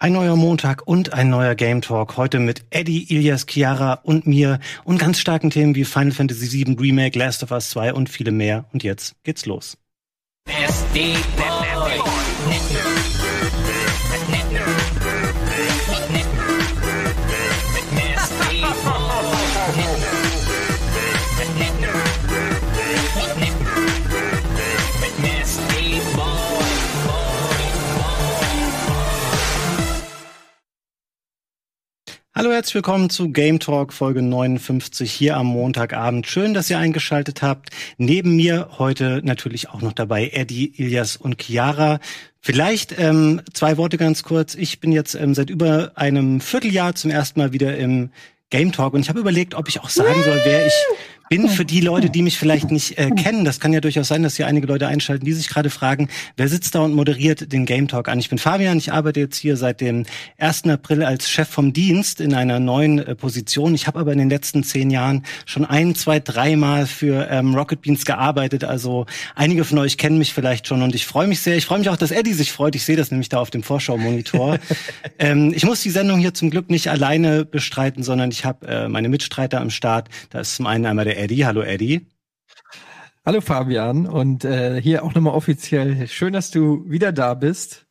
Ein 0.00 0.12
neuer 0.12 0.36
Montag 0.36 0.86
und 0.86 1.12
ein 1.12 1.28
neuer 1.28 1.56
Game 1.56 1.80
Talk. 1.80 2.16
Heute 2.16 2.38
mit 2.38 2.64
Eddie, 2.70 3.12
Ilias, 3.12 3.46
Chiara 3.48 3.94
und 3.94 4.28
mir 4.28 4.60
und 4.84 4.98
ganz 4.98 5.18
starken 5.18 5.50
Themen 5.50 5.74
wie 5.74 5.84
Final 5.84 6.12
Fantasy 6.12 6.52
VII 6.52 6.76
Remake, 6.78 7.18
Last 7.18 7.42
of 7.42 7.50
Us 7.50 7.70
2 7.70 7.94
und 7.94 8.08
viele 8.08 8.30
mehr. 8.30 8.66
Und 8.72 8.84
jetzt 8.84 9.16
geht's 9.24 9.44
los. 9.44 9.76
Hallo, 32.38 32.52
herzlich 32.52 32.76
willkommen 32.76 33.10
zu 33.10 33.30
Game 33.30 33.58
Talk 33.58 33.92
Folge 33.92 34.22
59 34.22 35.10
hier 35.10 35.36
am 35.36 35.46
Montagabend. 35.46 36.28
Schön, 36.28 36.54
dass 36.54 36.70
ihr 36.70 36.78
eingeschaltet 36.78 37.42
habt. 37.42 37.70
Neben 37.96 38.36
mir 38.36 38.68
heute 38.78 39.22
natürlich 39.24 39.70
auch 39.70 39.82
noch 39.82 39.92
dabei 39.92 40.28
Eddie, 40.32 40.72
Ilias 40.76 41.16
und 41.16 41.42
Chiara. 41.42 41.98
Vielleicht 42.40 42.96
ähm, 42.96 43.42
zwei 43.54 43.76
Worte 43.76 43.96
ganz 43.98 44.22
kurz. 44.22 44.54
Ich 44.54 44.78
bin 44.78 44.92
jetzt 44.92 45.16
ähm, 45.16 45.34
seit 45.34 45.50
über 45.50 45.90
einem 45.96 46.40
Vierteljahr 46.40 46.94
zum 46.94 47.10
ersten 47.10 47.40
Mal 47.40 47.52
wieder 47.52 47.76
im 47.76 48.10
Game 48.50 48.70
Talk 48.70 48.94
und 48.94 49.00
ich 49.00 49.08
habe 49.08 49.18
überlegt, 49.18 49.56
ob 49.56 49.68
ich 49.68 49.80
auch 49.80 49.90
sagen 49.90 50.22
soll, 50.22 50.40
wer 50.44 50.64
ich 50.64 50.72
bin 51.28 51.48
für 51.48 51.64
die 51.64 51.80
Leute, 51.80 52.10
die 52.10 52.22
mich 52.22 52.38
vielleicht 52.38 52.70
nicht 52.70 52.98
äh, 52.98 53.10
kennen. 53.10 53.44
Das 53.44 53.60
kann 53.60 53.72
ja 53.72 53.80
durchaus 53.80 54.08
sein, 54.08 54.22
dass 54.22 54.36
hier 54.36 54.46
einige 54.46 54.66
Leute 54.66 54.86
einschalten, 54.88 55.24
die 55.24 55.32
sich 55.32 55.48
gerade 55.48 55.70
fragen, 55.70 56.08
wer 56.36 56.48
sitzt 56.48 56.74
da 56.74 56.80
und 56.80 56.94
moderiert 56.94 57.52
den 57.52 57.66
Game 57.66 57.88
Talk 57.88 58.08
an. 58.08 58.18
Ich 58.18 58.28
bin 58.28 58.38
Fabian, 58.38 58.78
ich 58.78 58.92
arbeite 58.92 59.20
jetzt 59.20 59.36
hier 59.36 59.56
seit 59.56 59.80
dem 59.80 60.04
1. 60.38 60.64
April 60.64 61.02
als 61.04 61.30
Chef 61.30 61.48
vom 61.48 61.72
Dienst 61.72 62.20
in 62.20 62.34
einer 62.34 62.60
neuen 62.60 62.98
äh, 62.98 63.14
Position. 63.14 63.74
Ich 63.74 63.86
habe 63.86 63.98
aber 63.98 64.12
in 64.12 64.18
den 64.18 64.30
letzten 64.30 64.62
zehn 64.62 64.90
Jahren 64.90 65.24
schon 65.44 65.64
ein, 65.64 65.94
zwei, 65.94 66.20
dreimal 66.20 66.86
für 66.86 67.28
ähm, 67.30 67.54
Rocket 67.54 67.82
Beans 67.82 68.04
gearbeitet. 68.04 68.64
Also 68.64 69.06
einige 69.34 69.64
von 69.64 69.78
euch 69.78 69.98
kennen 69.98 70.18
mich 70.18 70.32
vielleicht 70.32 70.66
schon 70.66 70.82
und 70.82 70.94
ich 70.94 71.06
freue 71.06 71.26
mich 71.26 71.40
sehr. 71.40 71.56
Ich 71.56 71.66
freue 71.66 71.78
mich 71.78 71.90
auch, 71.90 71.96
dass 71.96 72.10
Eddie 72.10 72.32
sich 72.32 72.52
freut. 72.52 72.74
Ich 72.74 72.84
sehe 72.84 72.96
das 72.96 73.10
nämlich 73.10 73.28
da 73.28 73.38
auf 73.38 73.50
dem 73.50 73.62
Vorschau-Monitor. 73.62 74.58
ähm, 75.18 75.52
ich 75.54 75.64
muss 75.64 75.82
die 75.82 75.90
Sendung 75.90 76.18
hier 76.18 76.34
zum 76.34 76.50
Glück 76.50 76.70
nicht 76.70 76.88
alleine 76.88 77.44
bestreiten, 77.44 78.02
sondern 78.02 78.30
ich 78.30 78.44
habe 78.44 78.66
äh, 78.66 78.88
meine 78.88 79.08
Mitstreiter 79.08 79.60
am 79.60 79.70
Start. 79.70 80.08
Da 80.30 80.40
ist 80.40 80.56
zum 80.56 80.66
einen 80.66 80.86
einmal 80.86 81.04
der 81.04 81.17
Eddie. 81.18 81.44
Hallo 81.44 81.62
Eddie. 81.62 82.06
Hallo 83.26 83.40
Fabian 83.40 84.06
und 84.06 84.44
äh, 84.44 84.80
hier 84.80 85.04
auch 85.04 85.14
nochmal 85.14 85.34
offiziell. 85.34 86.06
Schön, 86.06 86.32
dass 86.32 86.50
du 86.50 86.88
wieder 86.88 87.12
da 87.12 87.34
bist 87.34 87.86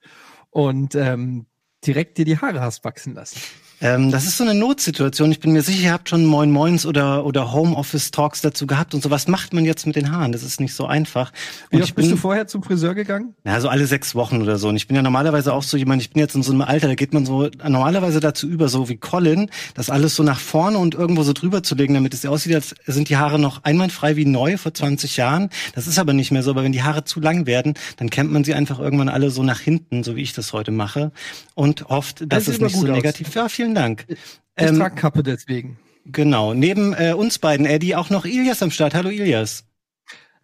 und 0.50 0.96
ähm, 0.96 1.46
direkt 1.86 2.18
dir 2.18 2.26
die 2.26 2.40
Haare 2.40 2.62
hast 2.62 2.84
wachsen 2.84 3.14
lassen. 3.14 3.40
Ähm, 3.80 4.10
das 4.10 4.26
ist 4.26 4.38
so 4.38 4.44
eine 4.44 4.56
Notsituation. 4.56 5.32
Ich 5.32 5.40
bin 5.40 5.52
mir 5.52 5.62
sicher, 5.62 5.84
ihr 5.84 5.94
habt 5.94 6.10
schon 6.10 6.26
Moin 6.26 6.50
Moins 6.50 6.86
oder, 6.86 7.26
oder 7.26 7.54
Homeoffice-Talks 7.54 8.42
dazu 8.42 8.66
gehabt 8.66 8.96
und 8.96 9.04
so. 9.04 9.12
Was 9.12 9.28
macht 9.28 9.54
man 9.54 9.66
jetzt 9.66 9.86
mit 9.86 9.96
den 9.96 10.12
Haaren? 10.12 10.32
Das 10.32 10.42
ist 10.42 10.60
nicht 10.60 10.74
so 10.74 10.88
einfach. 10.88 11.32
Und 11.72 11.80
Wie 11.80 11.84
oft 11.84 11.94
bist 11.94 12.12
du 12.12 12.18
vorher 12.18 12.48
zum 12.48 12.64
Friseur 12.64 12.96
gegangen? 12.96 13.36
Ja, 13.46 13.62
so 13.62 13.70
alle 13.70 13.86
sechs 13.86 14.16
Wochen 14.16 14.42
oder 14.42 14.58
so. 14.58 14.70
Und 14.70 14.78
ich 14.78 14.88
bin 14.88 14.96
ja 14.96 15.04
normalerweise 15.04 15.54
auch 15.54 15.62
so 15.62 15.78
jemand, 15.78 16.02
ich 16.02 16.10
bin 16.10 16.20
jetzt 16.20 16.36
in 16.36 16.42
so 16.42 16.52
einem 16.52 16.62
Alter, 16.62 16.88
da 16.88 16.96
geht 16.96 17.14
man 17.14 17.26
so 17.26 17.50
normalerweise 17.64 18.20
dazu 18.20 18.48
über, 18.48 18.68
so 18.68 18.90
wie 18.90 18.98
Colin, 18.98 19.52
das 19.76 19.92
alles 19.92 20.16
so 20.16 20.24
nach 20.24 20.40
vorne 20.40 20.80
und 20.80 20.96
irgendwo 20.96 21.22
so 21.22 21.34
drüber 21.34 21.62
zu 21.62 21.76
legen, 21.76 21.94
damit 21.94 22.16
es 22.16 22.26
aussieht, 22.26 22.56
als 22.56 22.74
sind 22.88 23.10
die 23.10 23.18
Haare 23.18 23.38
noch 23.38 23.64
einwandfrei 23.64 24.16
wie 24.16 24.26
neu 24.26 24.58
vor 24.58 24.74
20 24.74 25.18
Jahren. 25.18 25.50
Das 25.76 25.86
ist 25.86 26.00
aber 26.00 26.14
nicht 26.14 26.32
mehr 26.32 26.42
so. 26.42 26.52
Aber 26.52 26.64
wenn 26.64 26.72
die 26.72 26.82
Haare 26.82 27.04
zu 27.04 27.20
lang 27.20 27.46
werden, 27.46 27.76
dann 27.98 28.10
kämmt 28.10 28.32
man 28.32 28.44
sie 28.44 28.56
einfach 28.56 28.80
irgendwann 28.80 29.10
alle 29.10 29.30
so 29.30 29.44
nach 29.44 29.60
hinten, 29.60 30.04
so 30.04 30.16
wie 30.16 30.24
ich 30.24 30.34
das 30.34 30.52
heute 30.52 30.72
mache. 30.72 31.12
Und 31.54 31.90
hofft, 31.90 32.22
dass 32.22 32.46
das 32.46 32.56
es 32.56 32.62
nicht 32.62 32.76
so 32.76 32.88
negativ. 32.88 33.36
Ja, 33.36 33.50
vielen 33.50 33.67
Dank. 33.76 34.06
Ich 34.10 34.18
ähm, 34.58 34.78
trage 34.78 34.96
Kappe 34.96 35.24
deswegen. 35.24 35.78
Genau. 36.06 36.54
Neben 36.54 36.94
äh, 36.94 37.14
uns 37.14 37.40
beiden, 37.40 37.66
Eddie, 37.66 37.96
auch 37.96 38.10
noch 38.10 38.26
Ilias 38.26 38.64
am 38.64 38.72
Start. 38.72 38.94
Hallo 38.94 39.10
Ilias. 39.10 39.66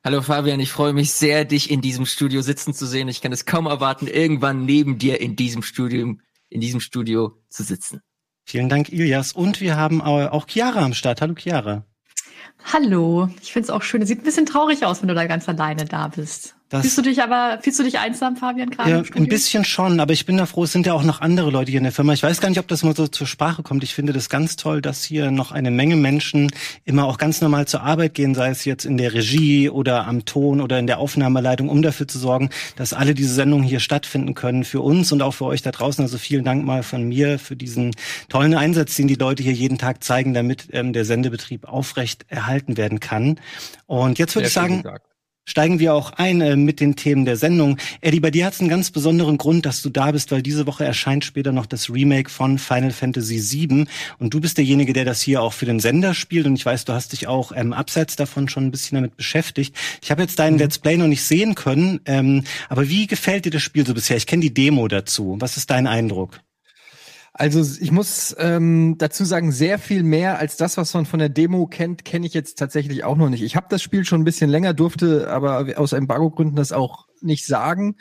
Hallo 0.06 0.22
Fabian, 0.22 0.60
ich 0.60 0.70
freue 0.70 0.92
mich 0.92 1.14
sehr, 1.14 1.46
dich 1.46 1.72
in 1.72 1.80
diesem 1.80 2.06
Studio 2.06 2.42
sitzen 2.42 2.74
zu 2.74 2.86
sehen. 2.86 3.08
Ich 3.08 3.22
kann 3.22 3.32
es 3.32 3.46
kaum 3.46 3.68
erwarten, 3.68 4.08
irgendwann 4.08 4.66
neben 4.66 4.98
dir 4.98 5.22
in 5.22 5.38
diesem 5.38 5.64
Studio, 5.64 6.18
in 6.50 6.60
diesem 6.60 6.82
Studio 6.82 7.38
zu 7.48 7.64
sitzen. 7.64 8.02
Vielen 8.46 8.68
Dank, 8.68 8.92
Ilias. 8.92 9.32
Und 9.32 9.62
wir 9.62 9.78
haben 9.78 10.02
auch 10.02 10.46
Chiara 10.48 10.84
am 10.84 10.94
Start. 10.94 11.22
Hallo 11.22 11.36
Chiara. 11.36 11.86
Hallo. 12.74 13.30
Ich 13.42 13.54
finde 13.54 13.68
es 13.68 13.70
auch 13.70 13.82
schön. 13.82 14.02
Es 14.02 14.10
sieht 14.10 14.20
ein 14.20 14.26
bisschen 14.26 14.46
traurig 14.46 14.86
aus, 14.86 15.02
wenn 15.02 15.08
du 15.08 15.16
da 15.16 15.26
ganz 15.26 15.48
alleine 15.48 15.86
da 15.86 16.10
bist. 16.10 16.56
Das, 16.74 16.82
fühlst 16.82 16.98
du 16.98 17.02
dich 17.04 17.22
aber, 17.22 17.60
fühlst 17.62 17.78
du 17.78 17.84
dich 17.84 18.00
einsam, 18.00 18.36
Fabian, 18.36 18.72
gerade? 18.72 18.90
Ja, 18.90 19.04
ein 19.14 19.28
bisschen 19.28 19.64
schon, 19.64 20.00
aber 20.00 20.12
ich 20.12 20.26
bin 20.26 20.38
da 20.38 20.48
froh, 20.48 20.64
es 20.64 20.72
sind 20.72 20.88
ja 20.88 20.94
auch 20.94 21.04
noch 21.04 21.22
andere 21.22 21.52
Leute 21.52 21.70
hier 21.70 21.78
in 21.78 21.84
der 21.84 21.94
Firma. 21.94 22.14
Ich 22.14 22.24
weiß 22.24 22.42
gar 22.42 22.50
nicht, 22.50 22.58
ob 22.58 22.68
das 22.68 22.82
mal 22.82 22.96
so 22.96 23.08
zur 23.08 23.28
Sprache 23.28 23.62
kommt. 23.62 23.84
Ich 23.84 23.94
finde 23.94 24.12
das 24.12 24.28
ganz 24.28 24.56
toll, 24.56 24.82
dass 24.82 25.04
hier 25.04 25.30
noch 25.30 25.52
eine 25.52 25.70
Menge 25.70 25.96
Menschen 25.98 26.52
immer 26.84 27.06
auch 27.06 27.20
ganz 27.20 27.42
normal 27.42 27.68
zur 27.68 27.84
Arbeit 27.84 28.16
gehen, 28.16 28.34
sei 28.34 28.50
es 28.50 28.66
jetzt 28.66 28.86
in 28.86 28.98
der 28.98 29.14
Regie 29.14 29.70
oder 29.70 30.08
am 30.08 30.26
Ton 30.26 30.62
oder 30.62 30.80
in 30.80 30.88
der 30.88 30.98
Aufnahmeleitung, 30.98 31.70
um 31.70 31.84
dafür 31.84 32.08
zu 32.08 32.18
sorgen, 32.18 32.50
dass 32.76 32.92
alle 32.92 33.14
diese 33.14 33.36
Sendungen 33.36 33.68
hier 33.68 33.80
stattfinden 33.80 34.34
können 34.34 34.64
für 34.64 34.82
uns 34.82 35.12
und 35.12 35.22
auch 35.22 35.36
für 35.36 35.46
euch 35.46 35.62
da 35.62 35.70
draußen. 35.70 36.04
Also 36.04 36.18
vielen 36.18 36.44
Dank 36.44 36.66
mal 36.66 36.82
von 36.82 37.04
mir 37.04 37.38
für 37.38 37.56
diesen 37.56 37.92
tollen 38.30 38.56
Einsatz, 38.56 38.96
den 38.96 39.08
die 39.08 39.14
Leute 39.14 39.44
hier 39.44 39.54
jeden 39.54 39.78
Tag 39.78 40.04
zeigen, 40.04 40.34
damit 40.34 40.70
ähm, 40.72 40.92
der 40.92 41.06
Sendebetrieb 41.06 41.66
aufrecht 41.66 42.26
erhalten 42.30 42.78
werden 42.78 43.00
kann. 43.00 43.40
Und 43.86 44.18
jetzt 44.18 44.34
würde 44.34 44.48
ich 44.48 44.54
sagen, 44.54 44.82
gesagt 44.82 45.13
steigen 45.46 45.80
wir 45.80 45.94
auch 45.94 46.12
ein 46.12 46.42
äh, 46.42 46.56
mit 46.56 46.80
den 46.80 46.96
Themen 46.96 47.26
der 47.26 47.38
Sendung. 47.38 47.78
Eddie, 48.02 48.20
bei 48.20 48.32
dir 48.32 48.46
hat 48.46 48.54
es 48.54 48.60
einen 48.60 48.70
ganz 48.70 48.92
besonderen 48.92 49.38
Grund, 49.38 49.66
dass 49.66 49.82
du 49.82 49.90
da 49.90 50.12
bist, 50.12 50.32
weil 50.32 50.42
diese 50.42 50.68
Woche 50.68 50.86
erscheint 50.86 51.26
später 51.26 51.52
noch 51.52 51.66
das 51.66 51.90
Remake 51.90 52.30
von 52.30 52.58
Final 52.58 52.92
Fantasy 52.92 53.40
VII 53.40 53.86
und 54.20 54.34
du 54.34 54.40
bist 54.40 54.58
derjenige, 54.58 54.94
der 54.94 55.06
das 55.06 55.22
hier 55.22 55.42
auch 55.42 55.54
für 55.54 55.66
den 55.66 55.80
Sender 55.80 56.14
spielt 56.14 56.46
und 56.46 56.56
ich 56.56 56.66
weiß, 56.66 56.86
du 56.86 56.94
hast 56.94 57.14
dich 57.14 57.28
auch 57.28 57.52
ähm, 57.56 57.74
abseits 57.74 58.16
davon 58.16 58.48
schon 58.50 58.66
ein 58.66 58.72
bisschen 58.72 58.96
damit 58.96 59.18
beschäftigt. 59.18 59.76
Ich 60.02 60.12
habe 60.12 60.22
jetzt 60.22 60.40
deinen 60.40 60.54
mhm. 60.54 60.60
Let's 60.60 60.80
Play 60.80 60.98
noch 60.98 61.08
nicht 61.08 61.24
sehen 61.24 61.56
können, 61.56 62.00
ähm, 62.06 62.44
aber 62.70 62.90
wie 62.90 63.08
gefällt 63.08 63.46
dir 63.46 63.52
das 63.52 63.62
Spiel 63.62 63.86
so 63.86 63.94
bisher? 63.94 64.18
Ich 64.18 64.28
kenne 64.28 64.42
die 64.42 64.54
Demo 64.54 64.88
dazu. 64.88 65.36
Was 65.40 65.58
ist 65.58 65.70
dein 65.70 65.88
Eindruck? 65.88 66.40
Also 67.36 67.62
ich 67.82 67.92
muss 67.92 68.36
ähm, 68.38 68.96
dazu 69.00 69.26
sagen, 69.26 69.52
sehr 69.52 69.80
viel 69.80 70.04
mehr 70.04 70.38
als 70.38 70.56
das, 70.56 70.78
was 70.78 70.94
man 70.94 71.08
von 71.08 71.18
der 71.18 71.30
Demo 71.30 71.66
kennt, 71.66 72.06
kenne 72.06 72.28
ich 72.28 72.36
jetzt 72.36 72.60
tatsächlich 72.60 73.04
auch 73.04 73.18
noch 73.18 73.30
nicht. 73.30 73.42
Ich 73.42 73.56
habe 73.56 73.66
das 73.70 73.82
Spiel 73.82 74.06
schon 74.06 74.22
ein 74.22 74.26
bisschen 74.26 74.52
länger, 74.52 74.76
durfte 74.76 75.32
aber 75.32 75.66
aus 75.78 75.94
Embargo-Gründen 75.94 76.56
das 76.56 76.72
auch 76.72 77.08
nicht 77.22 77.48
sagen. 77.48 77.96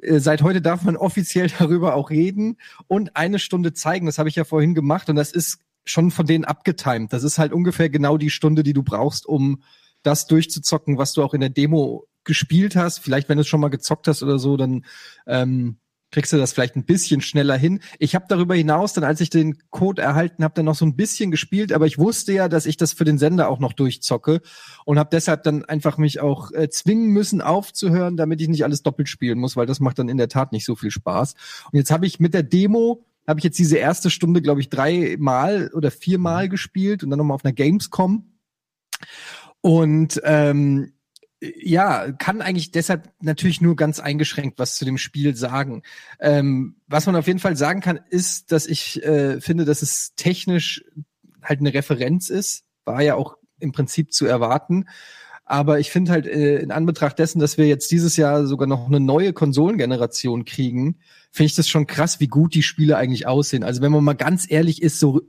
Äh, 0.00 0.20
seit 0.20 0.42
heute 0.42 0.62
darf 0.62 0.82
man 0.82 0.96
offiziell 0.96 1.50
darüber 1.58 1.96
auch 1.96 2.10
reden 2.10 2.56
und 2.86 3.16
eine 3.16 3.40
Stunde 3.40 3.72
zeigen. 3.72 4.06
Das 4.06 4.18
habe 4.18 4.28
ich 4.28 4.36
ja 4.36 4.44
vorhin 4.44 4.76
gemacht 4.76 5.10
und 5.10 5.16
das 5.16 5.32
ist 5.32 5.58
schon 5.84 6.12
von 6.12 6.26
denen 6.26 6.44
abgetimt. 6.44 7.12
Das 7.12 7.24
ist 7.24 7.38
halt 7.38 7.52
ungefähr 7.52 7.90
genau 7.90 8.16
die 8.16 8.30
Stunde, 8.30 8.62
die 8.62 8.74
du 8.74 8.84
brauchst, 8.84 9.26
um 9.26 9.62
das 10.04 10.26
durchzuzocken, 10.26 10.98
was 10.98 11.14
du 11.14 11.24
auch 11.24 11.34
in 11.34 11.40
der 11.40 11.50
Demo 11.50 12.06
gespielt 12.22 12.76
hast. 12.76 12.98
Vielleicht, 12.98 13.28
wenn 13.28 13.38
du 13.38 13.42
es 13.42 13.48
schon 13.48 13.60
mal 13.60 13.70
gezockt 13.70 14.06
hast 14.06 14.22
oder 14.22 14.38
so, 14.38 14.56
dann 14.56 14.84
ähm, 15.26 15.78
kriegst 16.10 16.32
du 16.32 16.36
das 16.36 16.52
vielleicht 16.52 16.76
ein 16.76 16.84
bisschen 16.84 17.20
schneller 17.20 17.56
hin. 17.56 17.80
Ich 17.98 18.14
habe 18.14 18.24
darüber 18.28 18.54
hinaus, 18.54 18.92
dann 18.92 19.04
als 19.04 19.20
ich 19.20 19.30
den 19.30 19.58
Code 19.70 20.00
erhalten 20.00 20.44
habe, 20.44 20.54
dann 20.54 20.64
noch 20.64 20.74
so 20.74 20.86
ein 20.86 20.96
bisschen 20.96 21.30
gespielt, 21.30 21.72
aber 21.72 21.86
ich 21.86 21.98
wusste 21.98 22.32
ja, 22.32 22.48
dass 22.48 22.66
ich 22.66 22.76
das 22.76 22.92
für 22.92 23.04
den 23.04 23.18
Sender 23.18 23.48
auch 23.48 23.58
noch 23.58 23.72
durchzocke 23.72 24.40
und 24.84 24.98
habe 24.98 25.10
deshalb 25.12 25.42
dann 25.42 25.64
einfach 25.64 25.98
mich 25.98 26.20
auch 26.20 26.50
äh, 26.52 26.68
zwingen 26.70 27.08
müssen 27.08 27.40
aufzuhören, 27.40 28.16
damit 28.16 28.40
ich 28.40 28.48
nicht 28.48 28.64
alles 28.64 28.82
doppelt 28.82 29.08
spielen 29.08 29.38
muss, 29.38 29.56
weil 29.56 29.66
das 29.66 29.80
macht 29.80 29.98
dann 29.98 30.08
in 30.08 30.18
der 30.18 30.28
Tat 30.28 30.52
nicht 30.52 30.64
so 30.64 30.76
viel 30.76 30.90
Spaß. 30.90 31.34
Und 31.72 31.78
jetzt 31.78 31.90
habe 31.90 32.06
ich 32.06 32.20
mit 32.20 32.34
der 32.34 32.42
Demo 32.42 33.04
habe 33.26 33.40
ich 33.40 33.44
jetzt 33.44 33.58
diese 33.58 33.76
erste 33.76 34.08
Stunde, 34.08 34.40
glaube 34.40 34.62
ich, 34.62 34.70
dreimal 34.70 35.70
oder 35.74 35.90
viermal 35.90 36.46
mhm. 36.46 36.50
gespielt 36.50 37.04
und 37.04 37.10
dann 37.10 37.18
nochmal 37.18 37.34
auf 37.34 37.44
einer 37.44 37.52
Gamescom. 37.52 38.24
Und 39.60 40.20
ähm, 40.24 40.94
ja, 41.40 42.10
kann 42.12 42.42
eigentlich 42.42 42.72
deshalb 42.72 43.10
natürlich 43.20 43.60
nur 43.60 43.76
ganz 43.76 44.00
eingeschränkt 44.00 44.58
was 44.58 44.76
zu 44.76 44.84
dem 44.84 44.98
Spiel 44.98 45.36
sagen. 45.36 45.82
Ähm, 46.20 46.76
was 46.88 47.06
man 47.06 47.16
auf 47.16 47.26
jeden 47.26 47.38
Fall 47.38 47.56
sagen 47.56 47.80
kann, 47.80 48.00
ist, 48.10 48.50
dass 48.50 48.66
ich 48.66 49.02
äh, 49.04 49.40
finde, 49.40 49.64
dass 49.64 49.82
es 49.82 50.14
technisch 50.16 50.84
halt 51.42 51.60
eine 51.60 51.74
Referenz 51.74 52.28
ist. 52.28 52.64
War 52.84 53.02
ja 53.02 53.14
auch 53.14 53.36
im 53.60 53.72
Prinzip 53.72 54.12
zu 54.12 54.26
erwarten. 54.26 54.86
Aber 55.44 55.78
ich 55.78 55.90
finde 55.90 56.12
halt 56.12 56.26
äh, 56.26 56.58
in 56.58 56.70
Anbetracht 56.70 57.18
dessen, 57.18 57.38
dass 57.38 57.56
wir 57.56 57.66
jetzt 57.66 57.90
dieses 57.90 58.16
Jahr 58.16 58.46
sogar 58.46 58.68
noch 58.68 58.86
eine 58.86 59.00
neue 59.00 59.32
Konsolengeneration 59.32 60.44
kriegen, 60.44 60.98
finde 61.30 61.46
ich 61.46 61.54
das 61.54 61.68
schon 61.68 61.86
krass, 61.86 62.20
wie 62.20 62.26
gut 62.26 62.54
die 62.54 62.62
Spiele 62.62 62.96
eigentlich 62.96 63.26
aussehen. 63.26 63.64
Also 63.64 63.80
wenn 63.80 63.92
man 63.92 64.04
mal 64.04 64.14
ganz 64.14 64.50
ehrlich 64.50 64.82
ist, 64.82 64.98
so 64.98 65.22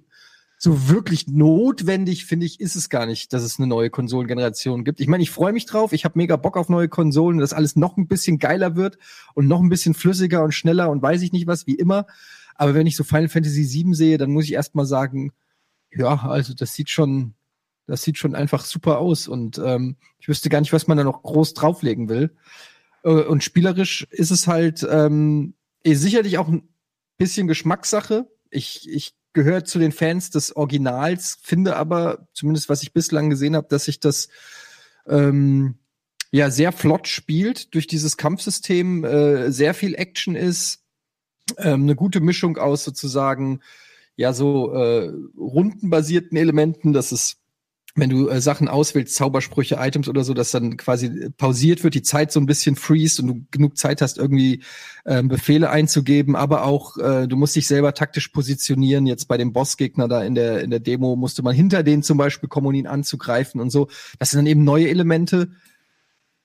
so 0.61 0.89
wirklich 0.89 1.27
notwendig, 1.27 2.25
finde 2.25 2.45
ich, 2.45 2.59
ist 2.59 2.75
es 2.75 2.89
gar 2.89 3.05
nicht, 3.05 3.31
dass 3.31 3.43
es 3.43 3.59
eine 3.59 3.67
neue 3.67 3.89
Konsolengeneration 3.89 4.83
gibt. 4.83 4.99
Ich 4.99 5.07
meine, 5.07 5.23
ich 5.23 5.31
freue 5.31 5.53
mich 5.53 5.65
drauf, 5.65 5.93
ich 5.93 6.03
habe 6.03 6.19
mega 6.19 6.35
Bock 6.35 6.57
auf 6.57 6.67
neue 6.67 6.89
Konsolen, 6.89 7.39
dass 7.39 7.53
alles 7.53 7.77
noch 7.77 7.95
ein 7.95 8.09
bisschen 8.09 8.39
geiler 8.39 8.75
wird 8.75 8.97
und 9.35 9.47
noch 9.47 9.61
ein 9.61 9.69
bisschen 9.69 9.93
flüssiger 9.93 10.43
und 10.43 10.51
schneller 10.51 10.89
und 10.89 11.01
weiß 11.01 11.21
ich 11.21 11.31
nicht 11.31 11.47
was, 11.47 11.65
wie 11.65 11.75
immer. 11.75 12.07
Aber 12.55 12.73
wenn 12.73 12.87
ich 12.87 12.97
so 12.97 13.05
Final 13.05 13.29
Fantasy 13.29 13.71
VII 13.71 13.93
sehe, 13.93 14.17
dann 14.17 14.31
muss 14.31 14.43
ich 14.43 14.53
erst 14.53 14.75
mal 14.75 14.85
sagen, 14.85 15.31
ja, 15.93 16.23
also 16.23 16.53
das 16.53 16.73
sieht 16.73 16.89
schon, 16.89 17.35
das 17.87 18.03
sieht 18.03 18.17
schon 18.17 18.35
einfach 18.35 18.65
super 18.65 18.99
aus 18.99 19.29
und 19.29 19.61
ähm, 19.63 19.95
ich 20.19 20.27
wüsste 20.27 20.49
gar 20.49 20.59
nicht, 20.59 20.73
was 20.73 20.87
man 20.87 20.97
da 20.97 21.05
noch 21.05 21.23
groß 21.23 21.53
drauflegen 21.53 22.09
will. 22.09 22.35
Äh, 23.05 23.11
und 23.11 23.45
spielerisch 23.45 24.05
ist 24.11 24.31
es 24.31 24.45
halt 24.45 24.85
ähm, 24.91 25.53
sicherlich 25.85 26.37
auch 26.37 26.51
bisschen 27.17 27.47
Geschmackssache. 27.47 28.27
Ich, 28.49 28.89
ich 28.89 29.13
gehöre 29.33 29.63
zu 29.63 29.79
den 29.79 29.91
Fans 29.91 30.29
des 30.29 30.55
Originals, 30.55 31.37
finde 31.41 31.75
aber, 31.75 32.27
zumindest 32.33 32.69
was 32.69 32.83
ich 32.83 32.93
bislang 32.93 33.29
gesehen 33.29 33.55
habe, 33.55 33.67
dass 33.69 33.85
sich 33.85 33.99
das 33.99 34.29
ähm, 35.07 35.75
ja 36.31 36.51
sehr 36.51 36.71
flott 36.71 37.07
spielt 37.07 37.73
durch 37.73 37.87
dieses 37.87 38.17
Kampfsystem, 38.17 39.03
äh, 39.03 39.51
sehr 39.51 39.73
viel 39.73 39.95
Action 39.95 40.35
ist, 40.35 40.83
ähm, 41.57 41.83
eine 41.83 41.95
gute 41.95 42.21
Mischung 42.21 42.57
aus 42.57 42.83
sozusagen 42.83 43.61
ja 44.15 44.33
so 44.33 44.73
äh, 44.73 45.11
rundenbasierten 45.37 46.37
Elementen, 46.37 46.93
dass 46.93 47.11
es 47.11 47.37
wenn 47.95 48.09
du 48.09 48.29
äh, 48.29 48.39
Sachen 48.41 48.67
auswählst, 48.67 49.15
Zaubersprüche, 49.15 49.77
Items 49.79 50.07
oder 50.07 50.23
so, 50.23 50.33
dass 50.33 50.51
dann 50.51 50.77
quasi 50.77 51.29
pausiert 51.37 51.83
wird, 51.83 51.95
die 51.95 52.01
Zeit 52.01 52.31
so 52.31 52.39
ein 52.39 52.45
bisschen 52.45 52.75
freest 52.75 53.19
und 53.19 53.27
du 53.27 53.45
genug 53.51 53.77
Zeit 53.77 54.01
hast, 54.01 54.17
irgendwie 54.17 54.63
äh, 55.05 55.23
Befehle 55.23 55.69
einzugeben, 55.69 56.35
aber 56.35 56.63
auch 56.65 56.97
äh, 56.97 57.27
du 57.27 57.35
musst 57.35 57.55
dich 57.55 57.67
selber 57.67 57.93
taktisch 57.93 58.29
positionieren. 58.29 59.05
Jetzt 59.05 59.27
bei 59.27 59.37
dem 59.37 59.53
Bossgegner 59.53 60.07
da 60.07 60.23
in 60.23 60.35
der 60.35 60.61
in 60.61 60.69
der 60.69 60.79
Demo 60.79 61.15
musste 61.15 61.41
man 61.41 61.55
hinter 61.55 61.83
denen 61.83 62.03
zum 62.03 62.17
Beispiel 62.17 62.49
kommen, 62.49 62.67
um 62.67 62.73
ihn 62.73 62.87
anzugreifen 62.87 63.59
und 63.59 63.69
so. 63.69 63.89
Das 64.19 64.31
sind 64.31 64.39
dann 64.39 64.47
eben 64.47 64.63
neue 64.63 64.89
Elemente. 64.89 65.49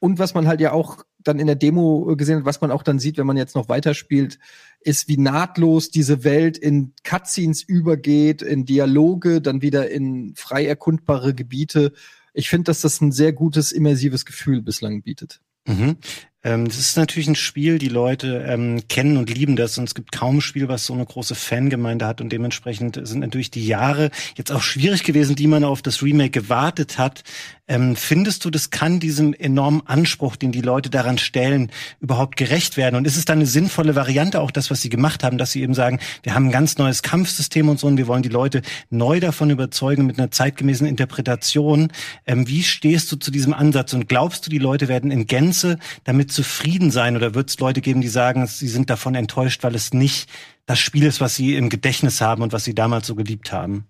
Und 0.05 0.19
was 0.19 0.35
man 0.35 0.47
halt 0.47 0.61
ja 0.61 0.73
auch 0.73 1.03
dann 1.21 1.39
in 1.39 1.47
der 1.47 1.56
Demo 1.56 2.15
gesehen 2.15 2.37
hat, 2.37 2.45
was 2.45 2.61
man 2.61 2.71
auch 2.71 2.83
dann 2.83 2.99
sieht, 2.99 3.17
wenn 3.17 3.27
man 3.27 3.39
jetzt 3.39 3.55
noch 3.55 3.71
weiterspielt, 3.71 4.39
ist, 4.81 5.09
wie 5.09 5.17
nahtlos 5.17 5.89
diese 5.89 6.25
Welt 6.25 6.59
in 6.59 6.93
Cutscenes 7.05 7.62
übergeht, 7.62 8.43
in 8.43 8.67
Dialoge, 8.67 9.41
dann 9.41 9.62
wieder 9.62 9.91
in 9.91 10.35
frei 10.37 10.67
erkundbare 10.67 11.33
Gebiete. 11.33 11.95
Ich 12.35 12.51
finde, 12.51 12.65
dass 12.65 12.83
das 12.83 13.01
ein 13.01 13.12
sehr 13.12 13.33
gutes 13.33 13.73
immersives 13.73 14.27
Gefühl 14.27 14.61
bislang 14.61 15.01
bietet. 15.01 15.41
Mhm. 15.67 15.97
Ähm, 16.44 16.69
das 16.69 16.79
ist 16.79 16.96
natürlich 16.96 17.26
ein 17.26 17.35
Spiel, 17.35 17.79
die 17.79 17.88
Leute 17.88 18.44
ähm, 18.46 18.82
kennen 18.88 19.17
und 19.17 19.31
lieben 19.31 19.56
das 19.56 19.79
und 19.79 19.85
es 19.85 19.94
gibt 19.94 20.12
kaum 20.12 20.37
ein 20.37 20.41
Spiel, 20.43 20.69
was 20.69 20.85
so 20.85 20.93
eine 20.93 21.06
große 21.06 21.35
Fangemeinde 21.35 22.06
hat 22.06 22.20
und 22.20 22.31
dementsprechend 22.31 23.00
sind 23.02 23.20
natürlich 23.20 23.50
die 23.50 23.67
Jahre 23.67 24.11
jetzt 24.37 24.52
auch 24.52 24.62
schwierig 24.62 25.05
gewesen, 25.05 25.35
die 25.35 25.46
man 25.46 25.64
auf 25.64 25.81
das 25.81 26.02
Remake 26.02 26.31
gewartet 26.31 26.99
hat. 26.99 27.25
Ähm, 27.67 27.96
findest 27.96 28.44
du, 28.44 28.50
das 28.50 28.69
kann 28.69 29.00
diesem 29.00 29.32
enormen 29.32 29.82
Anspruch, 29.87 30.37
den 30.37 30.52
die 30.52 30.61
Leute 30.61 30.91
daran 30.91 31.17
stellen, 31.17 31.70
überhaupt 31.99 32.37
gerecht 32.37 32.76
werden? 32.76 32.96
Und 32.96 33.06
ist 33.06 33.17
es 33.17 33.25
dann 33.25 33.38
eine 33.38 33.46
sinnvolle 33.46 33.94
Variante, 33.94 34.43
auch 34.43 34.50
das, 34.50 34.70
was 34.70 34.82
sie 34.82 34.91
gemacht 34.91 35.25
haben, 35.25 35.38
dass 35.38 35.52
sie 35.52 35.62
eben 35.62 35.73
sagen, 35.73 35.99
wir 36.23 36.35
haben 36.35 36.49
ein 36.49 36.52
ganz 36.52 36.76
neues 36.76 37.02
Kampfsystem 37.02 37.70
und 37.70 37.81
so 37.81 37.87
und 37.87 37.96
wir 37.96 38.06
wollen 38.06 38.23
die 38.23 38.29
Leute 38.29 38.61
neu 38.91 39.19
davon 39.19 39.49
überzeugen 39.49 40.05
mit 40.05 40.19
einer 40.19 40.31
zeitgemäßen 40.31 40.87
Interpretation? 40.87 41.91
Ähm, 42.26 42.46
wie 42.49 42.62
stehst 42.62 43.11
du 43.11 43.17
zu 43.17 43.31
diesem 43.31 43.55
Ansatz 43.55 43.94
und 43.94 44.11
glaubst 44.11 44.44
du, 44.44 44.50
die 44.50 44.58
Leute 44.58 44.88
werden 44.88 45.11
in 45.11 45.26
Gänze 45.26 45.79
damit 46.05 46.32
zufrieden 46.34 46.90
sein 46.90 47.16
oder 47.16 47.34
wird 47.34 47.50
es 47.50 47.58
Leute 47.58 47.81
geben, 47.81 48.00
die 48.00 48.08
sagen, 48.08 48.46
sie 48.46 48.69
sind 48.69 48.90
davon 48.90 49.14
enttäuscht, 49.14 49.62
weil 49.62 49.75
es 49.75 49.94
nicht 49.94 50.28
das 50.66 50.78
Spiel 50.78 51.04
ist, 51.04 51.20
was 51.20 51.36
sie 51.36 51.56
im 51.56 51.69
Gedächtnis 51.69 52.20
haben 52.20 52.42
und 52.42 52.52
was 52.52 52.64
sie 52.64 52.75
damals 52.75 53.06
so 53.06 53.14
geliebt 53.14 53.52
haben? 53.52 53.86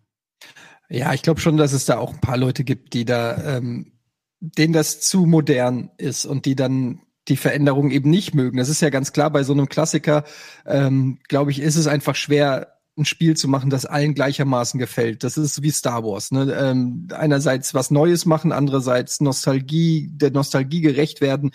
Ja, 0.89 1.13
ich 1.13 1.23
glaube 1.23 1.41
schon, 1.41 1.57
dass 1.57 1.73
es 1.73 1.87
da 1.87 1.99
auch 1.99 2.13
ein 2.13 2.21
paar 2.21 2.37
Leute 2.37 2.65
gibt, 2.65 2.95
die 2.95 3.05
da, 3.05 3.57
ähm, 3.57 3.93
denen 4.41 4.73
das 4.73 5.01
zu 5.01 5.27
modern 5.27 5.91
ist 5.97 6.27
und 6.27 6.47
die 6.47 6.55
dann 6.55 7.01
die 7.29 7.37
Veränderung 7.37 7.91
eben 7.91 8.11
nicht 8.11 8.35
mögen. 8.35 8.59
Das 8.59 8.69
ist 8.69 8.83
ja 8.83 8.91
ganz 8.91 9.13
klar 9.13 9.31
bei 9.31 9.43
so 9.45 9.55
einem 9.55 9.69
Klassiker, 9.69 10.25
ähm, 10.67 11.19
glaube 11.29 11.51
ich, 11.51 11.61
ist 11.61 11.77
es 11.77 11.87
einfach 11.87 12.17
schwer, 12.17 12.75
ein 12.97 13.05
Spiel 13.05 13.37
zu 13.37 13.49
machen, 13.49 13.71
das 13.71 13.87
allen 13.87 14.15
gleichermaßen 14.15 14.79
gefällt. 14.79 15.25
Das 15.25 15.37
ist 15.37 15.63
wie 15.63 15.71
Star 15.71 16.05
Wars. 16.05 16.31
Ne? 16.31 16.55
Ähm, 16.57 17.09
einerseits 17.13 17.75
was 17.75 17.91
Neues 17.91 18.25
machen, 18.25 18.53
andererseits 18.53 19.21
Nostalgie, 19.21 20.11
der 20.13 20.31
Nostalgie 20.31 20.81
gerecht 20.81 21.21
werden 21.21 21.51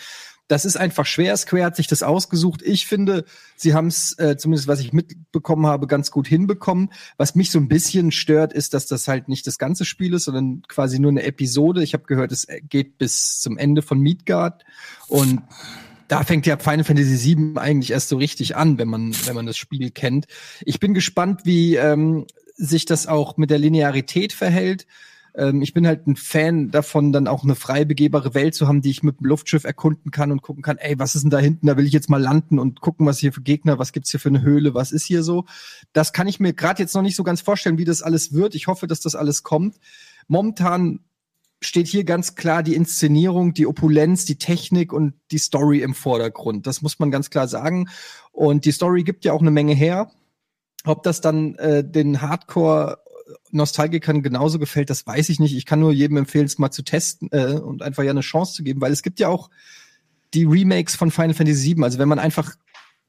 das 0.50 0.66
ist 0.66 0.78
einfach 0.78 1.06
schwer. 1.06 1.38
Square 1.38 1.63
hat 1.63 1.75
sich 1.75 1.86
das 1.86 2.01
ausgesucht. 2.01 2.63
Ich 2.63 2.88
finde, 2.88 3.24
sie 3.56 3.75
haben 3.75 3.88
es, 3.88 4.18
äh, 4.18 4.36
zumindest 4.36 4.68
was 4.68 4.80
ich 4.80 4.92
mitbekommen 4.92 5.68
habe, 5.68 5.86
ganz 5.86 6.10
gut 6.10 6.28
hinbekommen. 6.28 6.92
Was 7.18 7.36
mich 7.36 7.51
so 7.51 7.60
ein 7.60 7.68
bisschen 7.68 8.12
stört, 8.12 8.51
ist, 8.51 8.74
dass 8.74 8.88
das 8.88 9.07
halt 9.07 9.30
nicht 9.30 9.46
das 9.46 9.60
ganze 9.60 9.86
Spiel 9.86 10.16
ist, 10.16 10.24
sondern 10.25 10.63
quasi 10.68 11.00
nur 11.00 11.12
eine 11.12 11.22
Episode. 11.22 11.84
Ich 11.84 11.94
habe 11.94 12.06
gehört, 12.06 12.31
es 12.31 12.48
geht 12.68 12.98
bis 12.98 13.40
zum 13.40 13.60
Ende 13.60 13.84
von 13.84 14.00
Midgard 14.00 14.66
und 15.07 15.44
da 16.07 16.24
fängt 16.24 16.48
ja 16.48 16.57
Final 16.57 16.84
Fantasy 16.84 17.38
VII 17.38 17.57
eigentlich 17.57 17.92
erst 17.92 18.10
so 18.10 18.18
richtig 18.18 18.56
an, 18.56 18.80
wenn 18.80 18.88
man, 18.88 19.13
wenn 19.25 19.36
man 19.36 19.46
das 19.46 19.57
Spiel 19.57 19.92
kennt. 19.92 20.25
Ich 20.66 20.80
bin 20.80 20.96
gespannt, 20.96 21.42
wie 21.44 21.75
ähm, 21.75 22.25
sich 22.56 22.86
das 22.86 23.06
auch 23.06 23.38
mit 23.38 23.51
der 23.51 23.60
Linearität 23.60 24.34
verhält. 24.34 24.88
Ähm, 25.36 25.62
ich 25.62 25.74
bin 25.74 25.88
halt 25.88 26.08
ein 26.08 26.16
Fan 26.16 26.72
davon, 26.72 27.12
dann 27.12 27.28
auch 27.28 27.44
eine 27.44 27.56
frei 27.56 27.86
begehbare 27.86 28.34
Welt 28.34 28.56
zu 28.56 28.68
haben, 28.68 28.81
die 28.81 28.90
ich 28.90 29.04
mit 29.04 29.20
dem 29.20 29.26
Luftschiff 29.26 29.64
erkunden 29.64 30.12
kann 30.12 30.31
und 30.31 30.42
gucken 30.42 30.64
kann, 30.64 30.78
ey, 30.78 30.98
was 31.00 31.16
ist 31.16 31.24
denn 31.24 31.30
da 31.30 31.40
hinten? 31.40 31.68
Da 31.68 31.78
will 31.78 31.86
ich 31.86 31.94
jetzt 31.94 32.10
mal 32.10 32.22
landen 32.22 32.60
und 32.60 32.81
gucken, 32.81 33.06
was 33.06 33.20
hier 33.20 33.34
für 33.34 33.42
Gegner, 33.42 33.80
was 33.80 33.92
gibt's 33.92 34.12
hier 34.12 34.20
für 34.20 34.30
eine 34.30 34.42
Höhle, 34.42 34.74
was 34.74 34.92
ist 34.92 35.06
hier 35.06 35.24
so? 35.24 35.46
Das 35.94 36.14
kann 36.14 36.28
ich 36.28 36.40
mir 36.40 36.54
gerade 36.54 36.81
jetzt 36.81 36.96
noch 36.96 37.02
nicht 37.02 37.16
so 37.16 37.24
ganz 37.24 37.42
vorstellen, 37.42 37.78
wie 37.78 37.86
das 37.86 38.02
alles 38.02 38.34
wird. 38.34 38.56
Ich 38.56 38.68
hoffe, 38.68 38.88
dass 38.88 39.02
das 39.02 39.16
alles 39.16 39.44
kommt. 39.44 39.80
Momentan 40.28 41.00
steht 41.62 41.88
hier 41.88 42.04
ganz 42.04 42.36
klar 42.36 42.64
die 42.64 42.75
Inszenierung, 42.75 43.54
die 43.54 43.68
Opulenz, 43.68 44.25
die 44.25 44.38
Technik 44.38 44.94
und 44.94 45.14
die 45.32 45.38
Story 45.38 45.82
im 45.82 45.94
Vordergrund. 45.94 46.68
Das 46.68 46.82
muss 46.82 47.00
man 47.00 47.12
ganz 47.12 47.30
klar 47.30 47.48
sagen. 47.48 47.90
Und 48.32 48.66
die 48.66 48.72
Story 48.72 49.04
gibt 49.04 49.25
ja 49.25 49.34
auch 49.34 49.42
eine 49.42 49.52
Menge 49.52 49.74
her. 49.74 50.12
Ob 50.86 51.04
das 51.04 51.20
dann 51.20 51.56
äh, 51.56 51.84
den 51.84 52.22
Hardcore 52.22 53.00
Nostalgikern 53.52 54.24
genauso 54.24 54.60
gefällt, 54.60 54.90
das 54.90 55.06
weiß 55.06 55.30
ich 55.30 55.40
nicht. 55.40 55.56
Ich 55.56 55.66
kann 55.66 55.80
nur 55.80 55.92
jedem 55.92 56.18
empfehlen, 56.18 56.46
es 56.46 56.58
mal 56.58 56.72
zu 56.72 56.84
testen 56.84 57.30
äh, 57.31 57.54
und 57.54 57.81
einfach 57.81 58.04
ja 58.04 58.12
eine 58.12 58.22
Chance 58.22 58.54
zu 58.54 58.64
geben, 58.64 58.81
weil 58.81 58.92
es 58.92 59.04
gibt 59.04 59.20
ja 59.20 59.28
auch 59.28 59.50
die 60.34 60.46
Remakes 60.46 60.96
von 60.96 61.12
Final 61.12 61.34
Fantasy 61.34 61.76
VII. 61.76 61.84
Also 61.84 62.00
wenn 62.00 62.08
man 62.08 62.20
einfach 62.20 62.56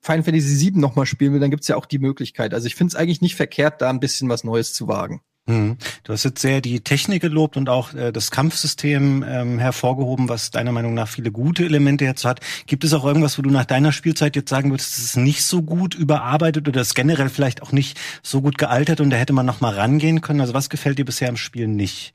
Final 0.00 0.22
Fantasy 0.22 0.72
VII 0.72 0.78
nochmal 0.78 1.06
spielen 1.06 1.32
will, 1.32 1.40
dann 1.40 1.50
gibt's 1.50 1.68
ja 1.68 1.76
auch 1.76 1.86
die 1.86 1.98
Möglichkeit. 1.98 2.54
Also 2.54 2.66
ich 2.66 2.74
finde 2.74 2.92
es 2.92 2.96
eigentlich 2.96 3.20
nicht 3.20 3.36
verkehrt, 3.36 3.82
da 3.82 3.90
ein 3.90 4.00
bisschen 4.00 4.28
was 4.28 4.44
Neues 4.44 4.72
zu 4.72 4.88
wagen. 4.88 5.20
Hm. 5.50 5.76
Du 6.04 6.12
hast 6.12 6.24
jetzt 6.24 6.40
sehr 6.40 6.60
die 6.60 6.80
Technik 6.80 7.22
gelobt 7.22 7.56
und 7.56 7.68
auch 7.68 7.92
äh, 7.92 8.12
das 8.12 8.30
Kampfsystem 8.30 9.24
ähm, 9.26 9.58
hervorgehoben, 9.58 10.28
was 10.28 10.52
deiner 10.52 10.70
Meinung 10.70 10.94
nach 10.94 11.08
viele 11.08 11.32
gute 11.32 11.64
Elemente 11.64 12.04
jetzt 12.04 12.24
hat. 12.24 12.40
Gibt 12.66 12.84
es 12.84 12.92
auch 12.92 13.04
irgendwas, 13.04 13.36
wo 13.36 13.42
du 13.42 13.50
nach 13.50 13.64
deiner 13.64 13.90
Spielzeit 13.90 14.36
jetzt 14.36 14.48
sagen 14.48 14.70
würdest, 14.70 14.96
es 14.98 15.04
ist 15.04 15.16
nicht 15.16 15.42
so 15.42 15.62
gut 15.62 15.94
überarbeitet 15.94 16.68
oder 16.68 16.80
ist 16.80 16.94
generell 16.94 17.28
vielleicht 17.28 17.62
auch 17.62 17.72
nicht 17.72 17.98
so 18.22 18.40
gut 18.42 18.58
gealtert 18.58 19.00
und 19.00 19.10
da 19.10 19.16
hätte 19.16 19.32
man 19.32 19.44
noch 19.46 19.60
mal 19.60 19.74
rangehen 19.74 20.20
können? 20.20 20.40
Also 20.40 20.54
was 20.54 20.70
gefällt 20.70 20.98
dir 20.98 21.04
bisher 21.04 21.28
im 21.28 21.36
Spiel 21.36 21.66
nicht? 21.66 22.14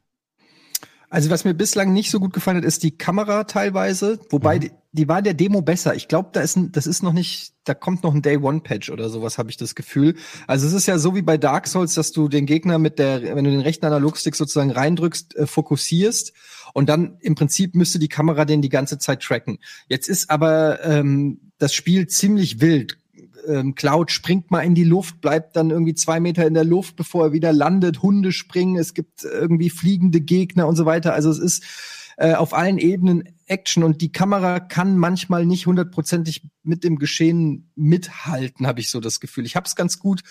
Also 1.16 1.30
was 1.30 1.46
mir 1.46 1.54
bislang 1.54 1.94
nicht 1.94 2.12
so 2.12 2.20
gut 2.20 2.34
gefallen 2.34 2.58
hat, 2.58 2.66
ist 2.66 2.84
die 2.84 2.98
Kamera 2.98 3.46
teilweise, 3.46 4.20
wobei 4.32 4.58
mhm. 4.58 4.60
die, 4.60 4.72
die, 4.92 5.08
war 5.08 5.22
der 5.22 5.34
Demo 5.34 5.62
besser. 5.62 5.96
Ich 5.96 6.10
glaube, 6.10 6.32
da 6.34 6.42
ist 6.42 6.58
ein, 6.58 6.74
das 6.74 6.88
ist 6.88 7.04
noch 7.04 7.14
nicht, 7.14 7.54
da 7.64 7.74
kommt 7.74 8.04
noch 8.04 8.14
ein 8.14 8.22
Day 8.22 8.36
One 8.36 8.60
Patch 8.60 8.90
oder 8.90 9.08
sowas, 9.08 9.38
habe 9.38 9.50
ich 9.50 9.56
das 9.56 9.76
Gefühl. 9.76 10.16
Also 10.46 10.68
es 10.68 10.74
ist 10.74 10.88
ja 10.88 10.98
so 10.98 11.16
wie 11.16 11.22
bei 11.22 11.38
Dark 11.38 11.68
Souls, 11.68 11.94
dass 11.94 12.12
du 12.12 12.28
den 12.28 12.46
Gegner 12.46 12.80
mit 12.80 13.00
der, 13.00 13.34
wenn 13.34 13.46
du 13.46 13.50
den 13.50 13.62
rechten 13.62 13.86
Analogstick 13.86 14.36
sozusagen 14.36 14.72
reindrückst, 14.72 15.38
äh, 15.38 15.48
fokussierst 15.48 16.34
und 16.74 16.90
dann 16.90 17.16
im 17.22 17.36
Prinzip 17.36 17.76
müsste 17.76 17.98
die 17.98 18.10
Kamera 18.10 18.44
den 18.44 18.62
die 18.62 18.68
ganze 18.68 18.98
Zeit 18.98 19.22
tracken. 19.24 19.60
Jetzt 19.88 20.10
ist 20.10 20.30
aber 20.30 20.84
ähm, 20.84 21.40
das 21.60 21.74
Spiel 21.74 22.08
ziemlich 22.08 22.60
wild 22.60 22.98
ähm, 23.48 23.76
Cloud 23.76 24.12
springt 24.12 24.52
mal 24.52 24.62
in 24.62 24.76
die 24.76 24.84
Luft, 24.84 25.22
bleibt 25.22 25.56
dann 25.56 25.70
irgendwie 25.70 25.94
zwei 25.94 26.20
Meter 26.20 26.46
in 26.46 26.54
der 26.54 26.64
Luft, 26.64 26.96
bevor 26.96 27.26
er 27.26 27.34
wieder 27.34 27.54
landet. 27.54 28.02
Hunde 28.02 28.32
springen, 28.32 28.78
es 28.78 28.94
gibt 28.94 29.24
irgendwie 29.24 29.70
fliegende 29.70 30.22
Gegner 30.22 30.68
und 30.68 30.76
so 30.76 30.86
weiter. 30.86 31.14
Also 31.14 31.30
es 31.30 31.40
ist 31.40 31.64
äh, 32.18 32.34
auf 32.34 32.54
allen 32.54 32.78
Ebenen 32.78 33.24
Action 33.46 33.84
und 33.84 34.02
die 34.02 34.12
Kamera 34.12 34.60
kann 34.60 34.98
manchmal 34.98 35.46
nicht 35.46 35.68
hundertprozentig 35.68 36.48
mit 36.64 36.84
dem 36.84 36.98
Geschehen 36.98 37.72
mithalten, 37.76 38.68
habe 38.68 38.80
ich 38.80 38.90
so 38.90 39.00
das 39.00 39.20
Gefühl. 39.20 39.46
Ich 39.46 39.56
habe 39.56 39.68
es 39.68 39.76
ganz 39.76 40.00
gut 40.00 40.24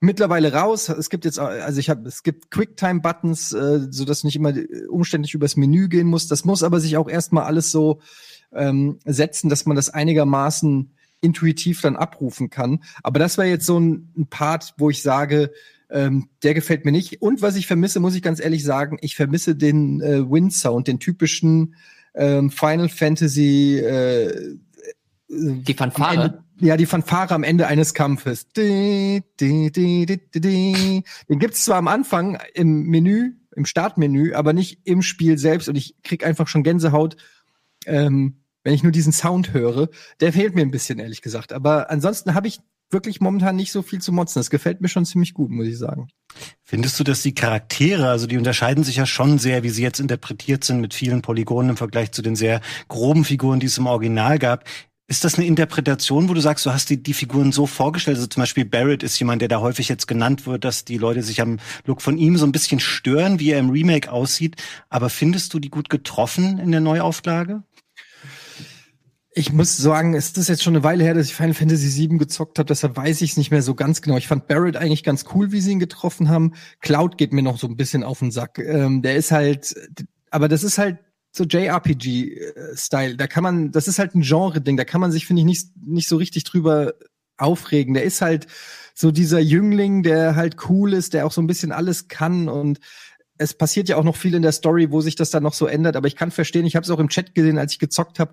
mittlerweile 0.00 0.52
raus. 0.52 0.88
Es 0.88 1.08
gibt 1.08 1.24
jetzt, 1.24 1.38
also 1.38 1.80
ich 1.80 1.88
habe, 1.88 2.06
es 2.08 2.22
gibt 2.22 2.50
Quicktime-Buttons, 2.50 3.52
äh, 3.52 3.86
so 3.90 4.04
dass 4.04 4.24
nicht 4.24 4.36
immer 4.36 4.52
umständlich 4.90 5.34
übers 5.34 5.56
Menü 5.56 5.88
gehen 5.88 6.06
muss. 6.06 6.28
Das 6.28 6.44
muss 6.44 6.62
aber 6.62 6.80
sich 6.80 6.96
auch 6.96 7.08
erstmal 7.08 7.44
alles 7.44 7.70
so 7.70 8.00
ähm, 8.52 8.98
setzen, 9.04 9.48
dass 9.48 9.66
man 9.66 9.76
das 9.76 9.90
einigermaßen 9.90 10.95
intuitiv 11.26 11.80
dann 11.82 11.96
abrufen 11.96 12.48
kann. 12.48 12.82
Aber 13.02 13.18
das 13.18 13.36
wäre 13.36 13.48
jetzt 13.48 13.66
so 13.66 13.78
ein, 13.78 14.12
ein, 14.16 14.26
Part, 14.28 14.74
wo 14.78 14.88
ich 14.88 15.02
sage, 15.02 15.52
ähm, 15.90 16.28
der 16.42 16.54
gefällt 16.54 16.84
mir 16.84 16.92
nicht. 16.92 17.20
Und 17.20 17.42
was 17.42 17.56
ich 17.56 17.66
vermisse, 17.66 18.00
muss 18.00 18.14
ich 18.14 18.22
ganz 18.22 18.40
ehrlich 18.40 18.64
sagen, 18.64 18.96
ich 19.00 19.16
vermisse 19.16 19.54
den 19.54 20.00
äh, 20.00 20.28
Wind-Sound, 20.30 20.88
den 20.88 20.98
typischen 20.98 21.74
ähm, 22.14 22.50
Final 22.50 22.88
Fantasy 22.88 23.78
äh, 23.78 24.56
die 25.28 25.74
Fanfare. 25.74 26.14
Ende, 26.14 26.44
ja, 26.60 26.76
die 26.76 26.86
Fanfare 26.86 27.34
am 27.34 27.42
Ende 27.42 27.66
eines 27.66 27.94
Kampfes. 27.94 28.48
Den 28.52 29.24
gibt's 31.28 31.64
zwar 31.64 31.76
am 31.76 31.88
Anfang 31.88 32.38
im 32.54 32.84
Menü, 32.84 33.32
im 33.54 33.64
Startmenü, 33.64 34.34
aber 34.34 34.52
nicht 34.52 34.80
im 34.84 35.02
Spiel 35.02 35.38
selbst. 35.38 35.68
Und 35.68 35.76
ich 35.76 35.96
krieg 36.02 36.24
einfach 36.24 36.48
schon 36.48 36.62
Gänsehaut, 36.62 37.16
ähm, 37.86 38.36
wenn 38.66 38.74
ich 38.74 38.82
nur 38.82 38.90
diesen 38.90 39.12
Sound 39.12 39.54
höre, 39.54 39.88
der 40.18 40.32
fehlt 40.32 40.56
mir 40.56 40.62
ein 40.62 40.72
bisschen, 40.72 40.98
ehrlich 40.98 41.22
gesagt. 41.22 41.52
Aber 41.52 41.88
ansonsten 41.88 42.34
habe 42.34 42.48
ich 42.48 42.58
wirklich 42.90 43.20
momentan 43.20 43.54
nicht 43.54 43.70
so 43.70 43.80
viel 43.80 44.00
zu 44.00 44.10
motzen. 44.10 44.40
Das 44.40 44.50
gefällt 44.50 44.80
mir 44.80 44.88
schon 44.88 45.06
ziemlich 45.06 45.34
gut, 45.34 45.50
muss 45.50 45.68
ich 45.68 45.78
sagen. 45.78 46.08
Findest 46.64 46.98
du, 46.98 47.04
dass 47.04 47.22
die 47.22 47.32
Charaktere, 47.32 48.08
also 48.08 48.26
die 48.26 48.36
unterscheiden 48.36 48.82
sich 48.82 48.96
ja 48.96 49.06
schon 49.06 49.38
sehr, 49.38 49.62
wie 49.62 49.68
sie 49.68 49.84
jetzt 49.84 50.00
interpretiert 50.00 50.64
sind 50.64 50.80
mit 50.80 50.94
vielen 50.94 51.22
Polygonen 51.22 51.70
im 51.70 51.76
Vergleich 51.76 52.10
zu 52.10 52.22
den 52.22 52.34
sehr 52.34 52.60
groben 52.88 53.24
Figuren, 53.24 53.60
die 53.60 53.66
es 53.66 53.78
im 53.78 53.86
Original 53.86 54.40
gab. 54.40 54.64
Ist 55.06 55.22
das 55.22 55.36
eine 55.36 55.46
Interpretation, 55.46 56.28
wo 56.28 56.34
du 56.34 56.40
sagst, 56.40 56.66
du 56.66 56.72
hast 56.72 56.90
die, 56.90 57.00
die 57.00 57.14
Figuren 57.14 57.52
so 57.52 57.66
vorgestellt? 57.66 58.16
Also 58.16 58.26
zum 58.26 58.42
Beispiel 58.42 58.64
Barrett 58.64 59.04
ist 59.04 59.16
jemand, 59.20 59.42
der 59.42 59.48
da 59.48 59.60
häufig 59.60 59.88
jetzt 59.88 60.08
genannt 60.08 60.44
wird, 60.44 60.64
dass 60.64 60.84
die 60.84 60.98
Leute 60.98 61.22
sich 61.22 61.40
am 61.40 61.60
Look 61.84 62.02
von 62.02 62.18
ihm 62.18 62.36
so 62.36 62.44
ein 62.44 62.50
bisschen 62.50 62.80
stören, 62.80 63.38
wie 63.38 63.52
er 63.52 63.60
im 63.60 63.70
Remake 63.70 64.10
aussieht. 64.10 64.56
Aber 64.88 65.08
findest 65.08 65.54
du 65.54 65.60
die 65.60 65.70
gut 65.70 65.88
getroffen 65.88 66.58
in 66.58 66.72
der 66.72 66.80
Neuauflage? 66.80 67.62
Ich 69.38 69.52
muss 69.52 69.76
sagen, 69.76 70.14
es 70.14 70.30
ist 70.30 70.48
jetzt 70.48 70.62
schon 70.62 70.74
eine 70.74 70.82
Weile 70.82 71.04
her, 71.04 71.12
dass 71.12 71.26
ich 71.26 71.34
Final 71.34 71.52
Fantasy 71.52 72.08
VII 72.08 72.16
gezockt 72.16 72.58
habe, 72.58 72.68
deshalb 72.68 72.96
weiß 72.96 73.20
ich 73.20 73.32
es 73.32 73.36
nicht 73.36 73.50
mehr 73.50 73.60
so 73.60 73.74
ganz 73.74 74.00
genau. 74.00 74.16
Ich 74.16 74.28
fand 74.28 74.46
Barrett 74.46 74.78
eigentlich 74.78 75.04
ganz 75.04 75.26
cool, 75.34 75.52
wie 75.52 75.60
sie 75.60 75.72
ihn 75.72 75.78
getroffen 75.78 76.30
haben. 76.30 76.54
Cloud 76.80 77.18
geht 77.18 77.34
mir 77.34 77.42
noch 77.42 77.58
so 77.58 77.66
ein 77.66 77.76
bisschen 77.76 78.02
auf 78.02 78.20
den 78.20 78.30
Sack. 78.30 78.58
Ähm, 78.58 79.02
der 79.02 79.16
ist 79.16 79.32
halt, 79.32 79.74
aber 80.30 80.48
das 80.48 80.64
ist 80.64 80.78
halt 80.78 81.00
so 81.32 81.44
JRPG-Style. 81.44 83.18
Da 83.18 83.26
kann 83.26 83.42
man, 83.42 83.72
das 83.72 83.88
ist 83.88 83.98
halt 83.98 84.14
ein 84.14 84.22
Genre-Ding, 84.22 84.78
da 84.78 84.86
kann 84.86 85.02
man 85.02 85.12
sich, 85.12 85.26
finde 85.26 85.40
ich, 85.40 85.46
nicht, 85.46 85.68
nicht 85.76 86.08
so 86.08 86.16
richtig 86.16 86.44
drüber 86.44 86.94
aufregen. 87.36 87.92
Der 87.92 88.04
ist 88.04 88.22
halt 88.22 88.46
so 88.94 89.10
dieser 89.10 89.40
Jüngling, 89.40 90.02
der 90.02 90.34
halt 90.34 90.56
cool 90.70 90.94
ist, 90.94 91.12
der 91.12 91.26
auch 91.26 91.32
so 91.32 91.42
ein 91.42 91.46
bisschen 91.46 91.72
alles 91.72 92.08
kann 92.08 92.48
und 92.48 92.80
es 93.38 93.54
passiert 93.54 93.88
ja 93.88 93.96
auch 93.96 94.04
noch 94.04 94.16
viel 94.16 94.34
in 94.34 94.42
der 94.42 94.52
Story, 94.52 94.90
wo 94.90 95.00
sich 95.00 95.14
das 95.14 95.30
dann 95.30 95.42
noch 95.42 95.52
so 95.52 95.66
ändert. 95.66 95.96
Aber 95.96 96.08
ich 96.08 96.16
kann 96.16 96.30
verstehen, 96.30 96.64
ich 96.64 96.76
habe 96.76 96.84
es 96.84 96.90
auch 96.90 96.98
im 96.98 97.08
Chat 97.08 97.34
gesehen, 97.34 97.58
als 97.58 97.72
ich 97.72 97.78
gezockt 97.78 98.18
habe, 98.18 98.32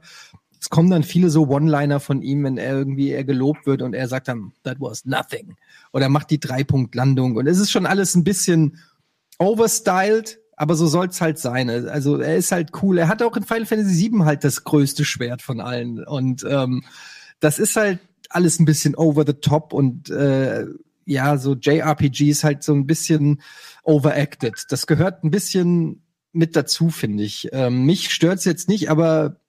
es 0.63 0.69
kommen 0.69 0.89
dann 0.89 1.03
viele 1.03 1.29
so 1.29 1.49
One-Liner 1.49 1.99
von 1.99 2.21
ihm, 2.21 2.45
wenn 2.45 2.57
er 2.57 2.71
irgendwie 2.71 3.11
er 3.11 3.25
gelobt 3.25 3.65
wird 3.65 3.81
und 3.81 3.93
er 3.93 4.07
sagt 4.07 4.29
dann, 4.29 4.53
that 4.63 4.79
was 4.79 5.03
nothing. 5.03 5.57
Oder 5.91 6.07
macht 6.07 6.29
die 6.29 6.39
Drei-Punkt-Landung. 6.39 7.35
Und 7.35 7.47
es 7.47 7.59
ist 7.59 7.69
schon 7.69 7.85
alles 7.85 8.15
ein 8.15 8.23
bisschen 8.23 8.77
overstyled, 9.39 10.39
aber 10.55 10.75
so 10.75 10.87
soll's 10.87 11.19
halt 11.19 11.37
sein. 11.37 11.69
Also 11.69 12.17
er 12.17 12.37
ist 12.37 12.53
halt 12.53 12.71
cool. 12.81 12.97
Er 12.97 13.09
hat 13.09 13.21
auch 13.21 13.35
in 13.35 13.43
Final 13.43 13.65
Fantasy 13.65 14.09
VII 14.09 14.23
halt 14.23 14.45
das 14.45 14.63
größte 14.63 15.03
Schwert 15.03 15.41
von 15.41 15.59
allen. 15.59 16.01
Und 16.01 16.45
ähm, 16.49 16.85
das 17.41 17.59
ist 17.59 17.75
halt 17.75 17.99
alles 18.29 18.57
ein 18.57 18.65
bisschen 18.65 18.95
over 18.95 19.25
the 19.27 19.33
top 19.33 19.73
und 19.73 20.09
äh, 20.11 20.65
ja, 21.05 21.37
so 21.37 21.55
JRPG 21.55 22.29
ist 22.29 22.45
halt 22.45 22.63
so 22.63 22.73
ein 22.73 22.87
bisschen 22.87 23.41
overacted. 23.83 24.63
Das 24.69 24.87
gehört 24.87 25.25
ein 25.25 25.29
bisschen 25.29 26.03
mit 26.31 26.55
dazu, 26.55 26.89
finde 26.89 27.23
ich. 27.23 27.49
Ähm, 27.51 27.85
mich 27.85 28.11
stört's 28.11 28.45
jetzt 28.45 28.69
nicht, 28.69 28.89
aber 28.89 29.41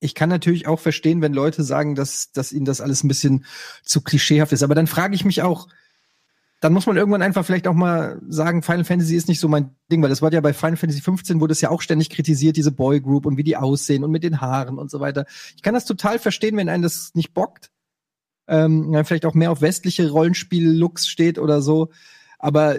ich 0.00 0.14
kann 0.14 0.28
natürlich 0.28 0.66
auch 0.66 0.80
verstehen, 0.80 1.22
wenn 1.22 1.32
Leute 1.32 1.62
sagen, 1.62 1.94
dass, 1.94 2.32
dass 2.32 2.52
ihnen 2.52 2.66
das 2.66 2.80
alles 2.80 3.04
ein 3.04 3.08
bisschen 3.08 3.44
zu 3.82 4.02
klischeehaft 4.02 4.52
ist. 4.52 4.62
Aber 4.62 4.74
dann 4.74 4.86
frage 4.86 5.14
ich 5.14 5.24
mich 5.24 5.42
auch, 5.42 5.68
dann 6.60 6.72
muss 6.72 6.86
man 6.86 6.96
irgendwann 6.96 7.20
einfach 7.20 7.44
vielleicht 7.44 7.68
auch 7.68 7.74
mal 7.74 8.22
sagen, 8.28 8.62
Final 8.62 8.84
Fantasy 8.84 9.16
ist 9.16 9.28
nicht 9.28 9.40
so 9.40 9.48
mein 9.48 9.76
Ding, 9.92 10.02
weil 10.02 10.08
das 10.08 10.22
war 10.22 10.32
ja 10.32 10.40
bei 10.40 10.54
Final 10.54 10.76
Fantasy 10.76 11.02
15 11.02 11.40
wurde 11.40 11.52
es 11.52 11.60
ja 11.60 11.68
auch 11.68 11.82
ständig 11.82 12.08
kritisiert, 12.10 12.56
diese 12.56 12.72
Boy 12.72 13.00
Group 13.00 13.26
und 13.26 13.36
wie 13.36 13.42
die 13.44 13.56
aussehen 13.56 14.02
und 14.02 14.10
mit 14.10 14.22
den 14.22 14.40
Haaren 14.40 14.78
und 14.78 14.90
so 14.90 15.00
weiter. 15.00 15.26
Ich 15.56 15.62
kann 15.62 15.74
das 15.74 15.84
total 15.84 16.18
verstehen, 16.18 16.56
wenn 16.56 16.70
einen 16.70 16.82
das 16.82 17.10
nicht 17.14 17.34
bockt. 17.34 17.70
Ähm, 18.46 18.94
vielleicht 19.04 19.26
auch 19.26 19.34
mehr 19.34 19.50
auf 19.50 19.60
westliche 19.60 20.08
Rollenspiel-Looks 20.08 21.06
steht 21.06 21.38
oder 21.38 21.60
so. 21.60 21.90
Aber 22.38 22.78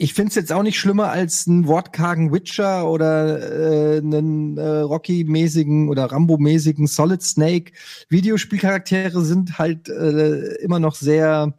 ich 0.00 0.14
finde 0.14 0.30
es 0.30 0.34
jetzt 0.34 0.52
auch 0.52 0.62
nicht 0.62 0.78
schlimmer 0.78 1.10
als 1.10 1.46
einen 1.46 1.66
wortkargen 1.66 2.32
Witcher 2.32 2.90
oder 2.90 3.94
äh, 3.94 3.98
einen 3.98 4.56
äh, 4.56 4.66
Rocky-mäßigen 4.66 5.90
oder 5.90 6.06
Rambo-mäßigen 6.06 6.86
Solid 6.86 7.22
Snake. 7.22 7.72
Videospielcharaktere 8.08 9.22
sind 9.22 9.58
halt 9.58 9.90
äh, 9.90 10.54
immer 10.62 10.80
noch 10.80 10.94
sehr 10.94 11.54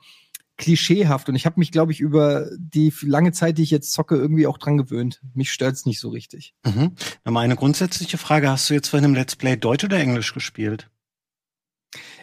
klischeehaft 0.57 1.29
und 1.29 1.36
ich 1.36 1.45
habe 1.45 1.60
mich, 1.60 1.71
glaube 1.71 1.91
ich, 1.91 2.00
über 2.00 2.50
die 2.57 2.91
lange 3.03 3.31
Zeit, 3.31 3.60
die 3.60 3.63
ich 3.63 3.71
jetzt 3.71 3.91
zocke, 3.91 4.15
irgendwie 4.15 4.48
auch 4.48 4.57
dran 4.57 4.77
gewöhnt. 4.77 5.21
Mich 5.36 5.51
stört's 5.51 5.86
nicht 5.86 6.00
so 6.00 6.10
richtig. 6.10 6.55
Mhm. 6.65 6.93
Eine 7.24 7.55
grundsätzliche 7.55 8.17
Frage: 8.17 8.50
Hast 8.50 8.69
du 8.69 8.74
jetzt 8.74 8.89
von 8.89 9.03
einem 9.03 9.13
Let's 9.13 9.36
Play 9.36 9.55
Deutsch 9.55 9.83
oder 9.83 10.00
Englisch 10.00 10.33
gespielt? 10.33 10.89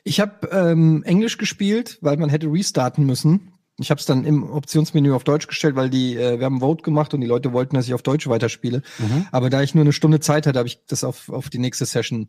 Ich 0.02 0.18
habe 0.18 0.48
ähm, 0.50 1.04
Englisch 1.04 1.38
gespielt, 1.38 1.98
weil 2.00 2.16
man 2.16 2.28
hätte 2.28 2.50
restarten 2.50 3.06
müssen. 3.06 3.52
Ich 3.80 3.90
habe 3.90 4.00
es 4.00 4.06
dann 4.06 4.24
im 4.24 4.42
Optionsmenü 4.50 5.12
auf 5.12 5.24
Deutsch 5.24 5.46
gestellt, 5.46 5.76
weil 5.76 5.88
die, 5.88 6.16
äh, 6.16 6.38
wir 6.38 6.46
haben 6.46 6.60
Vote 6.60 6.82
gemacht 6.82 7.14
und 7.14 7.20
die 7.20 7.26
Leute 7.26 7.52
wollten, 7.52 7.76
dass 7.76 7.86
ich 7.86 7.94
auf 7.94 8.02
Deutsch 8.02 8.26
weiterspiele. 8.26 8.82
Mhm. 8.98 9.26
Aber 9.30 9.50
da 9.50 9.62
ich 9.62 9.74
nur 9.74 9.82
eine 9.82 9.92
Stunde 9.92 10.20
Zeit 10.20 10.46
hatte, 10.46 10.58
habe 10.58 10.68
ich 10.68 10.84
das 10.86 11.04
auf, 11.04 11.28
auf 11.28 11.48
die 11.48 11.58
nächste 11.58 11.86
Session 11.86 12.28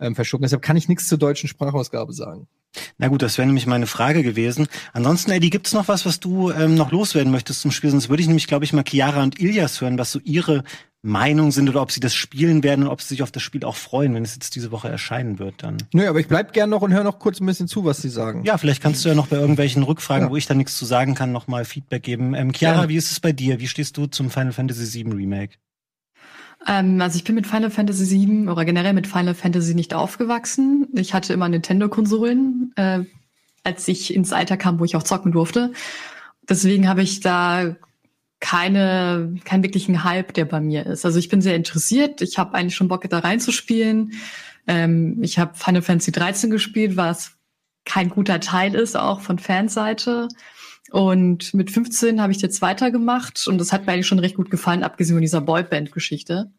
ähm, 0.00 0.14
verschoben. 0.14 0.42
Deshalb 0.42 0.62
kann 0.62 0.76
ich 0.76 0.88
nichts 0.88 1.06
zur 1.06 1.18
deutschen 1.18 1.48
Sprachausgabe 1.48 2.12
sagen. 2.12 2.48
Na 2.98 3.08
gut, 3.08 3.22
das 3.22 3.38
wäre 3.38 3.46
nämlich 3.46 3.66
meine 3.66 3.86
Frage 3.86 4.22
gewesen. 4.22 4.68
Ansonsten, 4.92 5.30
Eddie, 5.30 5.50
gibt's 5.50 5.72
noch 5.72 5.88
was, 5.88 6.04
was 6.06 6.20
du 6.20 6.50
ähm, 6.50 6.74
noch 6.74 6.92
loswerden 6.92 7.32
möchtest 7.32 7.60
zum 7.60 7.70
Spiel? 7.70 7.90
Sonst 7.90 8.08
würde 8.08 8.22
ich 8.22 8.26
nämlich, 8.26 8.46
glaube 8.46 8.64
ich, 8.64 8.72
mal 8.72 8.84
Chiara 8.86 9.22
und 9.22 9.38
Ilias 9.38 9.80
hören, 9.80 9.98
was 9.98 10.12
so 10.12 10.18
ihre 10.24 10.64
Meinung 11.06 11.52
sind 11.52 11.68
oder 11.68 11.80
ob 11.80 11.92
sie 11.92 12.00
das 12.00 12.14
spielen 12.14 12.62
werden 12.62 12.84
und 12.84 12.90
ob 12.90 13.00
sie 13.00 13.08
sich 13.08 13.22
auf 13.22 13.30
das 13.30 13.42
Spiel 13.42 13.64
auch 13.64 13.76
freuen, 13.76 14.14
wenn 14.14 14.22
es 14.22 14.34
jetzt 14.34 14.54
diese 14.54 14.70
Woche 14.72 14.88
erscheinen 14.88 15.38
wird 15.38 15.62
dann. 15.62 15.78
Nö, 15.92 16.08
aber 16.08 16.20
ich 16.20 16.28
bleib 16.28 16.52
gern 16.52 16.68
noch 16.70 16.82
und 16.82 16.92
höre 16.92 17.04
noch 17.04 17.18
kurz 17.18 17.40
ein 17.40 17.46
bisschen 17.46 17.68
zu, 17.68 17.84
was 17.84 18.02
sie 18.02 18.08
sagen. 18.08 18.44
Ja, 18.44 18.58
vielleicht 18.58 18.82
kannst 18.82 19.04
du 19.04 19.08
ja 19.08 19.14
noch 19.14 19.28
bei 19.28 19.36
irgendwelchen 19.36 19.82
Rückfragen, 19.82 20.26
ja. 20.26 20.30
wo 20.30 20.36
ich 20.36 20.46
da 20.46 20.54
nichts 20.54 20.76
zu 20.76 20.84
sagen 20.84 21.14
kann, 21.14 21.32
noch 21.32 21.46
mal 21.46 21.64
Feedback 21.64 22.02
geben. 22.02 22.34
Ähm, 22.34 22.52
Chiara, 22.52 22.82
ja. 22.82 22.88
wie 22.88 22.96
ist 22.96 23.10
es 23.10 23.20
bei 23.20 23.32
dir? 23.32 23.60
Wie 23.60 23.68
stehst 23.68 23.96
du 23.96 24.06
zum 24.06 24.30
Final 24.30 24.52
Fantasy 24.52 25.04
VII 25.04 25.12
Remake? 25.12 25.54
Ähm, 26.66 27.00
also 27.00 27.16
ich 27.16 27.24
bin 27.24 27.34
mit 27.34 27.46
Final 27.46 27.70
Fantasy 27.70 28.10
VII 28.10 28.48
oder 28.48 28.64
generell 28.64 28.92
mit 28.92 29.06
Final 29.06 29.34
Fantasy 29.34 29.74
nicht 29.74 29.94
aufgewachsen. 29.94 30.88
Ich 30.94 31.14
hatte 31.14 31.32
immer 31.32 31.48
Nintendo-Konsolen, 31.48 32.72
äh, 32.76 33.00
als 33.62 33.86
ich 33.88 34.14
ins 34.14 34.32
Alter 34.32 34.56
kam, 34.56 34.80
wo 34.80 34.84
ich 34.84 34.96
auch 34.96 35.02
zocken 35.02 35.32
durfte. 35.32 35.72
Deswegen 36.48 36.88
habe 36.88 37.02
ich 37.02 37.20
da 37.20 37.76
keine, 38.40 39.34
keinen 39.44 39.62
wirklichen 39.62 40.04
Hype, 40.04 40.34
der 40.34 40.44
bei 40.44 40.60
mir 40.60 40.86
ist. 40.86 41.04
Also 41.04 41.18
ich 41.18 41.28
bin 41.28 41.40
sehr 41.40 41.56
interessiert. 41.56 42.20
Ich 42.20 42.38
habe 42.38 42.54
eigentlich 42.54 42.76
schon 42.76 42.88
Bock, 42.88 43.08
da 43.08 43.18
reinzuspielen. 43.18 44.12
Ähm, 44.66 45.22
ich 45.22 45.38
habe 45.38 45.56
Final 45.56 45.82
Fantasy 45.82 46.12
13 46.12 46.50
gespielt, 46.50 46.96
was 46.96 47.32
kein 47.84 48.10
guter 48.10 48.40
Teil 48.40 48.74
ist, 48.74 48.96
auch 48.96 49.20
von 49.20 49.38
Fanseite. 49.38 50.28
Und 50.90 51.54
mit 51.54 51.70
15 51.70 52.20
habe 52.20 52.32
ich 52.32 52.40
jetzt 52.40 52.62
weitergemacht 52.62 53.46
und 53.48 53.58
das 53.58 53.72
hat 53.72 53.86
mir 53.86 53.92
eigentlich 53.92 54.06
schon 54.06 54.18
recht 54.18 54.36
gut 54.36 54.50
gefallen, 54.50 54.82
abgesehen 54.82 55.16
von 55.16 55.22
dieser 55.22 55.40
Boyband-Geschichte. 55.40 56.50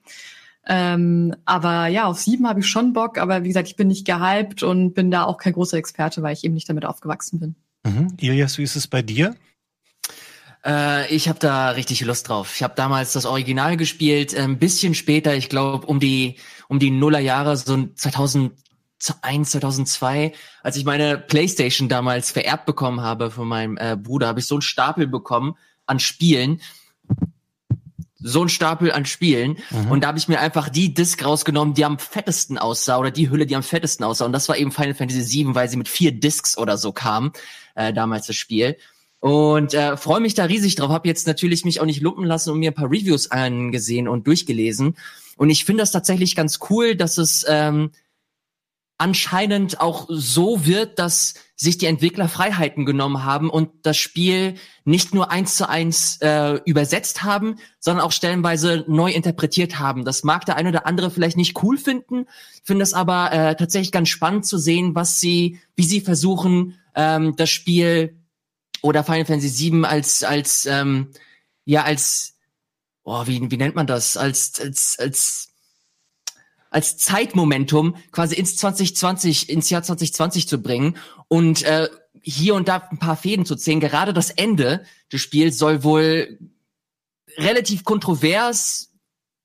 Ähm, 0.69 1.33
aber 1.45 1.87
ja, 1.87 2.05
auf 2.05 2.19
sieben 2.19 2.47
habe 2.47 2.59
ich 2.59 2.67
schon 2.67 2.91
Bock, 2.91 3.17
aber 3.17 3.43
wie 3.43 3.47
gesagt, 3.47 3.69
ich 3.69 3.77
bin 3.77 3.87
nicht 3.87 4.05
gehypt 4.05 4.63
und 4.63 4.93
bin 4.93 5.11
da 5.11 5.23
auch 5.23 5.37
kein 5.37 5.53
großer 5.53 5.77
Experte, 5.77 6.21
weil 6.23 6.33
ich 6.33 6.43
eben 6.43 6.55
nicht 6.55 6.67
damit 6.67 6.85
aufgewachsen 6.85 7.39
bin. 7.39 7.55
Mhm. 7.85 8.17
Ilias, 8.19 8.57
wie 8.57 8.63
ist 8.63 8.75
es 8.75 8.87
bei 8.87 9.01
dir? 9.01 9.35
Äh, 10.67 11.13
ich 11.13 11.29
habe 11.29 11.39
da 11.39 11.69
richtig 11.69 12.01
Lust 12.01 12.27
drauf. 12.27 12.53
Ich 12.55 12.63
habe 12.63 12.75
damals 12.75 13.13
das 13.13 13.25
Original 13.25 13.77
gespielt, 13.77 14.33
äh, 14.33 14.41
ein 14.41 14.59
bisschen 14.59 14.93
später, 14.93 15.35
ich 15.35 15.49
glaube 15.49 15.87
um 15.87 15.99
die 15.99 16.35
um 16.67 16.79
die 16.79 16.91
Nullerjahre, 16.91 17.55
so 17.55 17.87
2001, 17.95 19.51
2002, 19.51 20.33
als 20.61 20.75
ich 20.75 20.83
meine 20.83 21.17
PlayStation 21.17 21.87
damals 21.87 22.31
vererbt 22.31 22.65
bekommen 22.65 22.99
habe 22.99 23.31
von 23.31 23.47
meinem 23.47 23.77
äh, 23.77 23.95
Bruder, 23.95 24.27
habe 24.27 24.41
ich 24.41 24.47
so 24.47 24.55
einen 24.55 24.61
Stapel 24.61 25.07
bekommen 25.07 25.55
an 25.85 25.99
Spielen. 25.99 26.61
So 28.19 28.41
einen 28.41 28.49
Stapel 28.49 28.91
an 28.91 29.05
Spielen. 29.05 29.57
Mhm. 29.69 29.91
Und 29.91 30.01
da 30.01 30.07
habe 30.07 30.17
ich 30.17 30.27
mir 30.27 30.41
einfach 30.41 30.67
die 30.67 30.93
Disc 30.93 31.23
rausgenommen, 31.23 31.75
die 31.75 31.85
am 31.85 31.99
fettesten 31.99 32.57
aussah, 32.57 32.97
oder 32.97 33.11
die 33.11 33.29
Hülle, 33.29 33.45
die 33.45 33.55
am 33.55 33.63
fettesten 33.63 34.03
aussah. 34.03 34.25
Und 34.25 34.33
das 34.33 34.49
war 34.49 34.57
eben 34.57 34.71
Final 34.73 34.95
Fantasy 34.95 35.45
VII, 35.45 35.55
weil 35.55 35.69
sie 35.69 35.77
mit 35.77 35.87
vier 35.87 36.11
Discs 36.11 36.57
oder 36.57 36.77
so 36.77 36.91
kam, 36.91 37.31
äh, 37.75 37.93
damals 37.93 38.27
das 38.27 38.35
Spiel. 38.35 38.75
Und 39.19 39.73
äh, 39.73 39.97
freue 39.97 40.19
mich 40.19 40.35
da 40.35 40.45
riesig 40.45 40.75
drauf. 40.75 40.89
Habe 40.89 41.07
jetzt 41.07 41.27
natürlich 41.27 41.65
mich 41.65 41.79
auch 41.81 41.85
nicht 41.85 42.01
lumpen 42.01 42.25
lassen 42.25 42.51
und 42.51 42.59
mir 42.59 42.71
ein 42.71 42.75
paar 42.75 42.91
Reviews 42.91 43.31
angesehen 43.31 44.07
und 44.07 44.27
durchgelesen. 44.27 44.95
Und 45.37 45.49
ich 45.49 45.65
finde 45.65 45.81
das 45.81 45.91
tatsächlich 45.91 46.35
ganz 46.35 46.59
cool, 46.69 46.95
dass 46.95 47.17
es 47.17 47.45
ähm, 47.47 47.91
anscheinend 48.97 49.79
auch 49.79 50.07
so 50.09 50.65
wird, 50.65 50.99
dass 50.99 51.35
sich 51.55 51.77
die 51.77 51.85
Entwickler 51.85 52.29
Freiheiten 52.29 52.85
genommen 52.85 53.23
haben 53.23 53.49
und 53.49 53.69
das 53.83 53.97
Spiel 53.97 54.55
nicht 54.85 55.13
nur 55.13 55.31
eins 55.31 55.55
zu 55.55 55.69
eins 55.69 56.17
äh, 56.21 56.59
übersetzt 56.65 57.23
haben, 57.23 57.57
sondern 57.79 58.05
auch 58.05 58.11
stellenweise 58.11 58.85
neu 58.87 59.11
interpretiert 59.11 59.79
haben. 59.79 60.05
Das 60.05 60.23
mag 60.23 60.45
der 60.45 60.55
eine 60.55 60.69
oder 60.69 60.85
andere 60.85 61.11
vielleicht 61.11 61.37
nicht 61.37 61.61
cool 61.63 61.77
finden, 61.77 62.25
finde 62.63 62.83
es 62.83 62.93
aber 62.93 63.31
äh, 63.31 63.55
tatsächlich 63.55 63.91
ganz 63.91 64.09
spannend 64.09 64.45
zu 64.45 64.57
sehen, 64.57 64.95
was 64.95 65.19
sie, 65.19 65.59
wie 65.75 65.85
sie 65.85 66.01
versuchen, 66.01 66.75
ähm, 66.95 67.35
das 67.35 67.49
Spiel 67.49 68.15
oder 68.81 69.03
Final 69.03 69.25
Fantasy 69.25 69.71
VII 69.71 69.85
als 69.85 70.23
als 70.23 70.65
ähm, 70.65 71.11
ja 71.65 71.83
als 71.83 72.35
oh, 73.03 73.25
wie 73.25 73.49
wie 73.49 73.57
nennt 73.57 73.75
man 73.75 73.87
das 73.87 74.17
als 74.17 74.59
als 74.59 74.97
als 74.99 75.49
als 76.69 76.97
Zeitmomentum 76.97 77.95
quasi 78.11 78.35
ins 78.35 78.57
2020 78.57 79.49
ins 79.49 79.69
Jahr 79.69 79.83
2020 79.83 80.47
zu 80.47 80.61
bringen 80.61 80.97
und 81.27 81.63
äh, 81.63 81.89
hier 82.21 82.55
und 82.55 82.67
da 82.67 82.87
ein 82.91 82.99
paar 82.99 83.15
Fäden 83.15 83.45
zu 83.45 83.55
ziehen. 83.55 83.79
Gerade 83.79 84.13
das 84.13 84.31
Ende 84.31 84.83
des 85.11 85.21
Spiels 85.21 85.57
soll 85.57 85.83
wohl 85.83 86.37
relativ 87.37 87.83
kontrovers, 87.83 88.91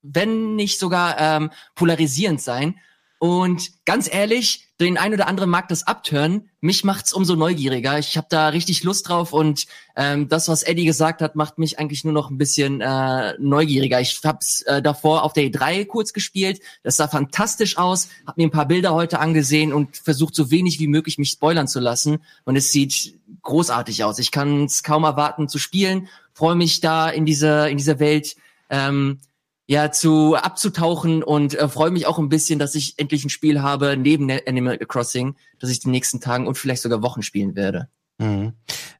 wenn 0.02 0.56
nicht 0.56 0.78
sogar 0.78 1.18
ähm, 1.18 1.50
polarisierend 1.74 2.40
sein. 2.40 2.78
Und 3.22 3.70
ganz 3.84 4.12
ehrlich, 4.12 4.66
den 4.80 4.98
ein 4.98 5.14
oder 5.14 5.28
anderen 5.28 5.48
mag 5.48 5.68
das 5.68 5.86
abtören. 5.86 6.50
Mich 6.60 6.82
macht's 6.82 7.12
umso 7.12 7.36
neugieriger. 7.36 7.96
Ich 8.00 8.16
habe 8.16 8.26
da 8.28 8.48
richtig 8.48 8.82
Lust 8.82 9.08
drauf 9.08 9.32
und 9.32 9.66
ähm, 9.94 10.28
das, 10.28 10.48
was 10.48 10.64
Eddie 10.64 10.86
gesagt 10.86 11.22
hat, 11.22 11.36
macht 11.36 11.56
mich 11.56 11.78
eigentlich 11.78 12.02
nur 12.02 12.12
noch 12.12 12.30
ein 12.30 12.36
bisschen 12.36 12.80
äh, 12.80 13.34
neugieriger. 13.38 14.00
Ich 14.00 14.18
hab's 14.24 14.62
äh, 14.62 14.82
davor 14.82 15.22
auf 15.22 15.34
der 15.34 15.44
E3 15.44 15.86
kurz 15.86 16.12
gespielt. 16.12 16.62
Das 16.82 16.96
sah 16.96 17.06
fantastisch 17.06 17.78
aus. 17.78 18.08
Hab 18.26 18.38
mir 18.38 18.48
ein 18.48 18.50
paar 18.50 18.66
Bilder 18.66 18.92
heute 18.92 19.20
angesehen 19.20 19.72
und 19.72 19.98
versucht 19.98 20.34
so 20.34 20.50
wenig 20.50 20.80
wie 20.80 20.88
möglich 20.88 21.16
mich 21.16 21.30
spoilern 21.30 21.68
zu 21.68 21.78
lassen. 21.78 22.18
Und 22.42 22.56
es 22.56 22.72
sieht 22.72 23.14
großartig 23.42 24.02
aus. 24.02 24.18
Ich 24.18 24.32
kann 24.32 24.64
es 24.64 24.82
kaum 24.82 25.04
erwarten 25.04 25.48
zu 25.48 25.60
spielen. 25.60 26.08
Freue 26.34 26.56
mich 26.56 26.80
da 26.80 27.08
in 27.08 27.24
dieser 27.24 27.68
in 27.68 27.76
dieser 27.76 28.00
Welt. 28.00 28.34
Ähm, 28.68 29.20
ja 29.66 29.90
zu 29.90 30.34
abzutauchen 30.34 31.22
und 31.22 31.54
äh, 31.54 31.68
freue 31.68 31.90
mich 31.90 32.06
auch 32.06 32.18
ein 32.18 32.28
bisschen, 32.28 32.58
dass 32.58 32.74
ich 32.74 32.94
endlich 32.98 33.24
ein 33.24 33.30
Spiel 33.30 33.62
habe 33.62 33.96
neben 33.96 34.30
Animal 34.46 34.78
Crossing, 34.78 35.36
das 35.58 35.70
ich 35.70 35.80
die 35.80 35.88
nächsten 35.88 36.20
Tagen 36.20 36.46
und 36.46 36.58
vielleicht 36.58 36.82
sogar 36.82 37.02
Wochen 37.02 37.22
spielen 37.22 37.54
werde. 37.54 37.88
Mhm. 38.22 38.52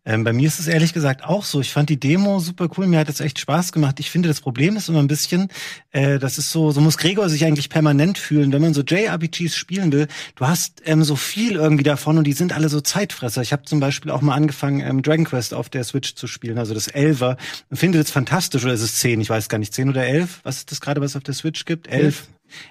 Ähm, 0.05 0.25
bei 0.25 0.33
mir 0.33 0.49
ist 0.49 0.59
es 0.59 0.67
ehrlich 0.67 0.93
gesagt 0.93 1.25
auch 1.25 1.45
so. 1.45 1.61
Ich 1.61 1.73
fand 1.73 1.89
die 1.89 2.01
Demo 2.01 2.41
super 2.41 2.69
cool. 2.77 2.89
Mir 2.89 2.99
hat 2.99 3.09
es 3.09 3.21
echt 3.21 3.39
Spaß 3.39 3.71
gemacht. 3.71 4.01
Ich 4.01 4.11
finde, 4.11 4.29
das 4.29 4.41
Problem 4.41 4.77
ist 4.77 4.89
immer 4.89 4.99
ein 4.99 5.07
bisschen, 5.07 5.49
äh, 5.93 6.19
das 6.19 6.39
ist 6.39 6.51
so, 6.51 6.73
so 6.73 6.81
muss 6.81 6.99
Gregor 6.99 7.29
sich 7.29 7.45
eigentlich 7.45 7.71
permanent 7.71 8.19
fühlen, 8.19 8.53
wenn 8.53 8.63
man 8.63 8.75
so 8.75 8.83
JRPGs 8.83 9.55
spielen 9.55 9.93
will. 9.93 10.09
Du 10.35 10.47
hast 10.47 10.83
ähm, 10.87 11.05
so 11.05 11.15
viel 11.15 11.53
irgendwie 11.53 11.85
davon 11.85 12.19
und 12.19 12.25
die 12.25 12.33
sind 12.33 12.53
alle 12.53 12.69
so 12.69 12.81
Zeitfresser. 12.81 13.43
Ich 13.43 13.53
habe 13.53 13.63
zum 13.65 13.79
Beispiel 13.79 14.11
auch 14.11 14.23
mal 14.23 14.35
angefangen, 14.35 14.81
ähm, 14.81 15.03
Dragon 15.03 15.25
Quest 15.25 15.55
auf 15.55 15.69
der 15.69 15.85
Switch 15.85 16.17
zu 16.17 16.27
spielen, 16.27 16.59
also 16.59 16.75
das 16.75 16.89
Elfer. 16.89 17.37
Und 17.71 17.77
finde 17.77 17.99
das 17.99 18.11
fantastisch. 18.11 18.65
Oder 18.65 18.75
ist 18.75 18.83
es 18.83 18.97
zehn? 18.97 19.21
Ich 19.21 19.31
weiß 19.31 19.49
gar 19.49 19.59
nicht. 19.59 19.73
Zehn 19.73 19.89
oder 19.89 20.05
elf? 20.05 20.41
Was 20.43 20.59
ist 20.59 20.73
das 20.73 20.81
gerade, 20.81 21.01
was 21.01 21.15
auf 21.15 21.23
der 21.23 21.35
Switch 21.35 21.65
gibt? 21.65 21.87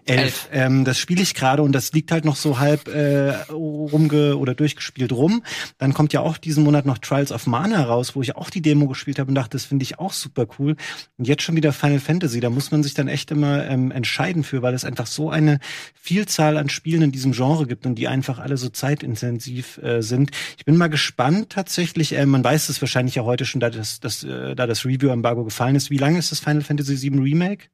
Elf. 0.05 0.21
Elf. 0.21 0.49
Ähm, 0.51 0.85
das 0.85 0.97
spiele 0.97 1.21
ich 1.21 1.33
gerade 1.33 1.63
und 1.63 1.71
das 1.73 1.91
liegt 1.93 2.11
halt 2.11 2.25
noch 2.25 2.35
so 2.35 2.59
halb 2.59 2.87
äh, 2.87 3.31
rumge 3.51 4.37
oder 4.37 4.55
durchgespielt 4.55 5.11
rum. 5.11 5.43
Dann 5.77 5.93
kommt 5.93 6.13
ja 6.13 6.21
auch 6.21 6.37
diesen 6.37 6.63
Monat 6.63 6.85
noch 6.85 6.97
Trials 6.97 7.31
of 7.31 7.47
Mana 7.47 7.83
raus, 7.83 8.15
wo 8.15 8.21
ich 8.21 8.35
auch 8.35 8.49
die 8.49 8.61
Demo 8.61 8.87
gespielt 8.87 9.19
habe 9.19 9.29
und 9.29 9.35
dachte, 9.35 9.51
das 9.51 9.65
finde 9.65 9.83
ich 9.83 9.99
auch 9.99 10.13
super 10.13 10.47
cool. 10.59 10.75
Und 11.17 11.27
jetzt 11.27 11.43
schon 11.43 11.55
wieder 11.55 11.73
Final 11.73 11.99
Fantasy. 11.99 12.39
Da 12.39 12.49
muss 12.49 12.71
man 12.71 12.83
sich 12.83 12.93
dann 12.93 13.07
echt 13.07 13.31
immer 13.31 13.67
ähm, 13.67 13.91
entscheiden 13.91 14.43
für, 14.43 14.61
weil 14.61 14.73
es 14.73 14.85
einfach 14.85 15.07
so 15.07 15.29
eine 15.29 15.59
Vielzahl 15.93 16.57
an 16.57 16.69
Spielen 16.69 17.01
in 17.01 17.11
diesem 17.11 17.31
Genre 17.31 17.67
gibt 17.67 17.85
und 17.85 17.95
die 17.95 18.07
einfach 18.07 18.39
alle 18.39 18.57
so 18.57 18.69
zeitintensiv 18.69 19.77
äh, 19.79 20.01
sind. 20.01 20.31
Ich 20.57 20.65
bin 20.65 20.77
mal 20.77 20.87
gespannt 20.87 21.49
tatsächlich. 21.49 22.13
Äh, 22.13 22.25
man 22.25 22.43
weiß 22.43 22.69
es 22.69 22.81
wahrscheinlich 22.81 23.15
ja 23.15 23.23
heute 23.23 23.45
schon, 23.45 23.59
da 23.59 23.69
das, 23.69 23.99
das, 23.99 24.23
äh, 24.23 24.55
da 24.55 24.67
das 24.67 24.85
Review-Embargo 24.85 25.43
gefallen 25.43 25.75
ist. 25.75 25.89
Wie 25.89 25.97
lange 25.97 26.19
ist 26.19 26.31
das 26.31 26.39
Final 26.39 26.61
Fantasy 26.61 27.01
VII 27.01 27.19
Remake? 27.19 27.65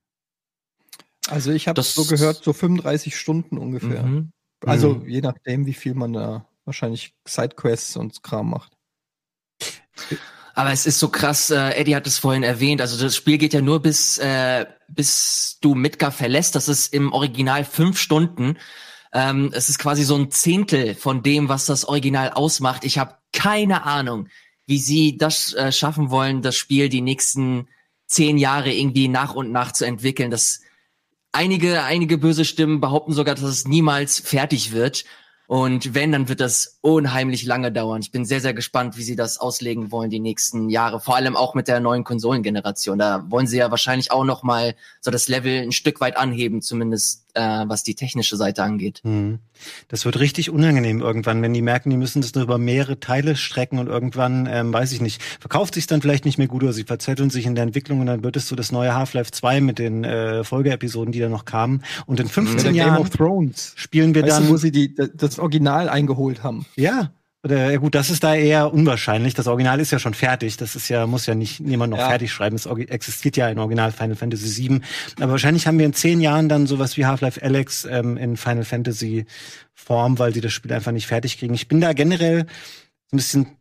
Also 1.28 1.52
ich 1.52 1.68
habe 1.68 1.82
so 1.82 2.06
gehört, 2.06 2.44
so 2.44 2.54
35 2.54 3.16
Stunden 3.16 3.58
ungefähr. 3.58 4.04
Mhm. 4.04 4.32
Also 4.66 4.96
mhm. 4.96 5.08
je 5.08 5.22
nachdem, 5.22 5.66
wie 5.66 5.74
viel 5.74 5.94
man 5.94 6.14
da 6.14 6.48
wahrscheinlich 6.66 7.16
Sidequests 7.26 7.96
und 7.96 8.24
Kram 8.24 8.50
macht. 8.50 8.74
Aber 10.54 10.72
es 10.72 10.88
ist 10.88 11.00
so 11.00 11.10
krass, 11.10 11.52
äh, 11.52 11.70
Eddie 11.76 11.96
hat 11.96 12.08
es 12.08 12.18
vorhin 12.18 12.44
erwähnt, 12.44 12.82
also 12.82 13.02
das 13.02 13.16
Spiel 13.16 13.38
geht 13.38 13.54
ja 13.54 13.62
nur 13.62 13.80
bis, 13.80 14.18
äh, 14.18 14.66
bis 14.88 15.60
du 15.62 15.76
Midgar 15.76 16.12
verlässt, 16.12 16.56
das 16.56 16.68
ist 16.68 16.94
im 16.94 17.14
Original 17.14 17.64
fünf 17.64 18.00
Stunden. 18.00 18.58
Ähm, 19.14 19.52
es 19.54 19.70
ist 19.70 19.78
quasi 19.78 20.04
so 20.04 20.16
ein 20.16 20.32
Zehntel 20.32 20.96
von 20.96 21.22
dem, 21.22 21.48
was 21.48 21.68
das 21.68 21.86
Original 21.86 22.32
ausmacht. 22.32 22.86
Ich 22.86 22.98
habe 22.98 23.18
keine 23.34 23.84
Ahnung, 23.84 24.30
wie 24.66 24.80
sie 24.80 25.18
das 25.18 25.54
äh, 25.54 25.72
schaffen 25.72 26.10
wollen, 26.10 26.42
das 26.42 26.56
Spiel 26.56 26.90
die 26.90 27.02
nächsten 27.02 27.68
zehn 28.08 28.38
Jahre 28.38 28.74
irgendwie 28.74 29.08
nach 29.08 29.36
und 29.36 29.52
nach 29.52 29.72
zu 29.72 29.86
entwickeln. 29.86 30.32
Das 30.32 30.62
einige, 31.32 31.84
einige 31.84 32.18
böse 32.18 32.46
Stimmen 32.46 32.82
behaupten 32.82 33.14
sogar, 33.14 33.36
dass 33.36 33.44
es 33.44 33.68
niemals 33.68 34.20
fertig 34.20 34.72
wird. 34.72 35.06
Und 35.48 35.96
wenn, 35.96 36.12
dann 36.12 36.28
wird 36.28 36.42
das 36.42 36.78
unheimlich 36.82 37.44
lange 37.44 37.72
dauern. 37.72 38.02
Ich 38.02 38.12
bin 38.12 38.26
sehr, 38.26 38.42
sehr 38.42 38.54
gespannt, 38.54 38.98
wie 38.98 39.04
sie 39.04 39.16
das 39.16 39.38
auslegen 39.38 39.92
wollen 39.94 40.10
die 40.10 40.20
nächsten 40.20 40.70
Jahre. 40.70 41.00
Vor 41.00 41.16
allem 41.16 41.38
auch 41.38 41.56
mit 41.56 41.70
der 41.70 41.80
neuen 41.80 42.04
Konsolengeneration. 42.04 43.00
Da 43.00 43.24
wollen 43.30 43.48
sie 43.48 43.58
ja 43.58 43.72
wahrscheinlich 43.72 44.12
auch 44.12 44.26
noch 44.26 44.44
mal 44.44 44.76
so 45.00 45.10
das 45.10 45.30
Level 45.30 45.62
ein 45.62 45.72
Stück 45.72 46.02
weit 46.02 46.18
anheben, 46.18 46.62
zumindest 46.62 47.27
äh, 47.34 47.66
was 47.68 47.84
die 47.84 47.96
technische 47.96 48.36
Seite 48.36 48.64
angeht. 48.64 49.02
Mhm. 49.04 49.40
Das 49.88 50.06
wird 50.06 50.20
richtig 50.20 50.50
unangenehm 50.50 51.02
irgendwann, 51.02 51.42
wenn 51.42 51.54
die 51.54 51.62
merken, 51.62 51.90
die 51.90 51.98
müssen 51.98 52.22
das 52.22 52.34
nur 52.36 52.44
über 52.44 52.58
mehrere 52.58 53.00
Teile 53.00 53.36
strecken 53.36 53.80
und 53.80 53.88
irgendwann, 53.88 54.48
ähm, 54.50 54.74
weiß 54.74 54.92
ich 54.92 55.02
nicht, 55.02 55.22
verkauft 55.40 55.74
sich 55.74 55.88
dann 55.88 56.02
vielleicht 56.02 56.26
nicht 56.26 56.38
mehr 56.38 56.48
gut 56.48 56.64
oder 56.64 56.74
sie 56.74 56.84
verzetteln 56.84 57.30
sich 57.30 57.46
in 57.46 57.56
der 57.56 57.64
Entwicklung 57.64 58.00
und 58.00 58.08
dann 58.08 58.24
wird 58.24 58.36
es 58.36 58.48
so 58.48 58.56
das 58.56 58.72
neue 58.72 58.94
Half-Life 58.94 59.32
2 59.32 59.62
mit 59.62 59.80
den 59.80 60.04
äh, 60.04 60.44
Folgeepisoden, 60.44 61.12
die 61.12 61.20
da 61.20 61.30
noch 61.30 61.46
kamen. 61.46 61.84
Und 62.06 62.20
in 62.20 62.28
15 62.28 62.76
ja, 62.76 62.88
Jahren 62.88 63.54
spielen 63.76 64.16
wir 64.16 64.24
weißt 64.24 64.38
dann, 64.38 64.46
du, 64.46 64.50
wo 64.50 64.58
sie 64.58 64.72
die, 64.72 64.96
das 64.96 65.40
Original 65.40 65.90
eingeholt 65.90 66.44
haben. 66.44 66.66
Ja, 66.76 67.12
oder, 67.44 67.72
ja 67.72 67.78
gut, 67.78 67.96
das 67.96 68.10
ist 68.10 68.24
da 68.24 68.36
eher 68.36 68.74
unwahrscheinlich. 68.74 69.34
Das 69.34 69.48
Original 69.48 69.80
ist 69.80 69.92
ja 69.92 70.00
schon 70.00 70.14
fertig. 70.14 70.58
Das 70.58 70.76
ist 70.76 70.90
ja, 70.90 71.06
muss 71.06 71.28
ja 71.28 71.36
nicht 71.36 71.60
niemand 71.60 71.92
noch 71.92 72.00
ja. 72.00 72.10
fertig 72.10 72.32
schreiben. 72.32 72.56
Es 72.56 72.66
existiert 72.66 73.38
ja 73.38 73.46
ein 73.46 73.60
Original 73.60 73.92
Final 73.92 74.16
Fantasy 74.16 74.70
VII. 74.70 74.82
Aber 75.20 75.34
wahrscheinlich 75.34 75.68
haben 75.68 75.78
wir 75.78 75.86
in 75.86 75.94
zehn 75.94 76.20
Jahren 76.20 76.50
dann 76.50 76.68
sowas 76.68 76.98
wie 76.98 77.06
Half-Life 77.06 77.42
Alex 77.42 77.86
ähm, 77.86 78.18
in 78.18 78.38
Final 78.38 78.66
Fantasy 78.66 79.26
Form, 79.74 80.18
weil 80.20 80.34
sie 80.34 80.42
das 80.42 80.52
Spiel 80.52 80.74
einfach 80.74 80.92
nicht 80.92 81.08
fertig 81.08 81.38
kriegen. 81.38 81.54
Ich 81.54 81.68
bin 81.68 81.80
da 81.80 81.94
generell 81.94 82.48
so 83.10 83.16
ein 83.16 83.18
bisschen 83.18 83.57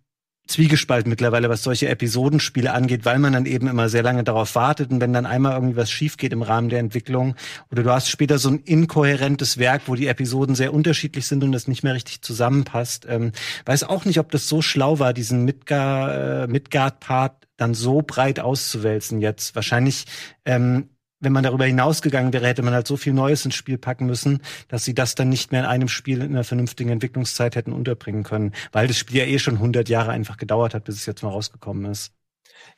Zwiegespalt 0.46 1.06
mittlerweile, 1.06 1.48
was 1.48 1.62
solche 1.62 1.88
Episodenspiele 1.88 2.72
angeht, 2.72 3.04
weil 3.04 3.18
man 3.18 3.32
dann 3.32 3.46
eben 3.46 3.66
immer 3.66 3.88
sehr 3.88 4.02
lange 4.02 4.24
darauf 4.24 4.54
wartet 4.54 4.90
und 4.90 5.00
wenn 5.00 5.12
dann 5.12 5.26
einmal 5.26 5.52
irgendwie 5.54 5.76
was 5.76 5.90
schief 5.90 6.16
geht 6.16 6.32
im 6.32 6.42
Rahmen 6.42 6.68
der 6.68 6.78
Entwicklung 6.78 7.34
oder 7.70 7.82
du 7.82 7.90
hast 7.90 8.08
später 8.08 8.38
so 8.38 8.50
ein 8.50 8.60
inkohärentes 8.60 9.58
Werk, 9.58 9.82
wo 9.86 9.94
die 9.94 10.06
Episoden 10.06 10.54
sehr 10.54 10.72
unterschiedlich 10.72 11.26
sind 11.26 11.42
und 11.42 11.52
das 11.52 11.68
nicht 11.68 11.82
mehr 11.82 11.94
richtig 11.94 12.22
zusammenpasst, 12.22 13.06
ähm, 13.08 13.32
weiß 13.64 13.84
auch 13.84 14.04
nicht, 14.04 14.18
ob 14.18 14.30
das 14.30 14.48
so 14.48 14.62
schlau 14.62 14.98
war, 14.98 15.12
diesen 15.12 15.44
Midgard, 15.44 16.48
äh, 16.48 16.52
Midgard-Part 16.52 17.46
dann 17.56 17.74
so 17.74 18.02
breit 18.02 18.38
auszuwälzen 18.38 19.20
jetzt. 19.20 19.54
Wahrscheinlich 19.54 20.04
ähm, 20.44 20.90
wenn 21.20 21.32
man 21.32 21.44
darüber 21.44 21.64
hinausgegangen 21.64 22.32
wäre, 22.32 22.46
hätte 22.46 22.62
man 22.62 22.74
halt 22.74 22.86
so 22.86 22.96
viel 22.96 23.12
Neues 23.12 23.44
ins 23.44 23.54
Spiel 23.54 23.78
packen 23.78 24.06
müssen, 24.06 24.40
dass 24.68 24.84
sie 24.84 24.94
das 24.94 25.14
dann 25.14 25.28
nicht 25.28 25.50
mehr 25.52 25.62
in 25.62 25.66
einem 25.66 25.88
Spiel 25.88 26.20
in 26.22 26.32
einer 26.32 26.44
vernünftigen 26.44 26.90
Entwicklungszeit 26.90 27.56
hätten 27.56 27.72
unterbringen 27.72 28.22
können, 28.22 28.52
weil 28.72 28.86
das 28.86 28.98
Spiel 28.98 29.18
ja 29.18 29.24
eh 29.24 29.38
schon 29.38 29.54
100 29.54 29.88
Jahre 29.88 30.10
einfach 30.10 30.36
gedauert 30.36 30.74
hat, 30.74 30.84
bis 30.84 30.96
es 30.96 31.06
jetzt 31.06 31.22
mal 31.22 31.30
rausgekommen 31.30 31.90
ist. 31.90 32.12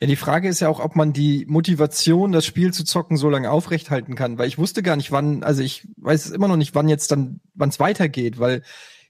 Ja, 0.01 0.07
die 0.07 0.16
Frage 0.16 0.48
ist 0.48 0.61
ja 0.61 0.68
auch, 0.68 0.81
ob 0.81 0.94
man 0.94 1.12
die 1.12 1.44
Motivation, 1.48 2.33
das 2.33 2.46
Spiel 2.46 2.72
zu 2.72 2.85
zocken, 2.85 3.16
so 3.16 3.29
lange 3.29 3.51
aufrechthalten 3.51 4.14
kann, 4.14 4.38
weil 4.38 4.48
ich 4.48 4.59
wusste 4.59 4.83
gar 4.83 4.96
nicht, 4.96 5.11
wann, 5.11 5.42
also 5.42 5.62
ich 5.62 5.88
weiß 5.96 6.31
immer 6.31 6.48
noch 6.48 6.57
nicht, 6.57 6.74
wann 6.74 6.88
jetzt 6.88 7.11
dann, 7.11 7.40
wann 7.55 7.70
es 7.70 7.81
weitergeht, 7.81 8.38
weil 8.38 8.62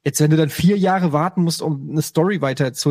jetzt, 0.05 0.21
wenn 0.21 0.31
du 0.31 0.37
dann 0.37 0.49
vier 0.49 0.79
Jahre 0.79 1.13
warten 1.13 1.43
musst, 1.43 1.61
um 1.61 1.91
eine 1.91 2.03
Story 2.03 2.41
weiter 2.41 2.69
äh, 2.69 2.73
zu 2.73 2.91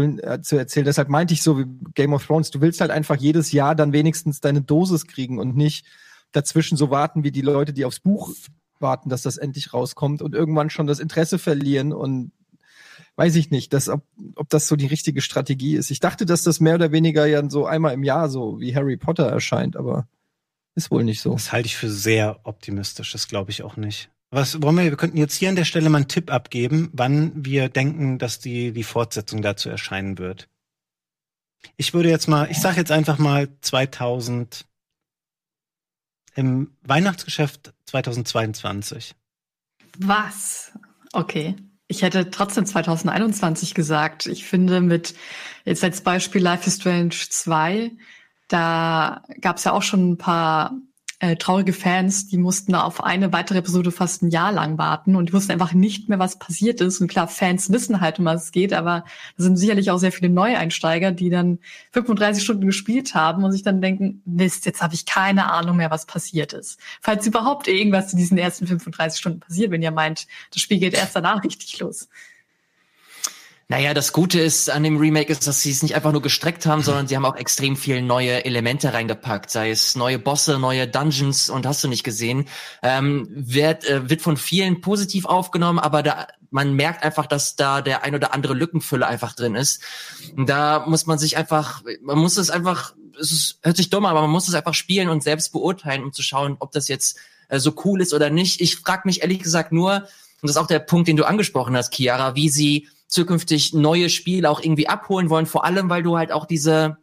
erzählen, 0.58 0.86
deshalb 0.86 1.10
meinte 1.10 1.34
ich 1.34 1.42
so 1.42 1.58
wie 1.58 1.66
Game 1.96 2.14
of 2.14 2.26
Thrones, 2.26 2.52
du 2.52 2.62
willst 2.62 2.82
halt 2.82 2.92
einfach 2.92 3.16
jedes 3.16 3.52
Jahr 3.52 3.74
dann 3.74 3.94
wenigstens 3.94 4.42
deine 4.42 4.62
Dosis 4.62 5.08
kriegen 5.08 5.40
und 5.40 5.56
nicht 5.56 5.86
dazwischen 6.32 6.78
so 6.78 6.90
warten 6.90 7.24
wie 7.24 7.32
die 7.32 7.42
Leute, 7.42 7.74
die 7.74 7.86
aufs 7.86 8.00
Buch 8.00 8.34
warten, 8.80 9.10
dass 9.10 9.22
das 9.22 9.38
endlich 9.38 9.74
rauskommt 9.74 10.22
und 10.22 10.36
irgendwann 10.36 10.70
schon 10.70 10.88
das 10.88 11.00
Interesse 11.00 11.40
verlieren 11.40 11.94
und 11.94 12.32
weiß 13.16 13.36
ich 13.36 13.50
nicht, 13.50 13.74
dass, 13.74 13.90
ob, 13.90 14.04
ob 14.36 14.50
das 14.50 14.68
so 14.68 14.76
die 14.76 14.86
richtige 14.86 15.22
Strategie 15.22 15.76
ist. 15.76 15.90
Ich 15.90 16.00
dachte, 16.00 16.26
dass 16.26 16.44
das 16.44 16.60
mehr 16.60 16.76
oder 16.76 16.92
weniger 16.92 17.26
ja 17.26 17.48
so 17.50 17.66
einmal 17.66 17.94
im 17.94 18.04
Jahr 18.04 18.30
so 18.30 18.60
wie 18.60 18.76
Harry 18.76 18.98
Potter 18.98 19.28
erscheint, 19.28 19.76
aber 19.76 20.08
ist 20.76 20.92
wohl 20.92 21.04
nicht 21.04 21.22
so. 21.22 21.34
Das 21.34 21.52
halte 21.52 21.66
ich 21.66 21.76
für 21.76 21.90
sehr 21.90 22.40
optimistisch, 22.44 23.12
das 23.12 23.28
glaube 23.28 23.50
ich 23.50 23.64
auch 23.64 23.78
nicht. 23.78 24.12
Was 24.30 24.62
wollen 24.62 24.78
wir, 24.78 24.84
wir 24.84 24.98
könnten 24.98 25.18
jetzt 25.18 25.36
hier 25.36 25.50
an 25.50 25.56
der 25.56 25.66
Stelle 25.66 25.90
mal 25.90 26.00
einen 26.00 26.08
Tipp 26.08 26.32
abgeben, 26.32 26.90
wann 26.94 27.32
wir 27.36 27.70
denken, 27.70 28.20
dass 28.20 28.40
die, 28.40 28.74
die 28.74 28.84
Fortsetzung 28.84 29.42
dazu 29.42 29.70
erscheinen 29.70 30.18
wird. 30.18 30.50
Ich 31.78 31.94
würde 31.94 32.10
jetzt 32.10 32.28
mal, 32.28 32.50
ich 32.52 32.60
sage 32.60 32.78
jetzt 32.78 32.92
einfach 32.92 33.18
mal 33.18 33.50
2000 33.62 34.66
im 36.38 36.72
Weihnachtsgeschäft 36.84 37.74
2022. 37.88 39.16
Was? 39.98 40.72
Okay. 41.12 41.56
Ich 41.88 42.04
hätte 42.04 42.30
trotzdem 42.30 42.66
2021 42.66 43.74
gesagt. 43.74 44.28
Ich 44.28 44.46
finde 44.46 44.82
mit, 44.82 45.16
jetzt 45.66 45.84
als 45.84 46.02
Beispiel 46.02 46.42
Life 46.42 46.68
is 46.68 46.76
Strange 46.76 47.10
2, 47.10 47.92
da 48.50 49.24
gab 49.42 49.58
es 49.58 49.64
ja 49.64 49.72
auch 49.72 49.82
schon 49.82 50.12
ein 50.12 50.18
paar 50.18 50.74
äh, 51.20 51.36
traurige 51.36 51.74
Fans, 51.74 52.28
die 52.28 52.38
mussten 52.38 52.76
auf 52.76 53.04
eine 53.04 53.34
weitere 53.34 53.58
Episode 53.58 53.92
fast 53.92 54.22
ein 54.22 54.30
Jahr 54.30 54.52
lang 54.52 54.78
warten 54.78 55.16
und 55.16 55.30
die 55.30 55.34
wussten 55.34 55.52
einfach 55.52 55.74
nicht 55.74 56.10
mehr, 56.10 56.20
was 56.20 56.38
passiert 56.38 56.80
ist. 56.80 57.02
Und 57.02 57.08
klar, 57.08 57.28
Fans 57.28 57.72
wissen 57.72 58.02
halt, 58.02 58.20
um 58.20 58.26
was 58.26 58.46
es 58.46 58.52
geht, 58.52 58.72
aber 58.72 59.04
da 59.36 59.44
sind 59.44 59.58
sicherlich 59.58 59.90
auch 59.90 59.98
sehr 59.98 60.12
viele 60.12 60.30
Neueinsteiger, 60.30 61.12
die 61.12 61.32
dann 61.32 61.58
35 61.92 62.44
Stunden 62.44 62.68
gespielt 62.68 63.16
haben 63.16 63.44
und 63.44 63.52
sich 63.52 63.64
dann 63.64 63.82
denken, 63.82 64.22
Mist, 64.26 64.68
jetzt 64.68 64.84
habe 64.84 64.94
ich 64.94 65.06
keine 65.06 65.52
Ahnung 65.52 65.78
mehr, 65.78 65.90
was 65.90 66.06
passiert 66.06 66.54
ist. 66.54 66.80
Falls 67.02 67.26
überhaupt 67.26 67.68
irgendwas 67.68 68.14
in 68.14 68.20
diesen 68.20 68.38
ersten 68.38 68.68
35 68.68 69.20
Stunden 69.20 69.40
passiert, 69.40 69.72
wenn 69.72 69.82
ihr 69.82 69.92
meint, 69.92 70.28
das 70.54 70.62
Spiel 70.62 70.78
geht 70.80 70.94
erst 70.94 71.16
danach 71.16 71.44
richtig 71.44 71.80
los. 71.80 72.10
Naja, 73.70 73.94
das 73.94 74.14
Gute 74.14 74.40
ist 74.40 74.70
an 74.70 74.84
dem 74.84 74.96
Remake 74.96 75.30
ist, 75.30 75.46
dass 75.46 75.62
sie 75.62 75.72
es 75.72 75.84
nicht 75.84 75.94
einfach 75.94 76.14
nur 76.14 76.22
gestreckt 76.22 76.66
haben, 76.66 76.84
sondern 76.84 77.08
sie 77.08 77.18
haben 77.18 77.26
auch 77.26 77.36
extrem 77.36 77.76
viel 77.76 78.02
neue 78.02 78.46
Elemente 78.46 78.94
reingepackt, 78.94 79.50
sei 79.50 79.72
es 79.72 79.98
neue 79.98 80.20
Bosse, 80.20 80.58
neue 80.58 80.88
Dungeons 80.88 81.50
und 81.50 81.66
hast 81.66 81.84
du 81.84 81.90
nicht 81.90 82.06
gesehen. 82.06 82.48
Ähm, 82.82 83.28
wird, 83.30 83.84
äh, 83.84 84.10
wird 84.10 84.22
von 84.22 84.38
vielen 84.38 84.80
positiv 84.80 85.26
aufgenommen, 85.26 85.80
aber 85.80 86.02
da, 86.02 86.28
man 86.50 86.76
merkt 86.76 87.04
einfach, 87.04 87.26
dass 87.26 87.58
da 87.58 87.82
der 87.82 88.06
ein 88.06 88.16
oder 88.16 88.34
andere 88.34 88.54
Lückenfülle 88.54 89.06
einfach 89.06 89.34
drin 89.34 89.56
ist. 89.56 89.82
Da 90.38 90.86
muss 90.88 91.06
man 91.06 91.18
sich 91.20 91.36
einfach, 91.36 91.84
man 92.02 92.18
muss 92.18 92.38
es 92.38 92.50
einfach, 92.50 92.94
es 93.20 93.34
ist, 93.34 93.60
hört 93.64 93.76
sich 93.76 93.90
dumm, 93.90 94.06
aber 94.06 94.22
man 94.22 94.30
muss 94.30 94.48
es 94.48 94.54
einfach 94.54 94.76
spielen 94.76 95.10
und 95.10 95.24
selbst 95.24 95.52
beurteilen, 95.52 96.06
um 96.06 96.14
zu 96.14 96.22
schauen, 96.22 96.56
ob 96.60 96.72
das 96.72 96.88
jetzt 96.88 97.18
äh, 97.50 97.60
so 97.60 97.74
cool 97.84 98.00
ist 98.00 98.14
oder 98.14 98.30
nicht. 98.30 98.62
Ich 98.62 98.78
frage 98.78 99.02
mich 99.04 99.24
ehrlich 99.24 99.40
gesagt 99.40 99.74
nur, 99.74 100.08
und 100.42 100.44
das 100.44 100.52
ist 100.52 100.58
auch 100.58 100.68
der 100.68 100.80
Punkt, 100.80 101.10
den 101.10 101.18
du 101.18 101.26
angesprochen 101.26 101.76
hast, 101.76 101.94
Chiara, 101.94 102.34
wie 102.36 102.48
sie 102.48 102.88
zukünftig 103.08 103.74
neue 103.74 104.10
Spiele 104.10 104.50
auch 104.50 104.62
irgendwie 104.62 104.90
abholen 104.90 105.30
wollen, 105.30 105.46
vor 105.46 105.66
allem 105.66 105.90
weil 105.90 106.04
du 106.04 106.18
halt 106.18 106.32
auch 106.32 106.46
diese 106.46 106.98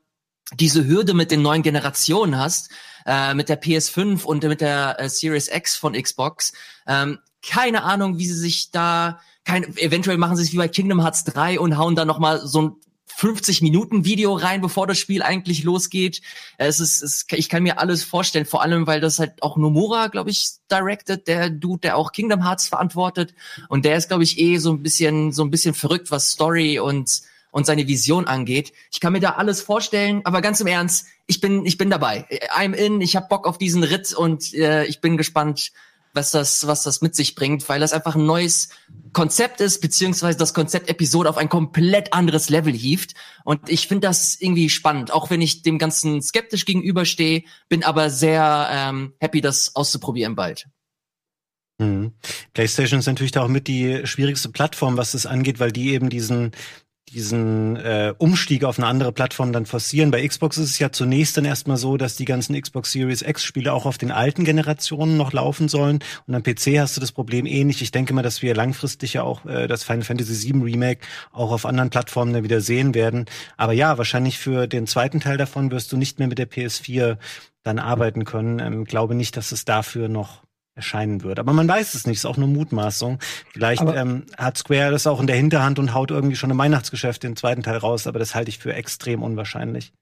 diese 0.53 0.87
Hürde 0.87 1.15
mit 1.15 1.31
den 1.31 1.43
neuen 1.43 1.63
Generationen 1.63 2.39
hast, 2.39 2.71
äh, 3.07 3.35
mit 3.35 3.49
der 3.49 3.61
PS5 3.61 4.25
und 4.25 4.43
mit 4.45 4.61
der 4.61 5.01
äh, 5.01 5.09
Series 5.09 5.49
X 5.49 5.77
von 5.77 5.95
Xbox. 5.95 6.53
Ähm, 6.87 7.19
keine 7.43 7.83
Ahnung, 7.83 8.19
wie 8.19 8.27
sie 8.27 8.39
sich 8.39 8.71
da, 8.71 9.21
kein, 9.45 9.77
eventuell 9.77 10.19
machen 10.19 10.37
sie 10.37 10.43
es 10.43 10.53
wie 10.53 10.59
bei 10.59 10.69
Kingdom 10.69 11.03
Hearts 11.03 11.25
3 11.25 11.61
und 11.61 11.77
hauen 11.77 11.97
da 11.97 12.05
nochmal 12.05 12.47
so 12.47 12.63
ein 12.63 12.77
50 13.17 13.63
Minuten 13.63 14.05
Video 14.05 14.35
rein, 14.35 14.61
bevor 14.61 14.87
das 14.87 14.99
Spiel 14.99 15.23
eigentlich 15.23 15.63
losgeht. 15.63 16.21
Es 16.59 16.81
ist, 16.81 17.03
es, 17.03 17.27
ich 17.31 17.49
kann 17.49 17.63
mir 17.63 17.79
alles 17.79 18.03
vorstellen, 18.03 18.45
vor 18.45 18.63
allem, 18.63 18.87
weil 18.87 19.01
das 19.01 19.19
halt 19.19 19.43
auch 19.43 19.57
Nomura, 19.57 20.09
glaube 20.09 20.31
ich, 20.31 20.51
directed, 20.71 21.29
der 21.29 21.51
Dude, 21.51 21.81
der 21.81 21.97
auch 21.97 22.13
Kingdom 22.13 22.45
Hearts 22.45 22.69
verantwortet. 22.69 23.35
Und 23.69 23.85
der 23.85 23.97
ist, 23.97 24.09
glaube 24.09 24.25
ich, 24.25 24.39
eh 24.39 24.59
so 24.59 24.73
ein 24.73 24.83
bisschen, 24.83 25.33
so 25.33 25.45
ein 25.45 25.51
bisschen 25.51 25.75
verrückt, 25.75 26.11
was 26.11 26.31
Story 26.31 26.81
und, 26.81 27.23
und 27.53 27.67
seine 27.67 27.87
Vision 27.87 28.27
angeht. 28.27 28.73
Ich 28.91 28.99
kann 29.01 29.13
mir 29.13 29.21
da 29.21 29.35
alles 29.35 29.63
vorstellen, 29.63 30.23
aber 30.25 30.41
ganz 30.41 30.61
im 30.61 30.67
Ernst, 30.67 31.07
ich 31.27 31.41
bin, 31.41 31.65
ich 31.67 31.79
bin 31.79 31.91
dabei. 31.91 32.27
I'm 32.57 32.75
in, 32.75 33.01
ich 33.01 33.15
hab 33.15 33.29
Bock 33.29 33.47
auf 33.47 33.59
diesen 33.59 33.85
Ritt 33.85 34.13
und 34.13 34.53
äh, 34.55 34.85
ich 34.87 35.01
bin 35.01 35.17
gespannt, 35.17 35.71
was 36.15 36.31
das, 36.31 36.67
was 36.67 36.83
das 36.83 37.03
mit 37.03 37.15
sich 37.15 37.35
bringt, 37.35 37.69
weil 37.69 37.81
das 37.81 37.93
einfach 37.93 38.15
ein 38.15 38.27
neues 38.27 38.69
Konzept 39.13 39.61
ist, 39.61 39.81
beziehungsweise 39.81 40.39
das 40.39 40.55
Konzept 40.55 40.89
Episode 40.89 41.29
auf 41.29 41.37
ein 41.37 41.49
komplett 41.49 42.13
anderes 42.13 42.51
Level 42.51 42.73
hieft. 42.73 43.15
Und 43.45 43.69
ich 43.69 43.89
finde 43.89 44.09
das 44.09 44.41
irgendwie 44.41 44.71
spannend, 44.71 45.13
auch 45.13 45.31
wenn 45.31 45.41
ich 45.41 45.63
dem 45.63 45.79
Ganzen 45.79 46.23
skeptisch 46.23 46.65
gegenüberstehe, 46.65 47.45
bin 47.69 47.85
aber 47.85 48.11
sehr 48.11 48.69
ähm, 48.71 49.15
happy, 49.21 49.41
das 49.41 49.75
auszuprobieren 49.77 50.35
bald. 50.35 50.67
Mhm. 51.79 52.13
PlayStation 52.53 53.01
ist 53.01 53.07
natürlich 53.07 53.33
da 53.33 53.43
auch 53.43 53.49
mit 53.49 53.67
die 53.67 54.07
schwierigste 54.07 54.49
Plattform, 54.49 54.97
was 54.97 55.13
das 55.13 55.27
angeht, 55.27 55.59
weil 55.59 55.73
die 55.73 55.93
eben 55.93 56.09
diesen 56.09 56.53
diesen 57.15 57.77
äh, 57.77 58.13
Umstieg 58.19 58.65
auf 58.65 58.79
eine 58.79 58.87
andere 58.87 59.13
Plattform 59.13 59.53
dann 59.53 59.67
forcieren. 59.67 60.11
Bei 60.11 60.27
Xbox 60.27 60.59
ist 60.59 60.71
es 60.71 60.79
ja 60.79 60.91
zunächst 60.91 61.37
dann 61.37 61.45
erstmal 61.45 61.77
so, 61.77 61.97
dass 61.97 62.17
die 62.17 62.25
ganzen 62.25 62.61
Xbox 62.61 62.93
Series 62.93 63.23
X 63.23 63.45
Spiele 63.45 63.73
auch 63.73 63.87
auf 63.87 63.97
den 63.97 64.11
alten 64.11 64.45
Generationen 64.45 65.17
noch 65.17 65.33
laufen 65.33 65.69
sollen. 65.69 66.01
Und 66.27 66.35
am 66.35 66.43
PC 66.43 66.79
hast 66.79 66.97
du 66.97 67.01
das 67.01 67.13
Problem 67.13 67.47
ähnlich. 67.47 67.81
Ich 67.83 67.93
denke 67.93 68.13
mal, 68.13 68.23
dass 68.23 68.43
wir 68.43 68.55
langfristig 68.55 69.15
ja 69.15 69.23
auch 69.23 69.45
äh, 69.47 69.67
das 69.69 69.85
Final 69.85 70.03
Fantasy 70.03 70.53
VII 70.53 70.63
Remake 70.63 71.01
auch 71.33 71.53
auf 71.53 71.65
anderen 71.65 71.91
Plattformen 71.91 72.33
dann 72.33 72.45
wieder 72.45 72.61
sehen 72.61 72.95
werden. 72.95 73.27
Aber 73.57 73.73
ja, 73.73 73.97
wahrscheinlich 73.97 74.39
für 74.39 74.67
den 74.67 74.87
zweiten 74.87 75.21
Teil 75.21 75.37
davon 75.37 75.71
wirst 75.71 75.93
du 75.93 75.97
nicht 75.97 76.19
mehr 76.19 76.29
mit 76.29 76.39
der 76.39 76.51
PS4 76.51 77.17
dann 77.63 77.79
arbeiten 77.79 78.25
können. 78.25 78.59
Ähm, 78.59 78.85
glaube 78.85 79.15
nicht, 79.15 79.37
dass 79.37 79.53
es 79.53 79.65
dafür 79.65 80.09
noch 80.09 80.44
erscheinen 80.75 81.23
wird. 81.23 81.39
Aber 81.39 81.53
man 81.53 81.69
weiß 81.69 81.95
es 81.95 82.07
nicht, 82.07 82.19
ist 82.19 82.27
auch 82.27 82.37
nur 82.37 82.49
Mutmaßung. 82.49 83.19
Vielleicht 83.53 83.83
ähm, 83.83 84.27
hat 84.37 84.59
Square 84.59 84.91
das 84.91 85.07
auch 85.07 85.21
in 85.21 85.27
der 85.27 85.37
Hinterhand 85.37 85.79
und 85.79 85.95
haut 85.95 86.11
irgendwie 86.11 86.37
schon 86.37 86.51
im 86.51 86.59
Weihnachtsgeschäft 86.59 87.23
den 87.23 87.37
zweiten 87.37 87.63
Teil 87.63 87.77
raus, 87.77 88.07
aber 88.07 88.19
das 88.19 88.35
halte 88.35 88.49
ich 88.49 88.59
für 88.59 88.75
extrem 88.75 89.23
unwahrscheinlich. 89.23 89.93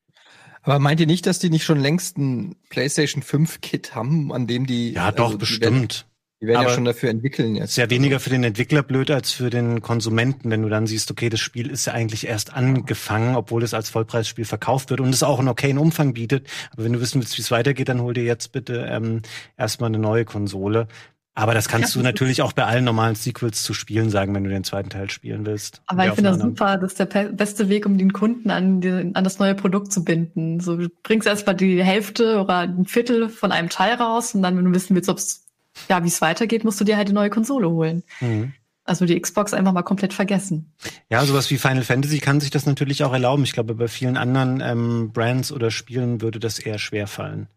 Aber 0.63 0.79
meint 0.79 1.01
ihr 1.01 1.07
nicht, 1.07 1.27
dass 1.27 1.41
die 1.41 1.51
nicht 1.51 1.65
schon 1.65 1.81
längst 1.81 2.17
ein 2.19 2.57
PlayStation 2.71 3.23
5 3.23 3.61
Kit 3.61 3.95
haben, 3.95 4.33
an 4.33 4.47
dem 4.47 4.67
die 4.67 4.93
Ja, 4.93 5.11
doch, 5.11 5.27
also, 5.27 5.39
bestimmt. 5.39 6.07
Die 6.43 6.49
werden 6.49 6.59
Aber 6.59 6.71
ja 6.71 6.75
schon 6.75 6.85
dafür 6.85 7.09
entwickeln 7.09 7.55
jetzt. 7.55 7.71
Ist 7.71 7.77
ja 7.77 7.89
weniger 7.89 8.19
für 8.19 8.31
den 8.31 8.43
Entwickler 8.43 8.83
blöd 8.83 9.13
als 9.13 9.31
für 9.31 9.49
den 9.49 9.81
Konsumenten, 9.81 10.51
wenn 10.51 10.63
du 10.63 10.69
dann 10.69 10.89
siehst, 10.89 11.09
okay, 11.13 11.29
das 11.29 11.39
Spiel 11.39 11.71
ist 11.71 11.87
ja 11.87 11.93
eigentlich 11.93 12.27
erst 12.27 12.53
angefangen, 12.53 13.37
obwohl 13.37 13.63
es 13.63 13.75
als 13.75 13.91
Vollpreisspiel 13.91 14.45
verkauft 14.45 14.91
wird 14.91 14.99
und 15.01 15.11
es 15.11 15.23
auch 15.23 15.39
einen 15.39 15.47
okayen 15.47 15.79
Umfang 15.79 16.15
bietet. 16.15 16.49
Aber 16.73 16.83
wenn 16.83 16.93
du 16.93 17.01
wissen 17.01 17.21
willst, 17.21 17.39
wie 17.39 17.43
es 17.43 17.53
weitergeht, 17.53 17.89
dann 17.89 18.01
hol 18.01 18.13
dir 18.13 18.25
jetzt 18.25 18.51
bitte 18.51 18.87
ähm, 18.91 19.23
erstmal 19.57 19.87
eine 19.87 20.01
neue 20.01 20.25
Konsole. 20.25 20.89
Aber 21.35 21.55
das 21.55 21.69
kannst 21.69 21.95
ja, 21.95 22.01
du 22.01 22.05
natürlich 22.05 22.43
auch 22.43 22.53
bei 22.53 22.65
allen 22.65 22.85
normalen 22.85 23.15
Sequels 23.15 23.63
zu 23.63 23.73
spielen 23.73 24.11
sagen, 24.11 24.35
wenn 24.35 24.45
du 24.45 24.51
den 24.51 24.65
zweiten 24.65 24.91
Teil 24.91 25.11
spielen 25.11 25.47
willst. 25.47 25.81
Aber 25.87 26.07
ich 26.07 26.13
finde 26.13 26.31
das 26.31 26.41
super, 26.41 26.77
das 26.77 26.93
ist 26.93 26.99
der 26.99 27.07
beste 27.07 27.69
Weg, 27.69 27.87
um 27.87 27.97
den 27.97 28.13
Kunden 28.13 28.51
an, 28.51 28.81
die, 28.81 28.91
an 29.15 29.25
das 29.25 29.39
neue 29.39 29.55
Produkt 29.55 29.93
zu 29.93 30.05
binden. 30.05 30.61
So, 30.61 30.77
du 30.77 30.89
bringst 31.03 31.27
erstmal 31.27 31.55
die 31.55 31.83
Hälfte 31.83 32.39
oder 32.39 32.59
ein 32.59 32.85
Viertel 32.85 33.29
von 33.31 33.51
einem 33.51 33.71
Teil 33.71 33.95
raus 33.95 34.35
und 34.35 34.43
dann, 34.43 34.59
wenn 34.59 34.65
du 34.65 34.75
wissen 34.75 34.95
willst, 34.95 35.09
ob 35.09 35.19
es 35.19 35.42
ja, 35.89 36.03
wie 36.03 36.09
es 36.09 36.21
weitergeht, 36.21 36.65
musst 36.65 36.81
du 36.81 36.85
dir 36.85 36.97
halt 36.97 37.09
eine 37.09 37.15
neue 37.15 37.31
Konsole 37.31 37.71
holen. 37.71 38.03
Mhm. 38.21 38.53
Also 38.85 39.07
die 39.07 39.21
Xbox 39.21 39.55
einfach 39.55 39.73
mal 39.73 39.83
komplett 39.83 40.13
vergessen. 40.13 40.73
Ja, 41.09 41.25
sowas 41.25 41.51
wie 41.51 41.59
Final 41.59 41.85
Fantasy 41.85 42.19
kann 42.19 42.41
sich 42.41 42.51
das 42.51 42.67
natürlich 42.67 43.05
auch 43.05 43.13
erlauben. 43.13 43.45
Ich 43.45 43.53
glaube, 43.53 43.75
bei 43.75 43.87
vielen 43.87 44.17
anderen 44.17 44.61
ähm, 44.61 45.13
Brands 45.13 45.53
oder 45.53 45.71
Spielen 45.71 46.21
würde 46.21 46.41
das 46.41 46.59
eher 46.59 46.79
schwer 46.79 47.07
fallen. 47.07 47.49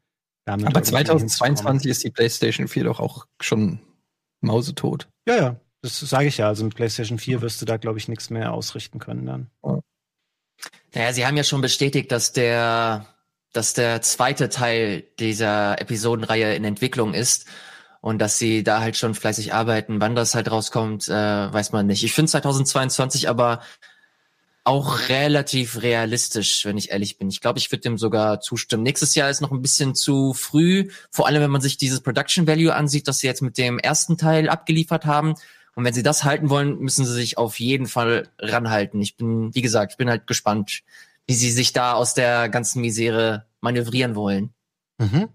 Aber 0.45 0.84
2022 0.84 1.89
ist 1.89 2.04
die 2.04 2.12
PlayStation 2.12 2.67
4 2.67 2.84
doch 2.84 2.99
auch 2.99 3.25
schon 3.41 3.80
mausetot. 4.41 5.08
Ja, 5.28 5.36
ja, 5.36 5.56
das 5.82 5.99
sage 5.99 6.28
ich 6.28 6.38
ja. 6.38 6.47
Also 6.47 6.63
mit 6.63 6.75
PlayStation 6.75 7.17
4 7.17 7.41
wirst 7.41 7.60
du 7.62 7.65
da, 7.65 7.78
glaube 7.78 7.97
ich, 7.97 8.08
nichts 8.08 8.30
mehr 8.30 8.54
ausrichten 8.54 8.99
können 8.99 9.25
dann. 9.25 9.47
Naja, 10.93 11.13
sie 11.13 11.25
haben 11.25 11.36
ja 11.36 11.43
schon 11.43 11.62
bestätigt, 11.62 12.12
dass 12.12 12.34
der, 12.34 13.08
dass 13.54 13.73
der 13.73 14.04
zweite 14.04 14.49
Teil 14.49 15.04
dieser 15.19 15.82
Episodenreihe 15.82 16.54
in 16.54 16.63
Entwicklung 16.63 17.15
ist 17.15 17.47
und 18.05 18.19
dass 18.19 18.37
sie 18.37 18.63
da 18.63 18.81
halt 18.81 18.97
schon 18.97 19.15
fleißig 19.15 19.55
arbeiten. 19.55 19.99
Wann 19.99 20.13
das 20.13 20.35
halt 20.35 20.51
rauskommt, 20.51 21.07
äh, 21.07 21.11
weiß 21.51 21.71
man 21.71 21.87
nicht. 21.87 22.03
Ich 22.03 22.13
finde 22.13 22.29
2022 22.29 23.27
aber 23.27 23.61
auch 24.63 25.09
relativ 25.09 25.81
realistisch, 25.81 26.65
wenn 26.65 26.77
ich 26.77 26.91
ehrlich 26.91 27.17
bin. 27.17 27.29
Ich 27.29 27.41
glaube, 27.41 27.57
ich 27.57 27.71
würde 27.71 27.81
dem 27.81 27.97
sogar 27.97 28.41
zustimmen. 28.41 28.83
Nächstes 28.83 29.15
Jahr 29.15 29.31
ist 29.31 29.41
noch 29.41 29.51
ein 29.51 29.63
bisschen 29.63 29.95
zu 29.95 30.35
früh, 30.35 30.91
vor 31.09 31.25
allem 31.25 31.41
wenn 31.41 31.49
man 31.49 31.61
sich 31.61 31.77
dieses 31.77 32.01
Production 32.01 32.45
Value 32.45 32.75
ansieht, 32.75 33.07
das 33.07 33.17
sie 33.17 33.27
jetzt 33.27 33.41
mit 33.41 33.57
dem 33.57 33.79
ersten 33.79 34.19
Teil 34.19 34.49
abgeliefert 34.49 35.07
haben. 35.07 35.33
Und 35.73 35.83
wenn 35.83 35.93
sie 35.95 36.03
das 36.03 36.23
halten 36.23 36.51
wollen, 36.51 36.77
müssen 36.77 37.05
sie 37.05 37.13
sich 37.13 37.39
auf 37.39 37.59
jeden 37.59 37.87
Fall 37.87 38.29
ranhalten. 38.37 39.01
Ich 39.01 39.17
bin, 39.17 39.55
wie 39.55 39.63
gesagt, 39.63 39.93
ich 39.93 39.97
bin 39.97 40.11
halt 40.11 40.27
gespannt, 40.27 40.83
wie 41.25 41.33
sie 41.33 41.49
sich 41.49 41.73
da 41.73 41.93
aus 41.93 42.13
der 42.13 42.49
ganzen 42.49 42.81
Misere 42.81 43.47
manövrieren 43.61 44.13
wollen. 44.13 44.53
Mhm. 44.99 45.29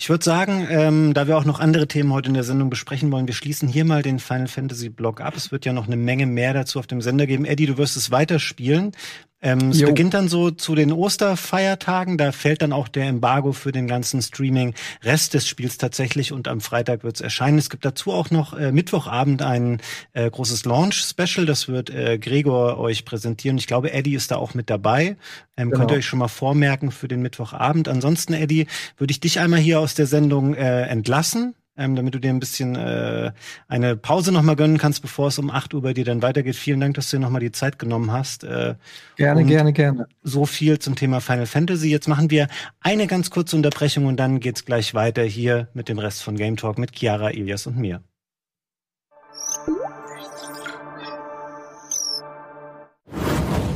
Ich 0.00 0.08
würde 0.08 0.24
sagen, 0.24 0.64
ähm, 0.70 1.12
da 1.12 1.26
wir 1.26 1.36
auch 1.36 1.44
noch 1.44 1.58
andere 1.58 1.88
Themen 1.88 2.12
heute 2.12 2.28
in 2.28 2.34
der 2.34 2.44
Sendung 2.44 2.70
besprechen 2.70 3.10
wollen, 3.10 3.26
wir 3.26 3.34
schließen 3.34 3.68
hier 3.68 3.84
mal 3.84 4.02
den 4.02 4.20
Final 4.20 4.46
Fantasy 4.46 4.90
Blog 4.90 5.20
ab. 5.20 5.34
Es 5.36 5.50
wird 5.50 5.64
ja 5.64 5.72
noch 5.72 5.88
eine 5.88 5.96
Menge 5.96 6.24
mehr 6.24 6.54
dazu 6.54 6.78
auf 6.78 6.86
dem 6.86 7.02
Sender 7.02 7.26
geben. 7.26 7.44
Eddie, 7.44 7.66
du 7.66 7.78
wirst 7.78 7.96
es 7.96 8.12
weiterspielen. 8.12 8.92
Ähm, 9.40 9.70
es 9.70 9.80
beginnt 9.80 10.14
dann 10.14 10.26
so 10.26 10.50
zu 10.50 10.74
den 10.74 10.92
Osterfeiertagen, 10.92 12.18
da 12.18 12.32
fällt 12.32 12.62
dann 12.62 12.72
auch 12.72 12.88
der 12.88 13.06
Embargo 13.06 13.52
für 13.52 13.70
den 13.70 13.86
ganzen 13.86 14.20
Streaming-Rest 14.20 15.34
des 15.34 15.46
Spiels 15.46 15.78
tatsächlich 15.78 16.32
und 16.32 16.48
am 16.48 16.60
Freitag 16.60 17.04
wird 17.04 17.16
es 17.16 17.20
erscheinen. 17.20 17.56
Es 17.58 17.70
gibt 17.70 17.84
dazu 17.84 18.12
auch 18.12 18.30
noch 18.30 18.54
äh, 18.58 18.72
Mittwochabend 18.72 19.42
ein 19.42 19.80
äh, 20.12 20.28
großes 20.28 20.64
Launch-Special, 20.64 21.46
das 21.46 21.68
wird 21.68 21.90
äh, 21.90 22.18
Gregor 22.18 22.78
euch 22.78 23.04
präsentieren. 23.04 23.58
Ich 23.58 23.68
glaube, 23.68 23.92
Eddie 23.92 24.14
ist 24.14 24.32
da 24.32 24.36
auch 24.36 24.54
mit 24.54 24.70
dabei. 24.70 25.16
Ähm, 25.56 25.70
genau. 25.70 25.78
Könnt 25.78 25.92
ihr 25.92 25.98
euch 25.98 26.06
schon 26.06 26.18
mal 26.18 26.28
vormerken 26.28 26.90
für 26.90 27.06
den 27.06 27.22
Mittwochabend. 27.22 27.86
Ansonsten, 27.86 28.34
Eddie, 28.34 28.66
würde 28.96 29.12
ich 29.12 29.20
dich 29.20 29.38
einmal 29.38 29.60
hier 29.60 29.78
aus 29.78 29.94
der 29.94 30.06
Sendung 30.06 30.54
äh, 30.54 30.82
entlassen 30.82 31.54
ähm, 31.78 31.96
damit 31.96 32.14
du 32.14 32.18
dir 32.18 32.30
ein 32.30 32.40
bisschen 32.40 32.76
äh, 32.76 33.32
eine 33.68 33.96
Pause 33.96 34.32
nochmal 34.32 34.56
gönnen 34.56 34.76
kannst, 34.76 35.00
bevor 35.00 35.28
es 35.28 35.38
um 35.38 35.50
8 35.50 35.72
Uhr 35.74 35.82
bei 35.82 35.94
dir 35.94 36.04
dann 36.04 36.20
weitergeht. 36.20 36.56
Vielen 36.56 36.80
Dank, 36.80 36.94
dass 36.94 37.10
du 37.10 37.16
dir 37.16 37.20
nochmal 37.22 37.40
die 37.40 37.52
Zeit 37.52 37.78
genommen 37.78 38.12
hast. 38.12 38.44
Äh, 38.44 38.74
gerne, 39.16 39.44
gerne, 39.44 39.72
gerne. 39.72 40.08
So 40.22 40.44
viel 40.44 40.78
zum 40.78 40.96
Thema 40.96 41.20
Final 41.20 41.46
Fantasy. 41.46 41.88
Jetzt 41.88 42.08
machen 42.08 42.30
wir 42.30 42.48
eine 42.80 43.06
ganz 43.06 43.30
kurze 43.30 43.56
Unterbrechung 43.56 44.06
und 44.06 44.18
dann 44.18 44.40
geht's 44.40 44.64
gleich 44.64 44.92
weiter 44.94 45.22
hier 45.22 45.68
mit 45.72 45.88
dem 45.88 45.98
Rest 45.98 46.22
von 46.22 46.36
Game 46.36 46.56
Talk 46.56 46.78
mit 46.78 46.94
Chiara, 46.94 47.30
Ilias 47.30 47.66
und 47.66 47.78
mir. 47.78 48.02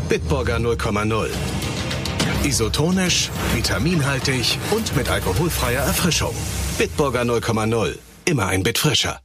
Bitburger 0.08 0.56
0,0. 0.56 1.28
Isotonisch, 2.44 3.30
vitaminhaltig 3.54 4.58
und 4.72 4.94
mit 4.96 5.08
alkoholfreier 5.08 5.84
Erfrischung. 5.84 6.34
Bitburger 6.78 7.22
0,0. 7.22 7.98
Immer 8.24 8.46
ein 8.46 8.62
Bit 8.62 8.78
frischer. 8.78 9.20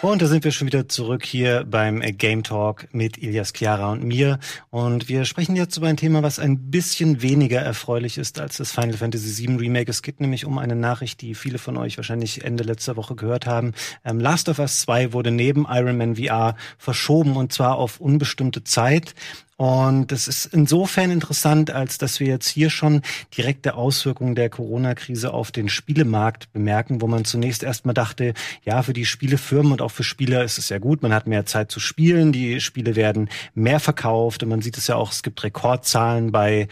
Und 0.00 0.22
da 0.22 0.26
sind 0.26 0.44
wir 0.44 0.52
schon 0.52 0.68
wieder 0.68 0.88
zurück 0.88 1.24
hier 1.24 1.64
beim 1.68 2.00
Game 2.00 2.42
Talk 2.42 2.86
mit 2.92 3.18
Ilias 3.18 3.52
Chiara 3.52 3.92
und 3.92 4.04
mir. 4.04 4.38
Und 4.70 5.08
wir 5.08 5.24
sprechen 5.24 5.56
jetzt 5.56 5.76
über 5.76 5.88
ein 5.88 5.96
Thema, 5.96 6.22
was 6.22 6.38
ein 6.38 6.70
bisschen 6.70 7.20
weniger 7.20 7.60
erfreulich 7.60 8.16
ist 8.16 8.40
als 8.40 8.56
das 8.56 8.72
Final 8.72 8.94
Fantasy 8.94 9.46
VII 9.46 9.56
Remake. 9.56 9.90
Es 9.90 10.02
geht 10.02 10.20
nämlich 10.20 10.46
um 10.46 10.56
eine 10.58 10.76
Nachricht, 10.76 11.20
die 11.20 11.34
viele 11.34 11.58
von 11.58 11.76
euch 11.76 11.98
wahrscheinlich 11.98 12.44
Ende 12.44 12.64
letzter 12.64 12.96
Woche 12.96 13.16
gehört 13.16 13.46
haben. 13.46 13.74
Ähm, 14.04 14.20
Last 14.20 14.48
of 14.48 14.60
Us 14.60 14.80
2 14.80 15.12
wurde 15.12 15.32
neben 15.32 15.66
Iron 15.68 15.98
Man 15.98 16.16
VR 16.16 16.56
verschoben 16.78 17.36
und 17.36 17.52
zwar 17.52 17.76
auf 17.76 18.00
unbestimmte 18.00 18.64
Zeit. 18.64 19.14
Und 19.58 20.12
das 20.12 20.28
ist 20.28 20.46
insofern 20.46 21.10
interessant, 21.10 21.72
als 21.72 21.98
dass 21.98 22.20
wir 22.20 22.28
jetzt 22.28 22.46
hier 22.46 22.70
schon 22.70 23.02
direkte 23.36 23.74
Auswirkungen 23.74 24.36
der 24.36 24.50
Corona-Krise 24.50 25.34
auf 25.34 25.50
den 25.50 25.68
Spielemarkt 25.68 26.52
bemerken, 26.52 27.02
wo 27.02 27.08
man 27.08 27.24
zunächst 27.24 27.64
erstmal 27.64 27.92
dachte, 27.92 28.34
ja, 28.64 28.84
für 28.84 28.92
die 28.92 29.04
Spielefirmen 29.04 29.72
und 29.72 29.82
auch 29.82 29.90
für 29.90 30.04
Spieler 30.04 30.44
ist 30.44 30.58
es 30.58 30.68
ja 30.68 30.78
gut, 30.78 31.02
man 31.02 31.12
hat 31.12 31.26
mehr 31.26 31.44
Zeit 31.44 31.72
zu 31.72 31.80
spielen, 31.80 32.30
die 32.30 32.60
Spiele 32.60 32.94
werden 32.94 33.30
mehr 33.52 33.80
verkauft. 33.80 34.44
Und 34.44 34.50
man 34.50 34.62
sieht 34.62 34.78
es 34.78 34.86
ja 34.86 34.94
auch, 34.94 35.10
es 35.10 35.24
gibt 35.24 35.42
Rekordzahlen 35.42 36.30
bei 36.30 36.68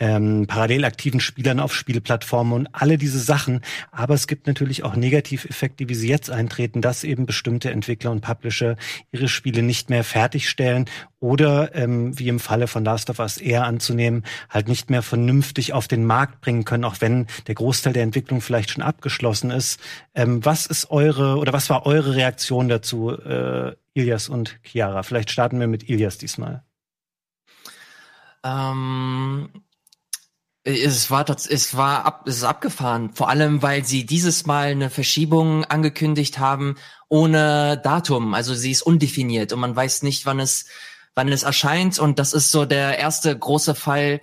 ähm, 0.00 0.46
parallel 0.48 0.84
aktiven 0.84 1.20
Spielern 1.20 1.60
auf 1.60 1.74
Spielplattformen 1.74 2.52
und 2.54 2.68
alle 2.72 2.98
diese 2.98 3.20
Sachen. 3.20 3.60
Aber 3.92 4.14
es 4.14 4.26
gibt 4.26 4.46
natürlich 4.46 4.82
auch 4.82 4.96
Negativeffekte, 4.96 5.88
wie 5.88 5.94
sie 5.94 6.08
jetzt 6.08 6.30
eintreten, 6.30 6.80
dass 6.80 7.04
eben 7.04 7.26
bestimmte 7.26 7.70
Entwickler 7.70 8.10
und 8.10 8.22
Publisher 8.22 8.76
ihre 9.12 9.28
Spiele 9.28 9.62
nicht 9.62 9.90
mehr 9.90 10.02
fertigstellen 10.02 10.86
oder, 11.20 11.74
ähm, 11.74 12.18
wie 12.18 12.28
im 12.28 12.40
Falle 12.40 12.66
von 12.66 12.82
Last 12.82 13.10
of 13.10 13.18
Us 13.18 13.36
eher 13.36 13.64
anzunehmen, 13.64 14.24
halt 14.48 14.68
nicht 14.68 14.88
mehr 14.88 15.02
vernünftig 15.02 15.74
auf 15.74 15.86
den 15.86 16.06
Markt 16.06 16.40
bringen 16.40 16.64
können, 16.64 16.84
auch 16.84 16.96
wenn 17.00 17.26
der 17.46 17.54
Großteil 17.54 17.92
der 17.92 18.02
Entwicklung 18.02 18.40
vielleicht 18.40 18.70
schon 18.70 18.82
abgeschlossen 18.82 19.50
ist. 19.50 19.80
Ähm, 20.14 20.42
was 20.44 20.64
ist 20.64 20.90
eure 20.90 21.36
oder 21.36 21.52
was 21.52 21.68
war 21.68 21.84
eure 21.84 22.16
Reaktion 22.16 22.70
dazu, 22.70 23.10
äh, 23.10 23.76
Ilias 23.92 24.30
und 24.30 24.58
Chiara? 24.62 25.02
Vielleicht 25.02 25.30
starten 25.30 25.60
wir 25.60 25.66
mit 25.66 25.90
Ilias 25.90 26.16
diesmal. 26.16 26.64
Ähm, 28.42 29.50
es 30.64 31.10
war, 31.10 31.24
es 31.28 31.76
war 31.76 32.04
ab, 32.04 32.24
es 32.26 32.38
ist 32.38 32.44
abgefahren. 32.44 33.10
Vor 33.14 33.28
allem, 33.28 33.62
weil 33.62 33.84
sie 33.84 34.04
dieses 34.04 34.46
Mal 34.46 34.68
eine 34.68 34.90
Verschiebung 34.90 35.64
angekündigt 35.64 36.38
haben 36.38 36.76
ohne 37.08 37.80
Datum. 37.82 38.34
Also 38.34 38.54
sie 38.54 38.70
ist 38.70 38.82
undefiniert 38.82 39.52
und 39.52 39.60
man 39.60 39.74
weiß 39.74 40.02
nicht, 40.02 40.26
wann 40.26 40.38
es, 40.38 40.66
wann 41.14 41.28
es 41.28 41.44
erscheint. 41.44 41.98
Und 41.98 42.18
das 42.18 42.34
ist 42.34 42.50
so 42.50 42.66
der 42.66 42.98
erste 42.98 43.36
große 43.36 43.74
Fall, 43.74 44.20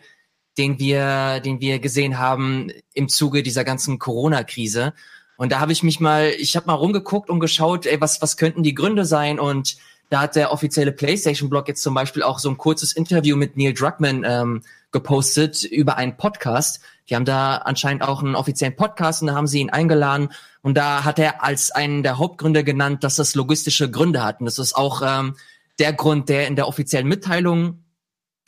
den 0.57 0.79
wir, 0.79 1.39
den 1.39 1.59
wir 1.59 1.79
gesehen 1.79 2.19
haben 2.19 2.71
im 2.93 3.09
Zuge 3.09 3.41
dieser 3.41 3.63
ganzen 3.63 3.99
Corona-Krise. 3.99 4.93
Und 5.37 5.51
da 5.51 5.59
habe 5.59 5.71
ich 5.71 5.83
mich 5.83 5.99
mal, 5.99 6.31
ich 6.37 6.55
habe 6.55 6.67
mal 6.67 6.73
rumgeguckt 6.73 7.29
und 7.29 7.39
geschaut, 7.39 7.85
ey, 7.85 7.99
was, 8.01 8.21
was 8.21 8.37
könnten 8.37 8.63
die 8.63 8.73
Gründe 8.73 9.05
sein? 9.05 9.39
Und 9.39 9.77
da 10.09 10.21
hat 10.21 10.35
der 10.35 10.51
offizielle 10.51 10.91
PlayStation-Blog 10.91 11.67
jetzt 11.67 11.83
zum 11.83 11.93
Beispiel 11.93 12.23
auch 12.23 12.39
so 12.39 12.49
ein 12.49 12.57
kurzes 12.57 12.93
Interview 12.93 13.35
mit 13.35 13.57
Neil 13.57 13.73
Druckmann 13.73 14.23
ähm, 14.23 14.61
gepostet 14.97 15.63
über 15.63 15.95
einen 15.97 16.17
Podcast. 16.17 16.79
Die 17.07 17.15
haben 17.15 17.25
da 17.25 17.57
anscheinend 17.57 18.01
auch 18.01 18.23
einen 18.23 18.35
offiziellen 18.35 18.75
Podcast 18.75 19.21
und 19.21 19.27
da 19.27 19.35
haben 19.35 19.45
sie 19.45 19.59
ihn 19.59 19.69
eingeladen 19.69 20.29
und 20.63 20.75
da 20.75 21.03
hat 21.03 21.19
er 21.19 21.43
als 21.43 21.71
einen 21.71 22.01
der 22.01 22.17
Hauptgründe 22.17 22.63
genannt, 22.63 23.03
dass 23.03 23.15
das 23.15 23.35
logistische 23.35 23.91
Gründe 23.91 24.23
hat. 24.23 24.39
Und 24.39 24.47
das 24.47 24.57
ist 24.57 24.75
auch 24.75 25.01
ähm, 25.05 25.35
der 25.77 25.93
Grund, 25.93 26.29
der 26.29 26.47
in 26.47 26.55
der 26.55 26.67
offiziellen 26.67 27.07
Mitteilung 27.07 27.83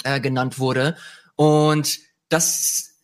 äh, 0.04 0.20
genannt 0.20 0.58
wurde. 0.58 0.98
Und 1.36 2.00
das 2.30 2.96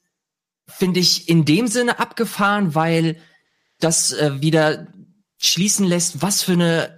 finde 0.67 0.99
ich 0.99 1.29
in 1.29 1.45
dem 1.45 1.67
Sinne 1.67 1.99
abgefahren, 1.99 2.73
weil 2.73 3.17
das 3.79 4.12
äh, 4.12 4.41
wieder 4.41 4.88
schließen 5.38 5.86
lässt, 5.86 6.23
was 6.23 6.41
für 6.41 6.53
eine 6.53 6.97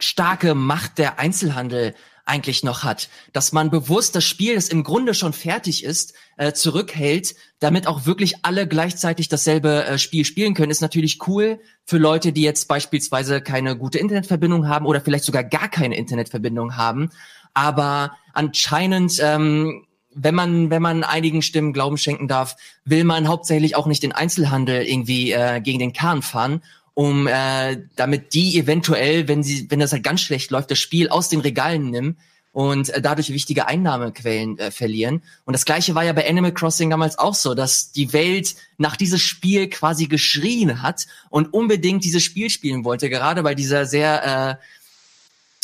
starke 0.00 0.54
Macht 0.54 0.98
der 0.98 1.20
Einzelhandel 1.20 1.94
eigentlich 2.26 2.62
noch 2.62 2.84
hat, 2.84 3.08
dass 3.32 3.52
man 3.52 3.70
bewusst 3.70 4.14
das 4.16 4.24
Spiel, 4.24 4.54
das 4.54 4.68
im 4.68 4.82
Grunde 4.82 5.14
schon 5.14 5.32
fertig 5.32 5.84
ist, 5.84 6.14
äh, 6.36 6.52
zurückhält, 6.52 7.34
damit 7.58 7.86
auch 7.86 8.06
wirklich 8.06 8.44
alle 8.44 8.66
gleichzeitig 8.66 9.28
dasselbe 9.28 9.84
äh, 9.84 9.98
Spiel 9.98 10.24
spielen 10.24 10.54
können, 10.54 10.70
ist 10.70 10.80
natürlich 10.80 11.26
cool 11.26 11.60
für 11.84 11.98
Leute, 11.98 12.32
die 12.32 12.42
jetzt 12.42 12.66
beispielsweise 12.66 13.40
keine 13.40 13.76
gute 13.76 13.98
Internetverbindung 13.98 14.68
haben 14.68 14.86
oder 14.86 15.00
vielleicht 15.00 15.24
sogar 15.24 15.44
gar 15.44 15.68
keine 15.68 15.96
Internetverbindung 15.96 16.76
haben. 16.76 17.10
Aber 17.52 18.16
anscheinend 18.32 19.18
ähm, 19.20 19.86
wenn 20.14 20.34
man, 20.34 20.70
wenn 20.70 20.82
man 20.82 21.02
einigen 21.04 21.42
Stimmen 21.42 21.72
Glauben 21.72 21.98
schenken 21.98 22.28
darf, 22.28 22.56
will 22.84 23.04
man 23.04 23.28
hauptsächlich 23.28 23.76
auch 23.76 23.86
nicht 23.86 24.02
den 24.02 24.12
Einzelhandel 24.12 24.82
irgendwie 24.82 25.32
äh, 25.32 25.60
gegen 25.60 25.80
den 25.80 25.92
Kahn 25.92 26.22
fahren 26.22 26.62
um 26.94 27.26
äh, 27.26 27.82
damit 27.96 28.34
die 28.34 28.58
eventuell, 28.58 29.28
wenn 29.28 29.42
sie, 29.42 29.70
wenn 29.70 29.80
das 29.80 29.92
halt 29.92 30.04
ganz 30.04 30.20
schlecht 30.20 30.50
läuft, 30.50 30.70
das 30.70 30.78
Spiel 30.78 31.08
aus 31.08 31.28
den 31.28 31.40
Regalen 31.40 31.90
nimmt 31.90 32.18
und 32.52 32.88
äh, 32.90 33.02
dadurch 33.02 33.30
wichtige 33.30 33.66
Einnahmequellen 33.66 34.58
äh, 34.58 34.70
verlieren. 34.70 35.22
Und 35.44 35.52
das 35.52 35.64
gleiche 35.64 35.96
war 35.96 36.04
ja 36.04 36.12
bei 36.12 36.28
Animal 36.28 36.54
Crossing 36.54 36.88
damals 36.88 37.18
auch 37.18 37.34
so, 37.34 37.54
dass 37.54 37.90
die 37.90 38.12
Welt 38.12 38.54
nach 38.78 38.96
dieses 38.96 39.20
Spiel 39.20 39.68
quasi 39.68 40.06
geschrien 40.06 40.80
hat 40.80 41.06
und 41.30 41.52
unbedingt 41.52 42.04
dieses 42.04 42.22
Spiel 42.22 42.48
spielen 42.48 42.84
wollte, 42.84 43.10
gerade 43.10 43.42
bei 43.42 43.56
dieser 43.56 43.86
sehr 43.86 44.60
äh, 44.60 44.64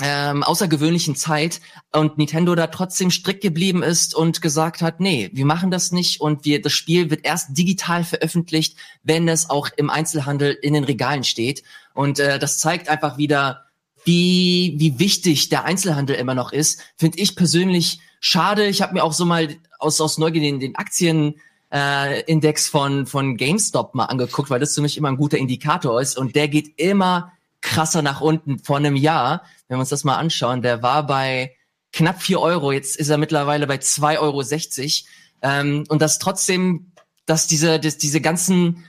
ähm, 0.02 0.42
außergewöhnlichen 0.42 1.14
Zeit 1.14 1.60
und 1.92 2.18
Nintendo 2.18 2.54
da 2.54 2.68
trotzdem 2.68 3.10
strikt 3.10 3.42
geblieben 3.42 3.82
ist 3.82 4.14
und 4.14 4.40
gesagt 4.40 4.82
hat, 4.82 5.00
nee, 5.00 5.30
wir 5.32 5.44
machen 5.44 5.70
das 5.70 5.92
nicht 5.92 6.20
und 6.20 6.44
wir 6.44 6.62
das 6.62 6.72
Spiel 6.72 7.10
wird 7.10 7.24
erst 7.24 7.56
digital 7.56 8.04
veröffentlicht, 8.04 8.76
wenn 9.02 9.28
es 9.28 9.50
auch 9.50 9.68
im 9.76 9.90
Einzelhandel 9.90 10.52
in 10.62 10.74
den 10.74 10.84
Regalen 10.84 11.24
steht 11.24 11.62
und 11.94 12.18
äh, 12.18 12.38
das 12.38 12.58
zeigt 12.58 12.88
einfach 12.88 13.18
wieder, 13.18 13.66
wie 14.04 14.74
wie 14.78 14.98
wichtig 14.98 15.50
der 15.50 15.64
Einzelhandel 15.64 16.16
immer 16.16 16.34
noch 16.34 16.52
ist. 16.52 16.80
Finde 16.96 17.18
ich 17.18 17.36
persönlich 17.36 18.00
schade. 18.20 18.66
Ich 18.66 18.80
habe 18.80 18.94
mir 18.94 19.04
auch 19.04 19.12
so 19.12 19.26
mal 19.26 19.56
aus 19.78 20.00
aus 20.00 20.16
Neugier 20.18 20.40
den, 20.40 20.60
den 20.60 20.76
Aktien 20.76 21.34
äh, 21.72 22.22
Index 22.22 22.68
von 22.68 23.06
von 23.06 23.36
GameStop 23.36 23.94
mal 23.94 24.06
angeguckt, 24.06 24.48
weil 24.48 24.60
das 24.60 24.74
für 24.74 24.80
mich 24.80 24.96
immer 24.96 25.08
ein 25.08 25.18
guter 25.18 25.36
Indikator 25.36 26.00
ist 26.00 26.16
und 26.16 26.34
der 26.34 26.48
geht 26.48 26.78
immer 26.78 27.32
krasser 27.60 28.02
nach 28.02 28.20
unten. 28.20 28.58
Vor 28.58 28.76
einem 28.76 28.96
Jahr, 28.96 29.44
wenn 29.68 29.76
wir 29.76 29.80
uns 29.80 29.88
das 29.88 30.04
mal 30.04 30.16
anschauen, 30.16 30.62
der 30.62 30.82
war 30.82 31.06
bei 31.06 31.56
knapp 31.92 32.22
vier 32.22 32.40
Euro, 32.40 32.72
jetzt 32.72 32.96
ist 32.96 33.08
er 33.08 33.18
mittlerweile 33.18 33.66
bei 33.66 33.78
zwei 33.78 34.18
Euro. 34.18 34.42
sechzig 34.42 35.06
Ähm, 35.42 35.84
und 35.88 36.02
das 36.02 36.18
trotzdem, 36.18 36.92
dass 37.26 37.46
diese, 37.46 37.80
dass 37.80 37.98
diese 37.98 38.20
ganzen, 38.20 38.84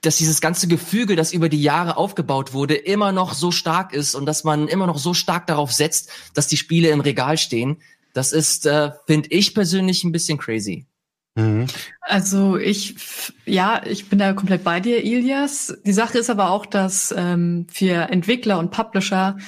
dass 0.00 0.16
dieses 0.16 0.40
ganze 0.40 0.66
Gefüge, 0.66 1.14
das 1.14 1.32
über 1.32 1.48
die 1.48 1.62
Jahre 1.62 1.96
aufgebaut 1.96 2.52
wurde, 2.52 2.74
immer 2.74 3.12
noch 3.12 3.34
so 3.34 3.52
stark 3.52 3.92
ist 3.92 4.14
und 4.14 4.26
dass 4.26 4.44
man 4.44 4.66
immer 4.66 4.86
noch 4.86 4.98
so 4.98 5.12
stark 5.12 5.46
darauf 5.46 5.72
setzt, 5.72 6.10
dass 6.34 6.48
die 6.48 6.56
Spiele 6.56 6.88
im 6.88 7.00
Regal 7.00 7.36
stehen. 7.36 7.82
Das 8.14 8.32
ist, 8.32 8.66
äh, 8.66 8.92
finde 9.06 9.28
ich 9.28 9.54
persönlich 9.54 10.02
ein 10.02 10.12
bisschen 10.12 10.38
crazy. 10.38 10.86
Mhm. 11.34 11.66
Also 12.00 12.56
ich, 12.56 12.96
ja, 13.44 13.82
ich 13.84 14.08
bin 14.08 14.18
da 14.18 14.32
komplett 14.32 14.64
bei 14.64 14.80
dir, 14.80 15.04
Ilias. 15.04 15.78
Die 15.84 15.92
Sache 15.92 16.18
ist 16.18 16.30
aber 16.30 16.50
auch, 16.50 16.66
dass 16.66 17.14
ähm, 17.16 17.66
für 17.70 18.10
Entwickler 18.10 18.58
und 18.58 18.70
Publisher 18.70 19.38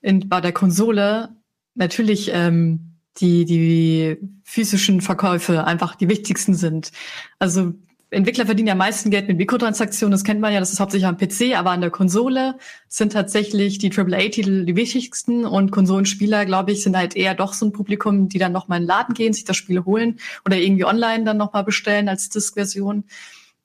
in, 0.00 0.28
bei 0.28 0.40
der 0.40 0.52
Konsole 0.52 1.36
natürlich 1.74 2.30
ähm, 2.32 2.96
die, 3.18 3.44
die 3.44 4.16
physischen 4.44 5.00
Verkäufe 5.00 5.64
einfach 5.64 5.94
die 5.94 6.08
wichtigsten 6.08 6.54
sind. 6.54 6.90
Also 7.38 7.74
Entwickler 8.12 8.44
verdienen 8.44 8.66
ja 8.66 8.72
am 8.72 8.78
meisten 8.78 9.10
Geld 9.10 9.28
mit 9.28 9.36
Mikrotransaktionen, 9.36 10.10
das 10.10 10.24
kennt 10.24 10.40
man 10.40 10.52
ja, 10.52 10.58
das 10.58 10.72
ist 10.72 10.80
hauptsächlich 10.80 11.06
am 11.06 11.16
PC, 11.16 11.56
aber 11.56 11.70
an 11.70 11.80
der 11.80 11.90
Konsole 11.90 12.56
sind 12.88 13.12
tatsächlich 13.12 13.78
die 13.78 13.96
AAA-Titel 13.96 14.64
die 14.64 14.74
wichtigsten 14.74 15.44
und 15.44 15.70
Konsolenspieler, 15.70 16.44
glaube 16.44 16.72
ich, 16.72 16.82
sind 16.82 16.96
halt 16.96 17.14
eher 17.14 17.34
doch 17.34 17.52
so 17.52 17.66
ein 17.66 17.72
Publikum, 17.72 18.28
die 18.28 18.38
dann 18.38 18.50
nochmal 18.50 18.78
in 18.78 18.84
den 18.84 18.88
Laden 18.88 19.14
gehen, 19.14 19.32
sich 19.32 19.44
das 19.44 19.56
Spiel 19.56 19.84
holen 19.84 20.18
oder 20.44 20.56
irgendwie 20.56 20.84
online 20.84 21.22
dann 21.24 21.36
nochmal 21.36 21.62
bestellen 21.62 22.08
als 22.08 22.28
Disk-Version, 22.30 23.04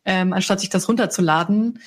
ähm, 0.06 0.32
anstatt 0.32 0.60
sich 0.60 0.70
das 0.70 0.88
runterzuladen. 0.88 1.80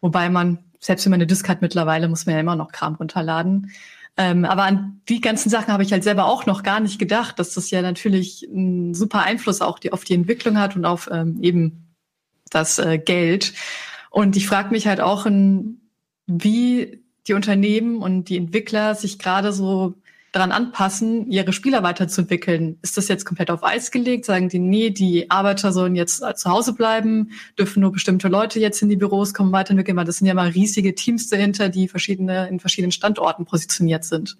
Wobei 0.00 0.30
man, 0.30 0.58
selbst 0.80 1.04
wenn 1.04 1.10
man 1.10 1.20
eine 1.20 1.28
Disk 1.28 1.48
hat 1.48 1.62
mittlerweile, 1.62 2.08
muss 2.08 2.26
man 2.26 2.34
ja 2.34 2.40
immer 2.40 2.56
noch 2.56 2.72
Kram 2.72 2.96
runterladen. 2.96 3.70
Ähm, 4.16 4.44
aber 4.44 4.64
an 4.64 5.00
die 5.08 5.20
ganzen 5.20 5.48
Sachen 5.48 5.72
habe 5.72 5.84
ich 5.84 5.92
halt 5.92 6.02
selber 6.02 6.26
auch 6.26 6.44
noch 6.44 6.64
gar 6.64 6.80
nicht 6.80 6.98
gedacht, 6.98 7.38
dass 7.38 7.54
das 7.54 7.70
ja 7.70 7.82
natürlich 7.82 8.48
einen 8.52 8.94
super 8.94 9.22
Einfluss 9.22 9.60
auch 9.60 9.78
die, 9.78 9.92
auf 9.92 10.02
die 10.02 10.14
Entwicklung 10.14 10.58
hat 10.58 10.74
und 10.74 10.84
auf 10.84 11.08
ähm, 11.12 11.38
eben 11.40 11.89
das 12.50 12.78
äh, 12.78 12.98
Geld. 12.98 13.54
Und 14.10 14.36
ich 14.36 14.46
frage 14.46 14.70
mich 14.70 14.86
halt 14.86 15.00
auch, 15.00 15.26
in, 15.26 15.80
wie 16.26 17.02
die 17.26 17.34
Unternehmen 17.34 17.98
und 17.98 18.24
die 18.28 18.36
Entwickler 18.36 18.94
sich 18.94 19.18
gerade 19.18 19.52
so 19.52 19.94
daran 20.32 20.52
anpassen, 20.52 21.28
ihre 21.30 21.52
Spieler 21.52 21.82
weiterzuentwickeln. 21.82 22.78
Ist 22.82 22.96
das 22.96 23.08
jetzt 23.08 23.24
komplett 23.24 23.50
auf 23.50 23.64
Eis 23.64 23.90
gelegt? 23.90 24.24
Sagen 24.24 24.48
die, 24.48 24.60
nee, 24.60 24.90
die 24.90 25.30
Arbeiter 25.30 25.72
sollen 25.72 25.96
jetzt 25.96 26.22
äh, 26.22 26.34
zu 26.34 26.50
Hause 26.50 26.72
bleiben, 26.72 27.32
dürfen 27.58 27.80
nur 27.80 27.90
bestimmte 27.92 28.28
Leute 28.28 28.60
jetzt 28.60 28.80
in 28.82 28.88
die 28.88 28.96
Büros 28.96 29.34
kommen, 29.34 29.52
weiterentwickeln, 29.52 29.96
weil 29.96 30.04
das 30.04 30.18
sind 30.18 30.28
ja 30.28 30.34
mal 30.34 30.50
riesige 30.50 30.94
Teams 30.94 31.28
dahinter, 31.28 31.68
die 31.68 31.88
verschiedene, 31.88 32.48
in 32.48 32.60
verschiedenen 32.60 32.92
Standorten 32.92 33.44
positioniert 33.44 34.04
sind. 34.04 34.36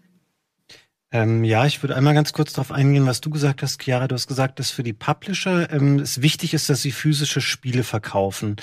Ähm, 1.12 1.42
ja, 1.42 1.66
ich 1.66 1.82
würde 1.82 1.96
einmal 1.96 2.14
ganz 2.14 2.32
kurz 2.32 2.52
darauf 2.52 2.70
eingehen, 2.70 3.06
was 3.06 3.20
du 3.20 3.30
gesagt 3.30 3.62
hast, 3.62 3.82
Chiara. 3.82 4.06
Du 4.06 4.14
hast 4.14 4.28
gesagt, 4.28 4.60
dass 4.60 4.70
für 4.70 4.84
die 4.84 4.92
Publisher 4.92 5.70
ähm, 5.72 5.98
es 5.98 6.22
wichtig 6.22 6.54
ist, 6.54 6.70
dass 6.70 6.82
sie 6.82 6.92
physische 6.92 7.40
Spiele 7.40 7.82
verkaufen. 7.82 8.56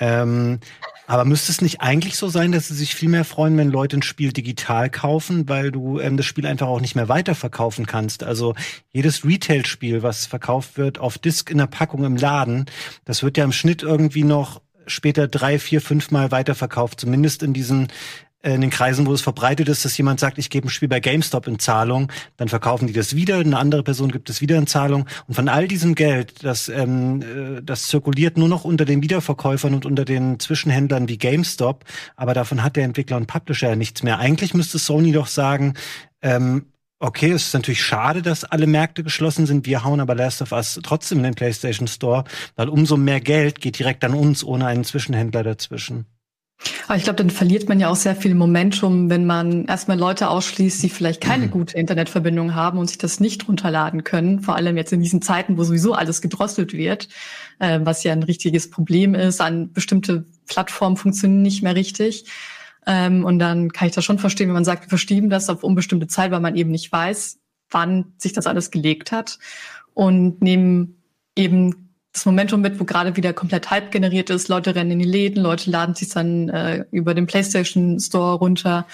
Ähm, 0.00 0.58
Aber 1.06 1.24
müsste 1.24 1.52
es 1.52 1.60
nicht 1.60 1.82
eigentlich 1.82 2.16
so 2.16 2.28
sein, 2.28 2.50
dass 2.50 2.68
sie 2.68 2.74
sich 2.74 2.94
viel 2.94 3.10
mehr 3.10 3.24
freuen, 3.24 3.56
wenn 3.58 3.70
Leute 3.70 3.98
ein 3.98 4.02
Spiel 4.02 4.32
digital 4.32 4.90
kaufen, 4.90 5.48
weil 5.48 5.70
du 5.70 6.00
ähm, 6.00 6.16
das 6.16 6.26
Spiel 6.26 6.46
einfach 6.46 6.66
auch 6.66 6.80
nicht 6.80 6.96
mehr 6.96 7.08
weiterverkaufen 7.08 7.86
kannst? 7.86 8.24
Also 8.24 8.54
jedes 8.90 9.24
Retail-Spiel, 9.24 10.02
was 10.02 10.26
verkauft 10.26 10.78
wird 10.78 10.98
auf 10.98 11.18
Disk 11.18 11.50
in 11.50 11.58
der 11.58 11.66
Packung 11.66 12.04
im 12.04 12.16
Laden, 12.16 12.66
das 13.04 13.22
wird 13.22 13.36
ja 13.36 13.44
im 13.44 13.52
Schnitt 13.52 13.82
irgendwie 13.82 14.24
noch 14.24 14.62
später 14.86 15.28
drei, 15.28 15.58
vier, 15.58 15.80
fünf 15.80 16.10
Mal 16.10 16.30
weiterverkauft, 16.30 17.00
zumindest 17.00 17.42
in 17.42 17.52
diesen 17.54 17.88
in 18.52 18.60
den 18.60 18.70
Kreisen, 18.70 19.06
wo 19.06 19.12
es 19.12 19.22
verbreitet 19.22 19.68
ist, 19.68 19.84
dass 19.84 19.96
jemand 19.96 20.20
sagt, 20.20 20.38
ich 20.38 20.50
gebe 20.50 20.66
ein 20.66 20.70
Spiel 20.70 20.88
bei 20.88 21.00
GameStop 21.00 21.46
in 21.46 21.58
Zahlung, 21.58 22.12
dann 22.36 22.48
verkaufen 22.48 22.86
die 22.86 22.92
das 22.92 23.16
wieder, 23.16 23.38
eine 23.38 23.58
andere 23.58 23.82
Person 23.82 24.12
gibt 24.12 24.28
es 24.28 24.40
wieder 24.40 24.58
in 24.58 24.66
Zahlung 24.66 25.06
und 25.26 25.34
von 25.34 25.48
all 25.48 25.66
diesem 25.66 25.94
Geld, 25.94 26.44
das, 26.44 26.68
ähm, 26.68 27.22
äh, 27.22 27.62
das 27.62 27.88
zirkuliert 27.88 28.36
nur 28.36 28.48
noch 28.48 28.64
unter 28.64 28.84
den 28.84 29.02
Wiederverkäufern 29.02 29.74
und 29.74 29.86
unter 29.86 30.04
den 30.04 30.38
Zwischenhändlern 30.38 31.08
wie 31.08 31.18
GameStop, 31.18 31.84
aber 32.16 32.34
davon 32.34 32.62
hat 32.62 32.76
der 32.76 32.84
Entwickler 32.84 33.16
und 33.16 33.26
Publisher 33.26 33.70
ja 33.70 33.76
nichts 33.76 34.02
mehr. 34.02 34.18
Eigentlich 34.18 34.54
müsste 34.54 34.78
Sony 34.78 35.12
doch 35.12 35.26
sagen, 35.26 35.74
ähm, 36.20 36.66
okay, 36.98 37.32
es 37.32 37.48
ist 37.48 37.54
natürlich 37.54 37.82
schade, 37.82 38.22
dass 38.22 38.44
alle 38.44 38.66
Märkte 38.66 39.02
geschlossen 39.02 39.46
sind. 39.46 39.66
Wir 39.66 39.84
hauen 39.84 40.00
aber 40.00 40.14
Last 40.14 40.42
of 40.42 40.52
Us 40.52 40.80
trotzdem 40.82 41.18
in 41.18 41.24
den 41.24 41.34
PlayStation 41.34 41.88
Store, 41.88 42.24
weil 42.56 42.68
umso 42.68 42.96
mehr 42.96 43.20
Geld 43.20 43.60
geht 43.60 43.78
direkt 43.78 44.04
an 44.04 44.14
uns 44.14 44.44
ohne 44.44 44.66
einen 44.66 44.84
Zwischenhändler 44.84 45.42
dazwischen. 45.42 46.06
Aber 46.86 46.96
ich 46.96 47.04
glaube, 47.04 47.16
dann 47.16 47.30
verliert 47.30 47.68
man 47.68 47.80
ja 47.80 47.88
auch 47.88 47.96
sehr 47.96 48.16
viel 48.16 48.34
Momentum, 48.34 49.10
wenn 49.10 49.26
man 49.26 49.64
erstmal 49.66 49.98
Leute 49.98 50.28
ausschließt, 50.28 50.82
die 50.82 50.88
vielleicht 50.88 51.20
keine 51.20 51.46
mhm. 51.46 51.50
gute 51.50 51.76
Internetverbindung 51.76 52.54
haben 52.54 52.78
und 52.78 52.88
sich 52.88 52.98
das 52.98 53.20
nicht 53.20 53.48
runterladen 53.48 54.04
können. 54.04 54.40
Vor 54.40 54.56
allem 54.56 54.76
jetzt 54.76 54.92
in 54.92 55.02
diesen 55.02 55.20
Zeiten, 55.20 55.58
wo 55.58 55.64
sowieso 55.64 55.94
alles 55.94 56.22
gedrosselt 56.22 56.72
wird, 56.72 57.08
äh, 57.58 57.80
was 57.82 58.04
ja 58.04 58.12
ein 58.12 58.22
richtiges 58.22 58.70
Problem 58.70 59.14
ist. 59.14 59.40
An 59.40 59.72
bestimmte 59.72 60.24
Plattformen 60.46 60.96
funktionieren 60.96 61.42
nicht 61.42 61.62
mehr 61.62 61.74
richtig. 61.74 62.26
Ähm, 62.86 63.24
und 63.24 63.38
dann 63.38 63.72
kann 63.72 63.88
ich 63.88 63.94
das 63.94 64.04
schon 64.04 64.18
verstehen, 64.18 64.48
wenn 64.48 64.54
man 64.54 64.64
sagt, 64.64 64.84
wir 64.84 64.90
verschieben 64.90 65.30
das 65.30 65.48
auf 65.48 65.64
unbestimmte 65.64 66.06
Zeit, 66.06 66.30
weil 66.30 66.40
man 66.40 66.56
eben 66.56 66.70
nicht 66.70 66.92
weiß, 66.92 67.38
wann 67.70 68.12
sich 68.18 68.32
das 68.32 68.46
alles 68.46 68.70
gelegt 68.70 69.10
hat. 69.12 69.38
Und 69.94 70.42
nehmen 70.42 71.02
eben 71.36 71.83
das 72.14 72.26
Momentum 72.26 72.60
mit, 72.60 72.78
wo 72.78 72.84
gerade 72.84 73.16
wieder 73.16 73.32
komplett 73.32 73.70
Hype 73.70 73.90
generiert 73.90 74.30
ist. 74.30 74.48
Leute 74.48 74.74
rennen 74.74 74.92
in 74.92 74.98
die 75.00 75.04
Läden, 75.04 75.42
Leute 75.42 75.68
laden 75.68 75.96
sich 75.96 76.08
dann 76.10 76.48
äh, 76.48 76.84
über 76.92 77.12
den 77.12 77.26
PlayStation 77.26 77.98
Store 77.98 78.38
runter. 78.38 78.86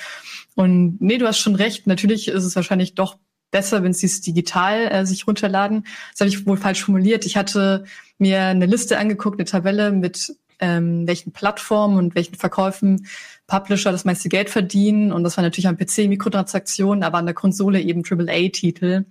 Und 0.54 1.00
nee, 1.00 1.18
du 1.18 1.26
hast 1.26 1.38
schon 1.38 1.54
recht. 1.54 1.87
Natürlich 1.87 2.28
ist 2.28 2.44
es 2.44 2.56
wahrscheinlich 2.56 2.94
doch 2.94 3.18
besser, 3.50 3.83
wenn 3.83 3.92
sie 3.92 4.06
es 4.06 4.22
digital 4.22 4.90
äh, 4.90 5.04
sich 5.04 5.26
runterladen. 5.26 5.85
Das 6.12 6.20
habe 6.20 6.30
ich 6.30 6.46
wohl 6.46 6.56
falsch 6.56 6.83
formuliert. 6.83 7.26
Ich 7.26 7.37
hatte 7.37 7.85
mir 8.16 8.42
eine 8.42 8.66
Liste 8.66 8.98
angeguckt, 8.98 9.38
eine 9.38 9.44
Tabelle 9.44 9.92
mit 9.92 10.35
ähm, 10.59 11.06
welchen 11.06 11.33
Plattformen 11.33 11.98
und 11.98 12.14
welchen 12.14 12.37
Verkäufen 12.37 13.06
Publisher 13.46 13.92
das 13.92 14.06
meiste 14.06 14.30
Geld 14.30 14.48
verdienen. 14.48 15.12
Und 15.12 15.24
das 15.24 15.37
war 15.37 15.44
natürlich 15.44 15.68
am 15.68 15.76
PC 15.76 16.09
Mikrotransaktionen, 16.09 17.04
aber 17.04 17.18
an 17.18 17.26
der 17.26 17.35
Konsole 17.35 17.83
eben 17.83 18.02
AAA-Titel, 18.02 19.04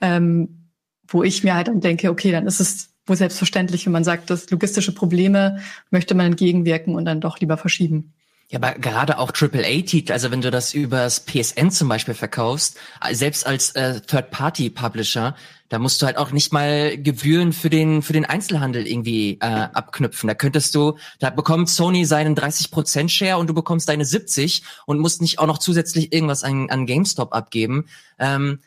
ähm, 0.00 0.68
wo 1.06 1.22
ich 1.22 1.44
mir 1.44 1.54
halt 1.54 1.68
dann 1.68 1.80
denke, 1.80 2.10
okay, 2.10 2.32
dann 2.32 2.46
ist 2.46 2.60
es 2.60 2.91
wo 3.06 3.14
selbstverständlich, 3.14 3.86
wenn 3.86 3.92
man 3.92 4.04
sagt, 4.04 4.30
dass 4.30 4.50
logistische 4.50 4.92
Probleme 4.92 5.60
möchte 5.90 6.14
man 6.14 6.26
entgegenwirken 6.26 6.94
und 6.94 7.04
dann 7.04 7.20
doch 7.20 7.40
lieber 7.40 7.56
verschieben. 7.56 8.12
Ja, 8.52 8.58
aber 8.58 8.78
gerade 8.78 9.18
auch 9.18 9.32
AAA-Titel, 9.32 10.12
also 10.12 10.30
wenn 10.30 10.42
du 10.42 10.50
das 10.50 10.74
übers 10.74 11.24
PSN 11.24 11.70
zum 11.70 11.88
Beispiel 11.88 12.12
verkaufst, 12.12 12.78
selbst 13.12 13.46
als 13.46 13.70
äh, 13.70 14.02
Third-Party-Publisher, 14.02 15.34
da 15.70 15.78
musst 15.78 16.02
du 16.02 16.06
halt 16.06 16.18
auch 16.18 16.32
nicht 16.32 16.52
mal 16.52 16.98
Gebühren 16.98 17.54
für 17.54 17.70
den 17.70 18.02
für 18.02 18.12
den 18.12 18.26
Einzelhandel 18.26 18.86
irgendwie 18.86 19.38
äh, 19.40 19.46
abknüpfen. 19.46 20.28
Da 20.28 20.34
könntest 20.34 20.74
du, 20.74 20.98
da 21.18 21.30
bekommt 21.30 21.70
Sony 21.70 22.04
seinen 22.04 22.36
30% 22.36 23.08
Share 23.08 23.38
und 23.38 23.46
du 23.46 23.54
bekommst 23.54 23.88
deine 23.88 24.04
70 24.04 24.64
und 24.84 24.98
musst 24.98 25.22
nicht 25.22 25.38
auch 25.38 25.46
noch 25.46 25.56
zusätzlich 25.56 26.12
irgendwas 26.12 26.44
an, 26.44 26.68
an 26.68 26.84
GameStop 26.84 27.32
abgeben. 27.32 27.86
Ähm, 28.18 28.58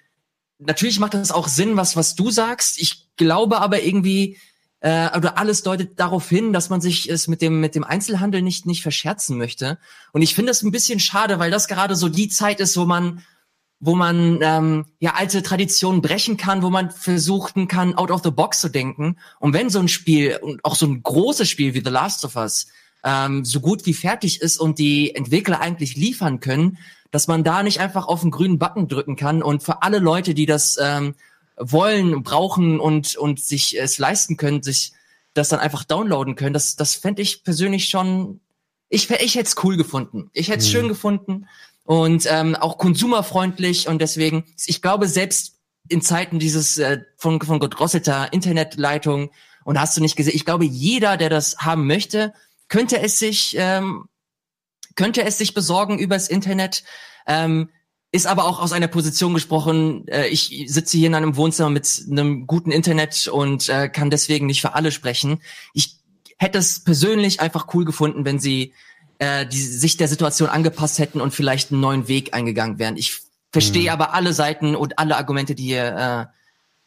natürlich 0.59 0.99
macht 0.99 1.13
das 1.13 1.31
auch 1.31 1.47
Sinn, 1.47 1.77
was, 1.77 1.95
was 1.95 2.15
du 2.15 2.31
sagst. 2.31 2.79
Ich 2.79 3.07
glaube 3.17 3.61
aber 3.61 3.83
irgendwie, 3.83 4.37
äh, 4.79 5.15
oder 5.17 5.37
alles 5.37 5.63
deutet 5.63 5.99
darauf 5.99 6.29
hin, 6.29 6.53
dass 6.53 6.69
man 6.69 6.81
sich 6.81 7.09
es 7.09 7.27
mit 7.27 7.41
dem, 7.41 7.59
mit 7.59 7.75
dem 7.75 7.83
Einzelhandel 7.83 8.41
nicht, 8.41 8.65
nicht 8.65 8.81
verscherzen 8.81 9.37
möchte. 9.37 9.79
Und 10.11 10.21
ich 10.21 10.35
finde 10.35 10.51
das 10.51 10.61
ein 10.61 10.71
bisschen 10.71 10.99
schade, 10.99 11.39
weil 11.39 11.51
das 11.51 11.67
gerade 11.67 11.95
so 11.95 12.09
die 12.09 12.29
Zeit 12.29 12.59
ist, 12.59 12.77
wo 12.77 12.85
man, 12.85 13.23
wo 13.79 13.95
man 13.95 14.39
ähm, 14.41 14.85
ja 14.99 15.15
alte 15.15 15.43
Traditionen 15.43 16.01
brechen 16.01 16.37
kann, 16.37 16.61
wo 16.61 16.69
man 16.69 16.91
versuchen 16.91 17.67
kann, 17.67 17.95
out 17.95 18.11
of 18.11 18.21
the 18.23 18.31
box 18.31 18.61
zu 18.61 18.69
denken. 18.69 19.17
Und 19.39 19.53
wenn 19.53 19.69
so 19.69 19.79
ein 19.79 19.87
Spiel 19.87 20.37
und 20.41 20.63
auch 20.63 20.75
so 20.75 20.85
ein 20.85 21.03
großes 21.03 21.49
Spiel 21.49 21.73
wie 21.73 21.81
The 21.83 21.89
Last 21.89 22.23
of 22.25 22.35
Us 22.35 22.67
ähm, 23.05 23.45
so 23.45 23.61
gut 23.61 23.85
wie 23.85 23.93
fertig 23.93 24.41
ist 24.41 24.57
und 24.57 24.79
die 24.79 25.15
Entwickler 25.15 25.61
eigentlich 25.61 25.95
liefern 25.95 26.39
können, 26.39 26.79
dass 27.11 27.27
man 27.27 27.43
da 27.43 27.63
nicht 27.63 27.79
einfach 27.79 28.07
auf 28.07 28.21
den 28.21 28.31
grünen 28.31 28.59
Button 28.59 28.87
drücken 28.87 29.15
kann 29.15 29.41
und 29.43 29.63
für 29.63 29.83
alle 29.83 29.99
Leute, 29.99 30.33
die 30.33 30.47
das 30.47 30.77
ähm, 30.81 31.15
wollen, 31.55 32.23
brauchen 32.23 32.79
und, 32.79 33.15
und 33.15 33.39
sich 33.39 33.79
es 33.79 33.99
leisten 33.99 34.35
können, 34.35 34.63
sich 34.63 34.91
das 35.33 35.49
dann 35.49 35.59
einfach 35.59 35.83
downloaden 35.83 36.35
können, 36.35 36.53
das, 36.53 36.75
das 36.75 36.95
fände 36.95 37.21
ich 37.21 37.43
persönlich 37.43 37.87
schon, 37.87 38.41
ich, 38.89 39.09
ich 39.09 39.35
hätte 39.35 39.47
es 39.47 39.63
cool 39.63 39.77
gefunden. 39.77 40.29
Ich 40.33 40.49
hätte 40.49 40.59
es 40.59 40.67
mhm. 40.67 40.71
schön 40.71 40.87
gefunden 40.87 41.47
und 41.83 42.25
ähm, 42.29 42.55
auch 42.55 42.77
konsumerfreundlich 42.77 43.87
und 43.87 44.01
deswegen, 44.01 44.45
ich 44.65 44.81
glaube, 44.81 45.07
selbst 45.07 45.59
in 45.87 46.01
Zeiten 46.01 46.39
dieses 46.39 46.79
äh, 46.79 47.01
von, 47.17 47.39
von 47.39 47.59
gedrosselter 47.59 48.33
Internetleitung 48.33 49.29
und 49.63 49.79
hast 49.79 49.95
du 49.95 50.01
nicht 50.01 50.15
gesehen, 50.15 50.35
ich 50.35 50.45
glaube, 50.45 50.65
jeder, 50.65 51.17
der 51.17 51.29
das 51.29 51.57
haben 51.59 51.85
möchte, 51.85 52.33
könnte 52.67 52.99
es 53.01 53.19
sich 53.19 53.55
ähm, 53.57 54.05
könnte 54.95 55.23
es 55.23 55.37
sich 55.37 55.53
besorgen 55.53 55.99
übers 55.99 56.27
Internet. 56.27 56.83
Ähm, 57.27 57.69
ist 58.11 58.27
aber 58.27 58.45
auch 58.45 58.61
aus 58.61 58.71
einer 58.71 58.87
Position 58.87 59.33
gesprochen, 59.33 60.07
äh, 60.07 60.27
ich 60.27 60.65
sitze 60.67 60.97
hier 60.97 61.07
in 61.07 61.15
einem 61.15 61.35
Wohnzimmer 61.35 61.69
mit 61.69 62.05
einem 62.09 62.47
guten 62.47 62.71
Internet 62.71 63.27
und 63.27 63.67
äh, 63.67 63.89
kann 63.89 64.09
deswegen 64.09 64.45
nicht 64.45 64.61
für 64.61 64.73
alle 64.73 64.91
sprechen. 64.91 65.41
Ich 65.73 65.97
hätte 66.37 66.57
es 66.57 66.83
persönlich 66.83 67.41
einfach 67.41 67.73
cool 67.73 67.83
gefunden, 67.83 68.23
wenn 68.23 68.39
sie 68.39 68.73
äh, 69.19 69.45
die, 69.45 69.61
sich 69.61 69.97
der 69.97 70.07
Situation 70.07 70.47
angepasst 70.47 70.99
hätten 70.99 71.19
und 71.19 71.33
vielleicht 71.33 71.71
einen 71.71 71.81
neuen 71.81 72.07
Weg 72.07 72.33
eingegangen 72.33 72.79
wären. 72.79 72.95
Ich 72.95 73.21
verstehe 73.51 73.83
mhm. 73.83 73.89
aber 73.89 74.13
alle 74.13 74.33
Seiten 74.33 74.75
und 74.75 74.97
alle 74.97 75.17
Argumente, 75.17 75.55
die 75.55 75.63
hier 75.63 76.29
äh, 76.31 76.34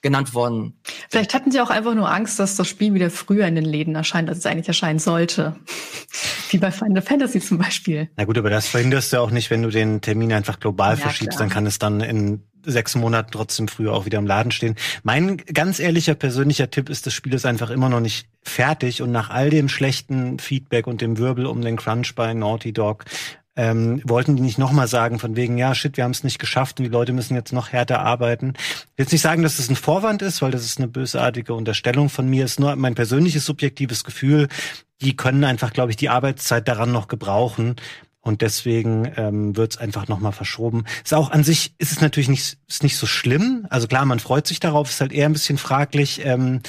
genannt 0.00 0.34
worden. 0.34 0.80
Vielleicht 1.10 1.34
hatten 1.34 1.50
sie 1.50 1.60
auch 1.60 1.70
einfach 1.70 1.94
nur 1.94 2.10
Angst, 2.10 2.38
dass 2.38 2.56
das 2.56 2.68
Spiel 2.68 2.94
wieder 2.94 3.10
früher 3.10 3.46
in 3.46 3.54
den 3.54 3.64
Läden 3.64 3.94
erscheint, 3.94 4.28
als 4.28 4.38
es 4.38 4.46
eigentlich 4.46 4.68
erscheinen 4.68 4.98
sollte. 4.98 5.56
Wie 6.50 6.58
bei 6.58 6.70
Final 6.70 7.02
Fantasy 7.02 7.40
zum 7.40 7.58
Beispiel. 7.58 8.08
Na 8.16 8.24
gut, 8.24 8.38
aber 8.38 8.50
das 8.50 8.68
verhinderst 8.68 9.12
du 9.12 9.18
auch 9.18 9.30
nicht, 9.30 9.50
wenn 9.50 9.62
du 9.62 9.70
den 9.70 10.00
Termin 10.00 10.32
einfach 10.32 10.60
global 10.60 10.94
ja, 10.94 10.96
verschiebst, 10.96 11.36
klar. 11.36 11.48
dann 11.48 11.50
kann 11.50 11.66
es 11.66 11.78
dann 11.78 12.00
in 12.00 12.42
sechs 12.64 12.94
Monaten 12.94 13.30
trotzdem 13.32 13.68
früher 13.68 13.92
auch 13.92 14.06
wieder 14.06 14.18
im 14.18 14.26
Laden 14.26 14.52
stehen. 14.52 14.76
Mein 15.02 15.38
ganz 15.38 15.78
ehrlicher 15.78 16.14
persönlicher 16.14 16.70
Tipp 16.70 16.88
ist, 16.88 17.06
das 17.06 17.14
Spiel 17.14 17.34
ist 17.34 17.46
einfach 17.46 17.70
immer 17.70 17.88
noch 17.88 18.00
nicht 18.00 18.28
fertig 18.42 19.02
und 19.02 19.12
nach 19.12 19.30
all 19.30 19.50
dem 19.50 19.68
schlechten 19.68 20.38
Feedback 20.38 20.86
und 20.86 21.00
dem 21.00 21.18
Wirbel 21.18 21.46
um 21.46 21.60
den 21.60 21.76
Crunch 21.76 22.14
bei 22.14 22.34
Naughty 22.34 22.72
Dog 22.72 23.04
ähm, 23.58 24.00
wollten 24.04 24.36
die 24.36 24.42
nicht 24.42 24.56
nochmal 24.56 24.86
sagen, 24.86 25.18
von 25.18 25.34
wegen, 25.34 25.58
ja, 25.58 25.74
shit, 25.74 25.96
wir 25.96 26.04
haben 26.04 26.12
es 26.12 26.22
nicht 26.22 26.38
geschafft 26.38 26.78
und 26.78 26.84
die 26.84 26.90
Leute 26.90 27.12
müssen 27.12 27.34
jetzt 27.34 27.52
noch 27.52 27.72
härter 27.72 27.98
arbeiten. 27.98 28.52
Ich 28.56 28.98
will 28.98 29.04
jetzt 29.04 29.12
nicht 29.12 29.20
sagen, 29.20 29.42
dass 29.42 29.56
das 29.56 29.68
ein 29.68 29.74
Vorwand 29.74 30.22
ist, 30.22 30.40
weil 30.40 30.52
das 30.52 30.64
ist 30.64 30.78
eine 30.78 30.86
bösartige 30.86 31.54
Unterstellung 31.54 32.08
von 32.08 32.30
mir, 32.30 32.44
ist 32.44 32.60
nur 32.60 32.74
mein 32.76 32.94
persönliches 32.94 33.44
subjektives 33.44 34.04
Gefühl, 34.04 34.46
die 35.00 35.16
können 35.16 35.42
einfach, 35.42 35.72
glaube 35.72 35.90
ich, 35.90 35.96
die 35.96 36.08
Arbeitszeit 36.08 36.68
daran 36.68 36.92
noch 36.92 37.08
gebrauchen. 37.08 37.74
Und 38.20 38.42
deswegen 38.42 39.10
ähm, 39.16 39.56
wird 39.56 39.72
es 39.72 39.78
einfach 39.78 40.06
nochmal 40.06 40.32
verschoben. 40.32 40.84
Ist 41.02 41.14
auch 41.14 41.30
an 41.30 41.42
sich 41.42 41.74
ist 41.78 41.92
es 41.92 42.00
natürlich 42.00 42.28
nicht, 42.28 42.58
ist 42.68 42.82
nicht 42.82 42.96
so 42.96 43.06
schlimm. 43.06 43.66
Also 43.70 43.88
klar, 43.88 44.04
man 44.04 44.20
freut 44.20 44.46
sich 44.46 44.60
darauf, 44.60 44.90
ist 44.90 45.00
halt 45.00 45.12
eher 45.12 45.26
ein 45.26 45.32
bisschen 45.32 45.58
fraglich, 45.58 46.24
ähm, 46.24 46.60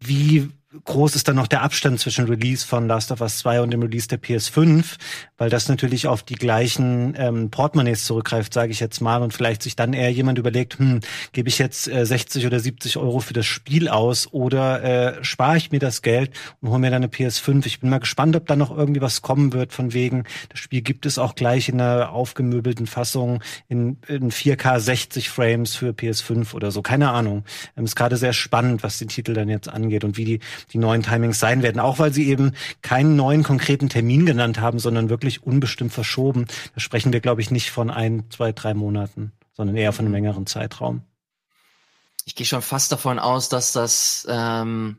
wie 0.00 0.50
groß 0.84 1.14
ist 1.14 1.28
dann 1.28 1.36
noch 1.36 1.46
der 1.46 1.62
Abstand 1.62 2.00
zwischen 2.00 2.26
Release 2.26 2.66
von 2.66 2.88
Last 2.88 3.12
of 3.12 3.20
Us 3.20 3.38
2 3.38 3.60
und 3.60 3.70
dem 3.70 3.82
Release 3.82 4.08
der 4.08 4.20
PS5, 4.20 4.96
weil 5.38 5.50
das 5.50 5.68
natürlich 5.68 6.06
auf 6.06 6.22
die 6.22 6.34
gleichen 6.34 7.14
ähm, 7.16 7.50
Portemonnaies 7.50 8.04
zurückgreift, 8.04 8.52
sage 8.52 8.72
ich 8.72 8.80
jetzt 8.80 9.00
mal, 9.00 9.22
und 9.22 9.32
vielleicht 9.32 9.62
sich 9.62 9.76
dann 9.76 9.92
eher 9.92 10.10
jemand 10.10 10.38
überlegt, 10.38 10.78
hm, 10.78 11.00
gebe 11.32 11.48
ich 11.48 11.58
jetzt 11.58 11.88
äh, 11.88 12.04
60 12.04 12.46
oder 12.46 12.58
70 12.58 12.96
Euro 12.96 13.20
für 13.20 13.34
das 13.34 13.46
Spiel 13.46 13.88
aus 13.88 14.32
oder 14.32 14.82
äh, 15.18 15.24
spare 15.24 15.56
ich 15.56 15.70
mir 15.70 15.78
das 15.78 16.02
Geld 16.02 16.30
und 16.60 16.70
hole 16.70 16.80
mir 16.80 16.90
dann 16.90 17.02
eine 17.04 17.12
PS5. 17.12 17.66
Ich 17.66 17.80
bin 17.80 17.90
mal 17.90 18.00
gespannt, 18.00 18.34
ob 18.34 18.46
da 18.46 18.56
noch 18.56 18.76
irgendwie 18.76 19.00
was 19.00 19.22
kommen 19.22 19.52
wird 19.52 19.72
von 19.72 19.92
wegen, 19.92 20.24
das 20.48 20.58
Spiel 20.58 20.82
gibt 20.82 21.06
es 21.06 21.18
auch 21.18 21.34
gleich 21.34 21.68
in 21.68 21.80
einer 21.80 22.10
aufgemöbelten 22.10 22.86
Fassung 22.86 23.42
in, 23.68 23.98
in 24.08 24.30
4K 24.30 24.80
60 24.80 25.28
Frames 25.28 25.74
für 25.74 25.90
PS5 25.90 26.54
oder 26.54 26.70
so. 26.70 26.82
Keine 26.82 27.10
Ahnung. 27.10 27.44
Ähm, 27.76 27.84
ist 27.84 27.96
gerade 27.96 28.16
sehr 28.16 28.32
spannend, 28.32 28.82
was 28.82 28.98
den 28.98 29.08
Titel 29.08 29.34
dann 29.34 29.48
jetzt 29.48 29.68
angeht 29.68 30.04
und 30.04 30.16
wie 30.16 30.24
die 30.24 30.40
die 30.72 30.78
neuen 30.78 31.02
Timings 31.02 31.38
sein 31.38 31.62
werden. 31.62 31.80
Auch 31.80 31.98
weil 31.98 32.12
sie 32.12 32.28
eben 32.28 32.52
keinen 32.82 33.16
neuen 33.16 33.42
konkreten 33.42 33.88
Termin 33.88 34.26
genannt 34.26 34.60
haben, 34.60 34.78
sondern 34.78 35.10
wirklich 35.10 35.42
unbestimmt 35.42 35.92
verschoben. 35.92 36.46
Da 36.74 36.80
sprechen 36.80 37.12
wir, 37.12 37.20
glaube 37.20 37.40
ich, 37.40 37.50
nicht 37.50 37.70
von 37.70 37.90
ein, 37.90 38.24
zwei, 38.30 38.52
drei 38.52 38.74
Monaten, 38.74 39.32
sondern 39.52 39.76
eher 39.76 39.92
von 39.92 40.04
einem 40.04 40.14
längeren 40.14 40.46
Zeitraum. 40.46 41.02
Ich 42.24 42.34
gehe 42.34 42.46
schon 42.46 42.62
fast 42.62 42.90
davon 42.90 43.18
aus, 43.18 43.48
dass 43.48 43.72
das 43.72 44.26
ähm, 44.30 44.96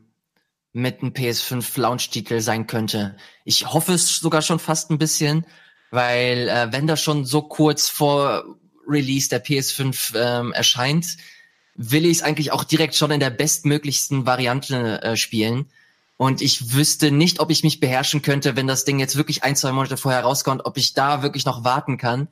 mit 0.72 1.02
einem 1.02 1.12
PS5 1.12 1.80
Launch-Titel 1.80 2.40
sein 2.40 2.66
könnte. 2.66 3.16
Ich 3.44 3.72
hoffe 3.72 3.94
es 3.94 4.18
sogar 4.18 4.42
schon 4.42 4.58
fast 4.58 4.90
ein 4.90 4.98
bisschen, 4.98 5.46
weil 5.90 6.48
äh, 6.48 6.68
wenn 6.70 6.86
das 6.86 7.00
schon 7.02 7.24
so 7.24 7.42
kurz 7.42 7.88
vor 7.88 8.44
Release 8.86 9.28
der 9.28 9.44
PS5 9.44 10.14
ähm, 10.14 10.52
erscheint, 10.52 11.16
will 11.76 12.06
ich 12.06 12.18
es 12.18 12.22
eigentlich 12.22 12.52
auch 12.52 12.64
direkt 12.64 12.94
schon 12.94 13.10
in 13.10 13.20
der 13.20 13.30
bestmöglichsten 13.30 14.26
Variante 14.26 15.02
äh, 15.02 15.16
spielen. 15.16 15.66
Und 16.16 16.40
ich 16.40 16.72
wüsste 16.72 17.10
nicht, 17.10 17.40
ob 17.40 17.50
ich 17.50 17.62
mich 17.62 17.80
beherrschen 17.80 18.22
könnte, 18.22 18.56
wenn 18.56 18.66
das 18.66 18.84
Ding 18.84 18.98
jetzt 18.98 19.16
wirklich 19.16 19.44
ein, 19.44 19.54
zwei 19.54 19.72
Monate 19.72 19.96
vorher 19.96 20.22
rauskommt, 20.22 20.64
ob 20.64 20.78
ich 20.78 20.94
da 20.94 21.22
wirklich 21.22 21.44
noch 21.44 21.64
warten 21.64 21.98
kann. 21.98 22.28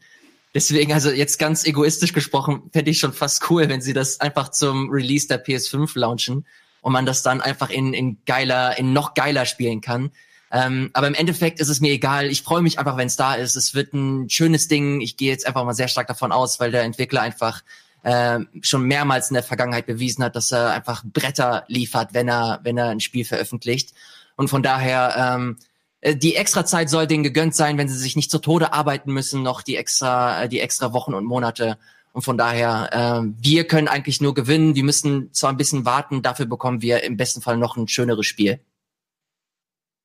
Deswegen, 0.55 0.93
also 0.93 1.11
jetzt 1.11 1.39
ganz 1.39 1.67
egoistisch 1.67 2.13
gesprochen, 2.13 2.63
fände 2.73 2.91
ich 2.91 2.99
schon 2.99 3.13
fast 3.13 3.51
cool, 3.51 3.69
wenn 3.69 3.83
sie 3.83 3.93
das 3.93 4.21
einfach 4.21 4.51
zum 4.51 4.89
Release 4.89 5.29
der 5.29 5.45
PS5 5.45 5.99
launchen 5.99 6.47
und 6.81 6.93
man 6.93 7.05
das 7.05 7.23
dann 7.23 7.41
einfach 7.41 7.71
in, 7.71 7.93
in 7.93 8.19
geiler, 8.25 8.79
in 8.79 8.93
noch 8.93 9.15
geiler 9.15 9.45
spielen 9.45 9.81
kann. 9.81 10.13
Ähm, 10.53 10.91
aber 10.93 11.09
im 11.09 11.15
Endeffekt 11.15 11.59
ist 11.59 11.69
es 11.69 11.81
mir 11.81 11.91
egal. 11.91 12.27
Ich 12.27 12.43
freue 12.43 12.63
mich 12.63 12.79
einfach, 12.79 12.97
wenn 12.97 13.09
es 13.09 13.17
da 13.17 13.35
ist. 13.35 13.57
Es 13.57 13.75
wird 13.75 13.93
ein 13.93 14.31
schönes 14.31 14.69
Ding. 14.69 15.01
Ich 15.01 15.17
gehe 15.17 15.31
jetzt 15.31 15.47
einfach 15.47 15.65
mal 15.65 15.75
sehr 15.75 15.89
stark 15.89 16.07
davon 16.07 16.31
aus, 16.31 16.61
weil 16.61 16.71
der 16.71 16.83
Entwickler 16.83 17.23
einfach 17.23 17.63
äh, 18.05 18.41
schon 18.61 18.85
mehrmals 18.85 19.31
in 19.31 19.35
der 19.35 19.43
Vergangenheit 19.43 19.87
bewiesen 19.87 20.23
hat, 20.23 20.37
dass 20.37 20.53
er 20.53 20.71
einfach 20.71 21.03
Bretter 21.05 21.65
liefert, 21.69 22.15
wenn 22.15 22.29
er, 22.29 22.61
wenn 22.63 22.79
er 22.79 22.89
ein 22.89 23.01
Spiel 23.01 23.25
veröffentlicht. 23.25 23.95
Und 24.37 24.49
von 24.49 24.63
daher, 24.63 25.15
ähm, 25.37 25.57
äh, 26.01 26.15
die 26.15 26.37
extra 26.37 26.65
Zeit 26.65 26.91
soll 26.91 27.07
denen 27.07 27.25
gegönnt 27.25 27.55
sein, 27.55 27.79
wenn 27.79 27.89
sie 27.89 27.97
sich 27.97 28.15
nicht 28.15 28.31
zu 28.31 28.39
Tode 28.39 28.73
arbeiten 28.73 29.13
müssen, 29.13 29.43
noch 29.43 29.63
die 29.63 29.77
extra, 29.77 30.43
äh, 30.43 30.49
die 30.49 30.61
extra 30.61 30.93
Wochen 30.93 31.15
und 31.15 31.25
Monate. 31.25 31.79
Und 32.13 32.23
von 32.23 32.39
daher, 32.39 32.91
äh, 32.93 33.29
wir 33.43 33.67
können 33.67 33.89
eigentlich 33.89 34.21
nur 34.21 34.35
gewinnen. 34.35 34.75
Wir 34.75 34.85
müssen 34.85 35.33
zwar 35.33 35.51
ein 35.51 35.57
bisschen 35.57 35.85
warten, 35.85 36.23
dafür 36.23 36.47
bekommen 36.47 36.83
wir 36.83 37.03
im 37.03 37.17
besten 37.17 37.41
Fall 37.41 37.57
noch 37.57 37.77
ein 37.77 37.89
schöneres 37.89 38.27
Spiel. 38.27 38.61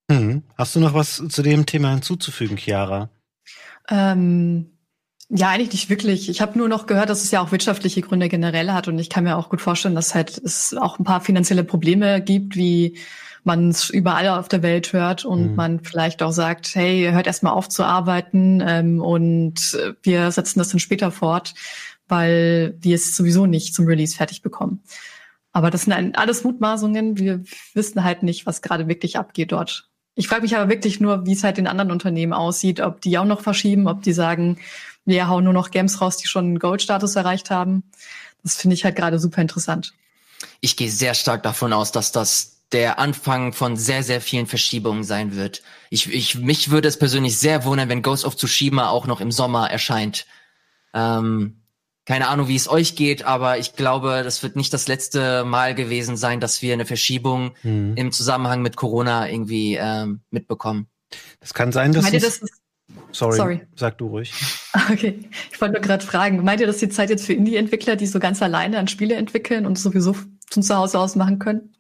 Hm. 0.09 0.41
Hast 0.57 0.75
du 0.75 0.79
noch 0.79 0.93
was 0.93 1.21
zu 1.29 1.43
dem 1.43 1.65
Thema 1.65 1.91
hinzuzufügen, 1.91 2.57
Chiara? 2.57 3.09
Ähm, 3.89 4.71
ja, 5.29 5.49
eigentlich 5.49 5.71
nicht 5.71 5.89
wirklich. 5.89 6.27
Ich 6.27 6.41
habe 6.41 6.57
nur 6.57 6.67
noch 6.67 6.87
gehört, 6.87 7.09
dass 7.09 7.23
es 7.23 7.29
ja 7.29 7.41
auch 7.41 7.51
wirtschaftliche 7.51 8.01
Gründe 8.01 8.29
generell 8.29 8.71
hat 8.71 8.87
und 8.87 8.97
ich 8.97 9.09
kann 9.09 9.23
mir 9.23 9.37
auch 9.37 9.49
gut 9.49 9.61
vorstellen, 9.61 9.93
dass 9.93 10.15
halt 10.15 10.37
es 10.37 10.75
auch 10.75 10.97
ein 10.97 11.03
paar 11.03 11.21
finanzielle 11.21 11.63
Probleme 11.63 12.19
gibt, 12.19 12.55
wie 12.55 12.97
man 13.43 13.69
es 13.69 13.89
überall 13.89 14.27
auf 14.29 14.47
der 14.47 14.63
Welt 14.63 14.91
hört 14.91 15.25
und 15.25 15.51
mhm. 15.51 15.55
man 15.55 15.79
vielleicht 15.83 16.23
auch 16.23 16.31
sagt, 16.31 16.73
hey, 16.73 17.11
hört 17.11 17.27
erstmal 17.27 17.53
auf 17.53 17.69
zu 17.69 17.83
arbeiten 17.83 18.61
ähm, 18.65 19.01
und 19.01 19.77
wir 20.01 20.31
setzen 20.31 20.59
das 20.59 20.69
dann 20.69 20.79
später 20.79 21.11
fort, 21.11 21.53
weil 22.07 22.75
wir 22.81 22.95
es 22.95 23.15
sowieso 23.15 23.45
nicht 23.45 23.75
zum 23.75 23.85
Release 23.85 24.15
fertig 24.15 24.41
bekommen. 24.41 24.81
Aber 25.51 25.69
das 25.69 25.83
sind 25.83 26.17
alles 26.17 26.43
Mutmaßungen. 26.43 27.17
Wir 27.17 27.43
wissen 27.73 28.03
halt 28.03 28.23
nicht, 28.23 28.45
was 28.45 28.61
gerade 28.61 28.87
wirklich 28.87 29.17
abgeht 29.17 29.51
dort. 29.51 29.89
Ich 30.15 30.27
frage 30.27 30.41
mich 30.41 30.55
aber 30.55 30.69
wirklich 30.69 30.99
nur, 30.99 31.25
wie 31.25 31.31
es 31.31 31.43
halt 31.43 31.57
in 31.59 31.67
anderen 31.67 31.91
Unternehmen 31.91 32.33
aussieht, 32.33 32.81
ob 32.81 32.99
die 33.01 33.17
auch 33.17 33.25
noch 33.25 33.41
verschieben, 33.41 33.87
ob 33.87 34.03
die 34.03 34.11
sagen, 34.11 34.57
wir 35.09 35.27
hauen 35.27 35.43
nur 35.43 35.53
noch 35.53 35.71
Games 35.71 36.01
raus, 36.01 36.17
die 36.17 36.27
schon 36.27 36.45
einen 36.45 36.59
Gold-Status 36.59 37.15
erreicht 37.15 37.49
haben. 37.49 37.83
Das 38.43 38.55
finde 38.55 38.75
ich 38.75 38.85
halt 38.85 38.95
gerade 38.95 39.19
super 39.19 39.41
interessant. 39.41 39.93
Ich 40.61 40.77
gehe 40.77 40.89
sehr 40.89 41.13
stark 41.13 41.43
davon 41.43 41.73
aus, 41.73 41.91
dass 41.91 42.11
das 42.11 42.59
der 42.71 42.99
Anfang 42.99 43.51
von 43.53 43.77
sehr, 43.77 44.03
sehr 44.03 44.21
vielen 44.21 44.45
Verschiebungen 44.45 45.03
sein 45.03 45.35
wird. 45.35 45.63
Ich, 45.89 46.11
ich, 46.13 46.35
mich 46.35 46.69
würde 46.69 46.87
es 46.87 46.99
persönlich 46.99 47.37
sehr 47.37 47.65
wundern, 47.65 47.89
wenn 47.89 48.03
Ghost 48.03 48.25
of 48.25 48.37
Tsushima 48.37 48.89
auch 48.89 49.07
noch 49.07 49.21
im 49.21 49.31
Sommer 49.31 49.71
erscheint. 49.71 50.27
Ähm, 50.93 51.59
keine 52.05 52.27
Ahnung, 52.27 52.47
wie 52.47 52.55
es 52.55 52.69
euch 52.69 52.95
geht, 52.95 53.23
aber 53.23 53.59
ich 53.59 53.73
glaube, 53.75 54.21
das 54.23 54.41
wird 54.41 54.55
nicht 54.55 54.73
das 54.73 54.87
letzte 54.87 55.43
Mal 55.45 55.75
gewesen 55.75 56.17
sein, 56.17 56.39
dass 56.39 56.61
wir 56.61 56.73
eine 56.73 56.85
Verschiebung 56.85 57.51
mhm. 57.63 57.93
im 57.95 58.11
Zusammenhang 58.11 58.61
mit 58.61 58.75
Corona 58.75 59.29
irgendwie 59.29 59.75
ähm, 59.75 60.21
mitbekommen. 60.31 60.87
Das 61.39 61.53
kann 61.53 61.71
sein, 61.71 61.93
dass. 61.93 62.03
Meint 62.03 62.15
ihr, 62.15 62.21
das 62.21 62.41
Sorry, 63.11 63.37
Sorry, 63.37 63.61
sag 63.75 63.97
du 63.97 64.07
ruhig. 64.07 64.33
Okay, 64.91 65.19
ich 65.51 65.59
wollte 65.59 65.73
nur 65.73 65.81
gerade 65.81 66.05
fragen, 66.05 66.43
meint 66.43 66.61
ihr, 66.61 66.67
dass 66.67 66.77
die 66.77 66.89
Zeit 66.89 67.09
jetzt 67.09 67.25
für 67.25 67.33
Indie-Entwickler, 67.33 67.95
die 67.95 68.05
so 68.05 68.19
ganz 68.19 68.41
alleine 68.41 68.77
an 68.77 68.87
Spiele 68.87 69.15
entwickeln 69.15 69.65
und 69.65 69.79
sowieso 69.79 70.15
von 70.51 70.63
zu 70.63 70.75
Hause 70.75 70.99
aus 70.99 71.15
machen 71.15 71.39
können? 71.39 71.73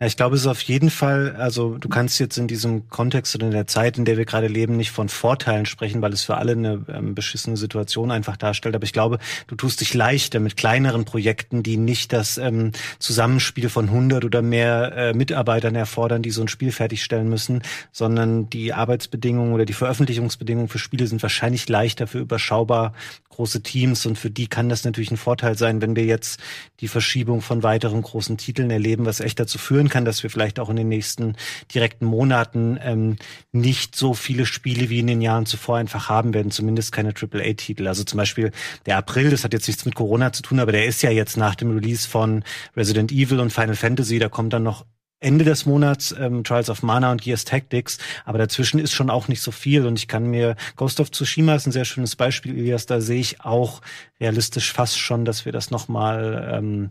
Ja, 0.00 0.06
ich 0.06 0.16
glaube, 0.16 0.36
es 0.36 0.42
ist 0.42 0.46
auf 0.46 0.60
jeden 0.62 0.90
Fall, 0.90 1.36
also 1.36 1.78
du 1.78 1.88
kannst 1.88 2.18
jetzt 2.18 2.38
in 2.38 2.48
diesem 2.48 2.88
Kontext 2.88 3.34
oder 3.34 3.46
in 3.46 3.52
der 3.52 3.66
Zeit, 3.66 3.98
in 3.98 4.04
der 4.04 4.16
wir 4.16 4.24
gerade 4.24 4.48
leben, 4.48 4.76
nicht 4.76 4.90
von 4.90 5.08
Vorteilen 5.08 5.66
sprechen, 5.66 6.02
weil 6.02 6.12
es 6.12 6.24
für 6.24 6.36
alle 6.36 6.52
eine 6.52 6.84
ähm, 6.88 7.14
beschissene 7.14 7.56
Situation 7.56 8.10
einfach 8.10 8.36
darstellt. 8.36 8.74
Aber 8.74 8.84
ich 8.84 8.92
glaube, 8.92 9.18
du 9.46 9.54
tust 9.54 9.80
dich 9.80 9.94
leichter 9.94 10.40
mit 10.40 10.56
kleineren 10.56 11.04
Projekten, 11.04 11.62
die 11.62 11.76
nicht 11.76 12.12
das 12.12 12.38
ähm, 12.38 12.72
Zusammenspiel 12.98 13.68
von 13.68 13.88
100 13.88 14.24
oder 14.24 14.42
mehr 14.42 14.92
äh, 14.96 15.12
Mitarbeitern 15.14 15.74
erfordern, 15.74 16.22
die 16.22 16.30
so 16.30 16.42
ein 16.42 16.48
Spiel 16.48 16.72
fertigstellen 16.72 17.28
müssen, 17.28 17.62
sondern 17.92 18.50
die 18.50 18.72
Arbeitsbedingungen 18.72 19.52
oder 19.52 19.64
die 19.64 19.72
Veröffentlichungsbedingungen 19.72 20.68
für 20.68 20.78
Spiele 20.78 21.06
sind 21.06 21.22
wahrscheinlich 21.22 21.68
leichter 21.68 22.06
für 22.06 22.18
überschaubar 22.18 22.92
große 23.32 23.62
Teams 23.62 24.06
und 24.06 24.18
für 24.18 24.30
die 24.30 24.46
kann 24.46 24.68
das 24.68 24.84
natürlich 24.84 25.10
ein 25.10 25.16
Vorteil 25.16 25.56
sein, 25.56 25.80
wenn 25.80 25.96
wir 25.96 26.04
jetzt 26.04 26.40
die 26.80 26.88
Verschiebung 26.88 27.40
von 27.40 27.62
weiteren 27.62 28.02
großen 28.02 28.36
Titeln 28.36 28.70
erleben, 28.70 29.06
was 29.06 29.20
echt 29.20 29.40
dazu 29.40 29.58
führen 29.62 29.88
kann, 29.88 30.04
dass 30.04 30.22
wir 30.22 30.30
vielleicht 30.30 30.60
auch 30.60 30.68
in 30.68 30.76
den 30.76 30.88
nächsten 30.88 31.36
direkten 31.72 32.04
Monaten 32.04 32.78
ähm, 32.82 33.16
nicht 33.52 33.96
so 33.96 34.14
viele 34.14 34.46
Spiele 34.46 34.90
wie 34.90 35.00
in 35.00 35.06
den 35.06 35.22
Jahren 35.22 35.46
zuvor 35.46 35.78
einfach 35.78 36.08
haben 36.08 36.34
werden, 36.34 36.50
zumindest 36.50 36.92
keine 36.92 37.14
AAA-Titel. 37.14 37.86
Also 37.86 38.04
zum 38.04 38.18
Beispiel 38.18 38.52
der 38.86 38.98
April, 38.98 39.30
das 39.30 39.44
hat 39.44 39.52
jetzt 39.52 39.66
nichts 39.68 39.84
mit 39.84 39.94
Corona 39.94 40.32
zu 40.32 40.42
tun, 40.42 40.60
aber 40.60 40.72
der 40.72 40.86
ist 40.86 41.02
ja 41.02 41.10
jetzt 41.10 41.36
nach 41.36 41.54
dem 41.54 41.70
Release 41.70 42.08
von 42.08 42.44
Resident 42.76 43.12
Evil 43.12 43.40
und 43.40 43.52
Final 43.52 43.76
Fantasy, 43.76 44.18
da 44.18 44.28
kommt 44.28 44.52
dann 44.52 44.62
noch 44.62 44.84
Ende 45.22 45.44
des 45.44 45.66
Monats 45.66 46.14
ähm, 46.18 46.44
Trials 46.44 46.68
of 46.68 46.82
Mana 46.82 47.12
und 47.12 47.22
Gears 47.22 47.44
Tactics, 47.44 47.98
aber 48.24 48.38
dazwischen 48.38 48.80
ist 48.80 48.92
schon 48.92 49.08
auch 49.08 49.28
nicht 49.28 49.40
so 49.40 49.52
viel 49.52 49.86
und 49.86 49.98
ich 49.98 50.08
kann 50.08 50.26
mir 50.26 50.56
Ghost 50.76 51.00
of 51.00 51.10
Tsushima 51.10 51.54
ist 51.54 51.66
ein 51.66 51.72
sehr 51.72 51.84
schönes 51.84 52.16
Beispiel, 52.16 52.58
Elias, 52.58 52.86
da 52.86 53.00
sehe 53.00 53.20
ich 53.20 53.40
auch 53.40 53.80
realistisch 54.20 54.72
fast 54.72 54.98
schon, 54.98 55.24
dass 55.24 55.44
wir 55.44 55.52
das 55.52 55.70
noch 55.70 55.88
mal, 55.88 56.50
ähm, 56.52 56.90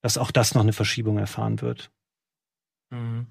dass 0.00 0.16
auch 0.16 0.30
das 0.30 0.54
noch 0.54 0.62
eine 0.62 0.72
Verschiebung 0.72 1.18
erfahren 1.18 1.60
wird. 1.60 1.90
Mhm. 2.92 3.26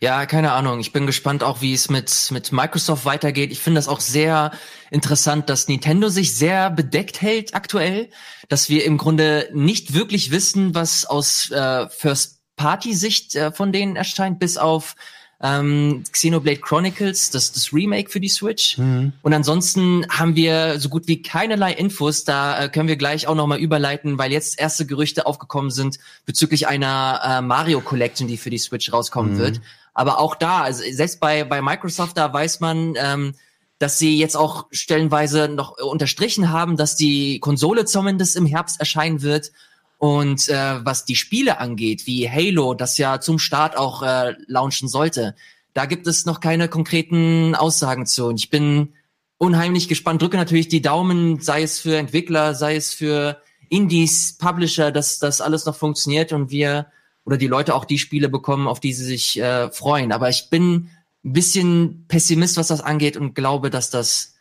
Ja, 0.00 0.26
keine 0.26 0.52
Ahnung. 0.52 0.78
Ich 0.78 0.92
bin 0.92 1.06
gespannt 1.06 1.42
auch, 1.42 1.60
wie 1.60 1.72
es 1.72 1.88
mit, 1.88 2.28
mit 2.30 2.52
Microsoft 2.52 3.04
weitergeht. 3.04 3.50
Ich 3.50 3.60
finde 3.60 3.78
das 3.78 3.88
auch 3.88 4.00
sehr 4.00 4.52
interessant, 4.90 5.48
dass 5.48 5.68
Nintendo 5.68 6.08
sich 6.08 6.34
sehr 6.34 6.70
bedeckt 6.70 7.22
hält 7.22 7.54
aktuell, 7.54 8.10
dass 8.48 8.68
wir 8.68 8.84
im 8.84 8.98
Grunde 8.98 9.48
nicht 9.52 9.94
wirklich 9.94 10.30
wissen, 10.30 10.74
was 10.74 11.06
aus 11.06 11.50
äh, 11.50 11.88
First-Party-Sicht 11.88 13.34
äh, 13.34 13.52
von 13.52 13.72
denen 13.72 13.96
erscheint, 13.96 14.38
bis 14.38 14.58
auf 14.58 14.96
ähm, 15.42 16.02
Xenoblade 16.10 16.60
Chronicles, 16.60 17.30
das, 17.30 17.52
das 17.52 17.72
Remake 17.72 18.10
für 18.10 18.20
die 18.20 18.28
Switch. 18.28 18.78
Mhm. 18.78 19.12
Und 19.22 19.32
ansonsten 19.34 20.06
haben 20.08 20.34
wir 20.34 20.80
so 20.80 20.88
gut 20.88 21.06
wie 21.08 21.20
keinerlei 21.20 21.72
Infos. 21.72 22.24
Da 22.24 22.64
äh, 22.64 22.68
können 22.68 22.88
wir 22.88 22.96
gleich 22.96 23.26
auch 23.26 23.34
nochmal 23.34 23.58
überleiten, 23.58 24.18
weil 24.18 24.32
jetzt 24.32 24.58
erste 24.58 24.86
Gerüchte 24.86 25.26
aufgekommen 25.26 25.70
sind 25.70 25.98
bezüglich 26.24 26.68
einer 26.68 27.20
äh, 27.22 27.42
Mario 27.42 27.80
Collection, 27.80 28.28
die 28.28 28.38
für 28.38 28.50
die 28.50 28.58
Switch 28.58 28.92
rauskommen 28.92 29.34
mhm. 29.34 29.38
wird. 29.38 29.60
Aber 29.92 30.18
auch 30.18 30.34
da, 30.34 30.62
also 30.62 30.82
selbst 30.90 31.20
bei, 31.20 31.44
bei 31.44 31.60
Microsoft, 31.60 32.16
da 32.16 32.32
weiß 32.32 32.60
man, 32.60 32.94
ähm, 32.96 33.34
dass 33.78 33.98
sie 33.98 34.18
jetzt 34.18 34.36
auch 34.36 34.66
stellenweise 34.70 35.48
noch 35.48 35.76
unterstrichen 35.78 36.50
haben, 36.50 36.76
dass 36.78 36.96
die 36.96 37.40
Konsole 37.40 37.84
zumindest 37.84 38.36
im 38.36 38.46
Herbst 38.46 38.80
erscheinen 38.80 39.20
wird. 39.20 39.52
Und 39.98 40.48
äh, 40.48 40.84
was 40.84 41.04
die 41.04 41.16
Spiele 41.16 41.58
angeht, 41.58 42.06
wie 42.06 42.28
Halo, 42.28 42.74
das 42.74 42.98
ja 42.98 43.20
zum 43.20 43.38
Start 43.38 43.76
auch 43.76 44.02
äh, 44.02 44.34
launchen 44.46 44.88
sollte, 44.88 45.34
da 45.72 45.86
gibt 45.86 46.06
es 46.06 46.26
noch 46.26 46.40
keine 46.40 46.68
konkreten 46.68 47.54
Aussagen 47.54 48.06
zu. 48.06 48.26
Und 48.26 48.38
ich 48.38 48.50
bin 48.50 48.94
unheimlich 49.38 49.88
gespannt, 49.88 50.22
drücke 50.22 50.36
natürlich 50.36 50.68
die 50.68 50.82
Daumen, 50.82 51.40
sei 51.40 51.62
es 51.62 51.78
für 51.78 51.96
Entwickler, 51.96 52.54
sei 52.54 52.76
es 52.76 52.92
für 52.92 53.40
Indies, 53.68 54.36
Publisher, 54.38 54.92
dass 54.92 55.18
das 55.18 55.40
alles 55.40 55.66
noch 55.66 55.76
funktioniert 55.76 56.32
und 56.32 56.50
wir 56.50 56.86
oder 57.24 57.36
die 57.36 57.48
Leute 57.48 57.74
auch 57.74 57.84
die 57.84 57.98
Spiele 57.98 58.28
bekommen, 58.28 58.68
auf 58.68 58.80
die 58.80 58.92
sie 58.92 59.04
sich 59.04 59.40
äh, 59.40 59.70
freuen. 59.70 60.12
Aber 60.12 60.28
ich 60.28 60.48
bin 60.48 60.90
ein 61.24 61.32
bisschen 61.32 62.04
Pessimist, 62.06 62.56
was 62.56 62.68
das 62.68 62.80
angeht 62.80 63.16
und 63.16 63.34
glaube, 63.34 63.68
dass 63.68 63.90
das 63.90 64.34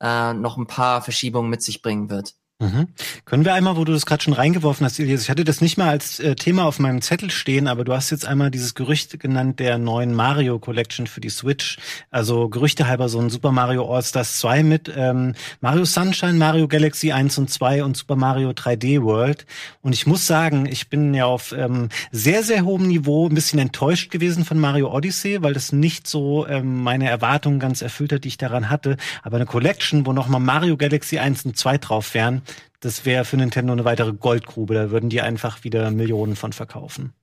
äh, 0.00 0.34
noch 0.34 0.56
ein 0.56 0.66
paar 0.66 1.00
Verschiebungen 1.00 1.48
mit 1.48 1.62
sich 1.62 1.80
bringen 1.80 2.10
wird. 2.10 2.34
Mhm. 2.60 2.86
Können 3.24 3.44
wir 3.44 3.52
einmal, 3.52 3.76
wo 3.76 3.84
du 3.84 3.92
das 3.92 4.06
gerade 4.06 4.22
schon 4.22 4.32
reingeworfen 4.32 4.86
hast, 4.86 5.00
Elias, 5.00 5.22
ich 5.22 5.30
hatte 5.30 5.42
das 5.42 5.60
nicht 5.60 5.76
mal 5.76 5.88
als 5.88 6.20
äh, 6.20 6.36
Thema 6.36 6.66
auf 6.66 6.78
meinem 6.78 7.02
Zettel 7.02 7.32
stehen, 7.32 7.66
aber 7.66 7.82
du 7.82 7.92
hast 7.92 8.10
jetzt 8.10 8.26
einmal 8.26 8.52
dieses 8.52 8.74
Gerücht 8.74 9.18
genannt 9.18 9.58
der 9.58 9.76
neuen 9.76 10.14
Mario 10.14 10.60
Collection 10.60 11.08
für 11.08 11.20
die 11.20 11.30
Switch. 11.30 11.78
Also 12.12 12.48
Gerüchte 12.48 12.86
halber 12.86 13.08
so 13.08 13.18
ein 13.18 13.28
Super 13.28 13.50
Mario 13.50 13.92
All-Stars 13.92 14.38
2 14.38 14.62
mit 14.62 14.92
ähm, 14.96 15.34
Mario 15.60 15.84
Sunshine, 15.84 16.34
Mario 16.34 16.68
Galaxy 16.68 17.10
1 17.10 17.38
und 17.38 17.50
2 17.50 17.82
und 17.82 17.96
Super 17.96 18.14
Mario 18.14 18.50
3D 18.50 19.02
World. 19.02 19.46
Und 19.82 19.92
ich 19.92 20.06
muss 20.06 20.24
sagen, 20.24 20.66
ich 20.66 20.88
bin 20.88 21.12
ja 21.12 21.26
auf 21.26 21.50
ähm, 21.50 21.88
sehr, 22.12 22.44
sehr 22.44 22.64
hohem 22.64 22.86
Niveau 22.86 23.28
ein 23.28 23.34
bisschen 23.34 23.58
enttäuscht 23.58 24.12
gewesen 24.12 24.44
von 24.44 24.60
Mario 24.60 24.94
Odyssey, 24.94 25.42
weil 25.42 25.54
das 25.54 25.72
nicht 25.72 26.06
so 26.06 26.46
ähm, 26.46 26.84
meine 26.84 27.10
Erwartungen 27.10 27.58
ganz 27.58 27.82
erfüllt 27.82 28.12
hat, 28.12 28.22
die 28.22 28.28
ich 28.28 28.38
daran 28.38 28.70
hatte. 28.70 28.96
Aber 29.24 29.36
eine 29.36 29.46
Collection, 29.46 30.06
wo 30.06 30.12
nochmal 30.12 30.40
Mario 30.40 30.76
Galaxy 30.76 31.18
1 31.18 31.46
und 31.46 31.56
2 31.58 31.78
drauf 31.78 32.14
wären, 32.14 32.42
das 32.84 33.04
wäre 33.04 33.24
für 33.24 33.36
Nintendo 33.36 33.72
eine 33.72 33.84
weitere 33.84 34.12
Goldgrube. 34.12 34.74
Da 34.74 34.90
würden 34.90 35.10
die 35.10 35.20
einfach 35.20 35.64
wieder 35.64 35.90
Millionen 35.90 36.36
von 36.36 36.52
verkaufen. 36.52 37.14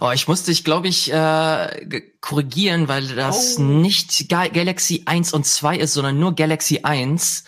Oh, 0.00 0.10
ich 0.12 0.28
musste 0.28 0.50
dich, 0.50 0.64
glaube 0.64 0.88
ich, 0.88 1.12
äh, 1.12 2.02
korrigieren, 2.20 2.88
weil 2.88 3.06
das 3.08 3.56
oh. 3.58 3.62
nicht 3.62 4.28
Ga 4.28 4.48
Galaxy 4.48 5.02
1 5.06 5.32
und 5.32 5.46
2 5.46 5.78
ist, 5.78 5.94
sondern 5.94 6.18
nur 6.18 6.34
Galaxy 6.34 6.80
1. 6.82 7.44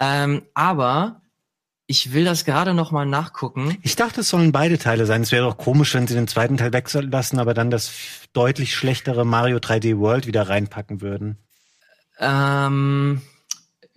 Ähm, 0.00 0.42
aber 0.54 1.22
ich 1.86 2.12
will 2.12 2.24
das 2.24 2.44
gerade 2.44 2.74
noch 2.74 2.90
mal 2.90 3.06
nachgucken. 3.06 3.78
Ich 3.82 3.96
dachte, 3.96 4.20
es 4.20 4.28
sollen 4.28 4.52
beide 4.52 4.78
Teile 4.78 5.06
sein. 5.06 5.22
Es 5.22 5.32
wäre 5.32 5.46
doch 5.46 5.56
komisch, 5.56 5.94
wenn 5.94 6.06
sie 6.06 6.14
den 6.14 6.28
zweiten 6.28 6.56
Teil 6.56 6.72
weglassen, 6.72 7.38
aber 7.38 7.54
dann 7.54 7.70
das 7.70 7.90
deutlich 8.32 8.74
schlechtere 8.74 9.24
Mario 9.24 9.58
3D 9.58 9.98
World 9.98 10.26
wieder 10.26 10.48
reinpacken 10.48 11.00
würden. 11.00 11.38
Ähm, 12.20 13.22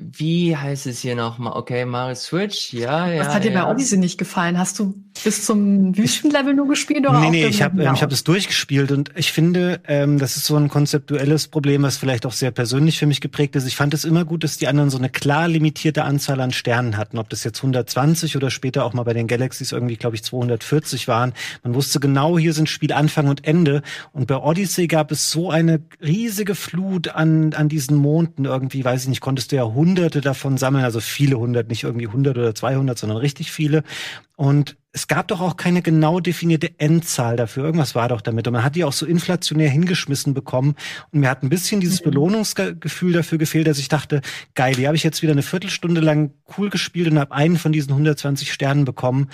wie 0.01 0.55
heißt 0.55 0.87
es 0.87 0.99
hier 1.01 1.15
nochmal? 1.15 1.53
Okay, 1.55 1.85
Mario 1.85 2.15
Switch, 2.15 2.73
ja, 2.73 3.07
ja. 3.07 3.25
Was 3.25 3.33
hat 3.33 3.43
dir 3.43 3.51
ja. 3.51 3.65
bei 3.65 3.71
Odyssey 3.71 3.97
nicht 3.97 4.17
gefallen? 4.17 4.57
Hast 4.57 4.79
du 4.79 4.95
bis 5.23 5.45
zum 5.45 5.95
Wüstenlevel 5.97 6.53
nur 6.53 6.67
gespielt 6.67 7.07
oder 7.07 7.19
Nee, 7.19 7.27
auch 7.27 7.31
nee, 7.31 7.45
ich 7.45 7.61
habe 7.61 7.83
ähm, 7.83 7.93
ich 7.93 8.01
hab 8.01 8.09
das 8.09 8.23
durchgespielt 8.23 8.91
und 8.91 9.11
ich 9.15 9.31
finde, 9.31 9.81
ähm, 9.87 10.17
das 10.17 10.37
ist 10.37 10.45
so 10.45 10.55
ein 10.55 10.69
konzeptuelles 10.69 11.47
Problem, 11.47 11.83
was 11.83 11.97
vielleicht 11.97 12.25
auch 12.25 12.31
sehr 12.31 12.51
persönlich 12.51 12.97
für 12.97 13.05
mich 13.05 13.21
geprägt 13.21 13.55
ist. 13.55 13.67
Ich 13.67 13.75
fand 13.75 13.93
es 13.93 14.05
immer 14.05 14.25
gut, 14.25 14.43
dass 14.43 14.57
die 14.57 14.67
anderen 14.67 14.89
so 14.89 14.97
eine 14.97 15.09
klar 15.09 15.47
limitierte 15.47 16.03
Anzahl 16.03 16.41
an 16.41 16.51
Sternen 16.51 16.97
hatten. 16.97 17.17
Ob 17.17 17.29
das 17.29 17.43
jetzt 17.43 17.59
120 17.59 18.35
oder 18.35 18.49
später 18.49 18.85
auch 18.85 18.93
mal 18.93 19.03
bei 19.03 19.13
den 19.13 19.27
Galaxies 19.27 19.71
irgendwie, 19.71 19.97
glaube 19.97 20.15
ich, 20.15 20.23
240 20.23 21.07
waren. 21.07 21.33
Man 21.63 21.75
wusste 21.75 21.99
genau, 21.99 22.37
hier 22.37 22.53
sind 22.53 22.69
Spielanfang 22.69 23.27
und 23.27 23.45
Ende. 23.45 23.81
Und 24.13 24.27
bei 24.27 24.37
Odyssey 24.37 24.87
gab 24.87 25.11
es 25.11 25.29
so 25.29 25.51
eine 25.51 25.81
riesige 26.01 26.55
Flut 26.55 27.09
an, 27.09 27.53
an 27.53 27.69
diesen 27.69 27.97
Monden 27.97 28.45
irgendwie, 28.45 28.83
weiß 28.83 29.03
ich 29.03 29.09
nicht, 29.09 29.21
konntest 29.21 29.51
du 29.51 29.57
ja 29.57 29.63
hunderte 29.91 30.21
davon 30.21 30.57
sammeln, 30.57 30.85
also 30.85 31.01
viele 31.01 31.37
hundert, 31.37 31.67
nicht 31.67 31.83
irgendwie 31.83 32.07
100 32.07 32.37
oder 32.37 32.55
200, 32.55 32.97
sondern 32.97 33.17
richtig 33.17 33.51
viele. 33.51 33.83
Und 34.37 34.77
es 34.93 35.07
gab 35.07 35.29
doch 35.29 35.39
auch 35.39 35.55
keine 35.55 35.81
genau 35.81 36.19
definierte 36.19 36.77
Endzahl 36.79 37.37
dafür. 37.37 37.63
Irgendwas 37.63 37.95
war 37.95 38.09
doch 38.09 38.19
damit. 38.19 38.47
Und 38.47 38.53
man 38.53 38.63
hat 38.63 38.75
die 38.75 38.83
auch 38.83 38.91
so 38.91 39.05
inflationär 39.05 39.69
hingeschmissen 39.69 40.33
bekommen. 40.33 40.75
Und 41.11 41.21
mir 41.21 41.29
hat 41.29 41.43
ein 41.43 41.49
bisschen 41.49 41.79
dieses 41.79 42.01
Belohnungsgefühl 42.01 43.13
dafür 43.13 43.37
gefehlt, 43.37 43.67
dass 43.67 43.79
ich 43.79 43.87
dachte, 43.87 44.21
geil, 44.53 44.75
die 44.75 44.87
habe 44.87 44.97
ich 44.97 45.03
jetzt 45.03 45.21
wieder 45.21 45.31
eine 45.31 45.43
Viertelstunde 45.43 46.01
lang 46.01 46.33
cool 46.57 46.69
gespielt 46.69 47.09
und 47.09 47.19
habe 47.19 47.31
einen 47.31 47.57
von 47.57 47.71
diesen 47.71 47.91
120 47.91 48.51
Sternen 48.51 48.83
bekommen. 48.83 49.29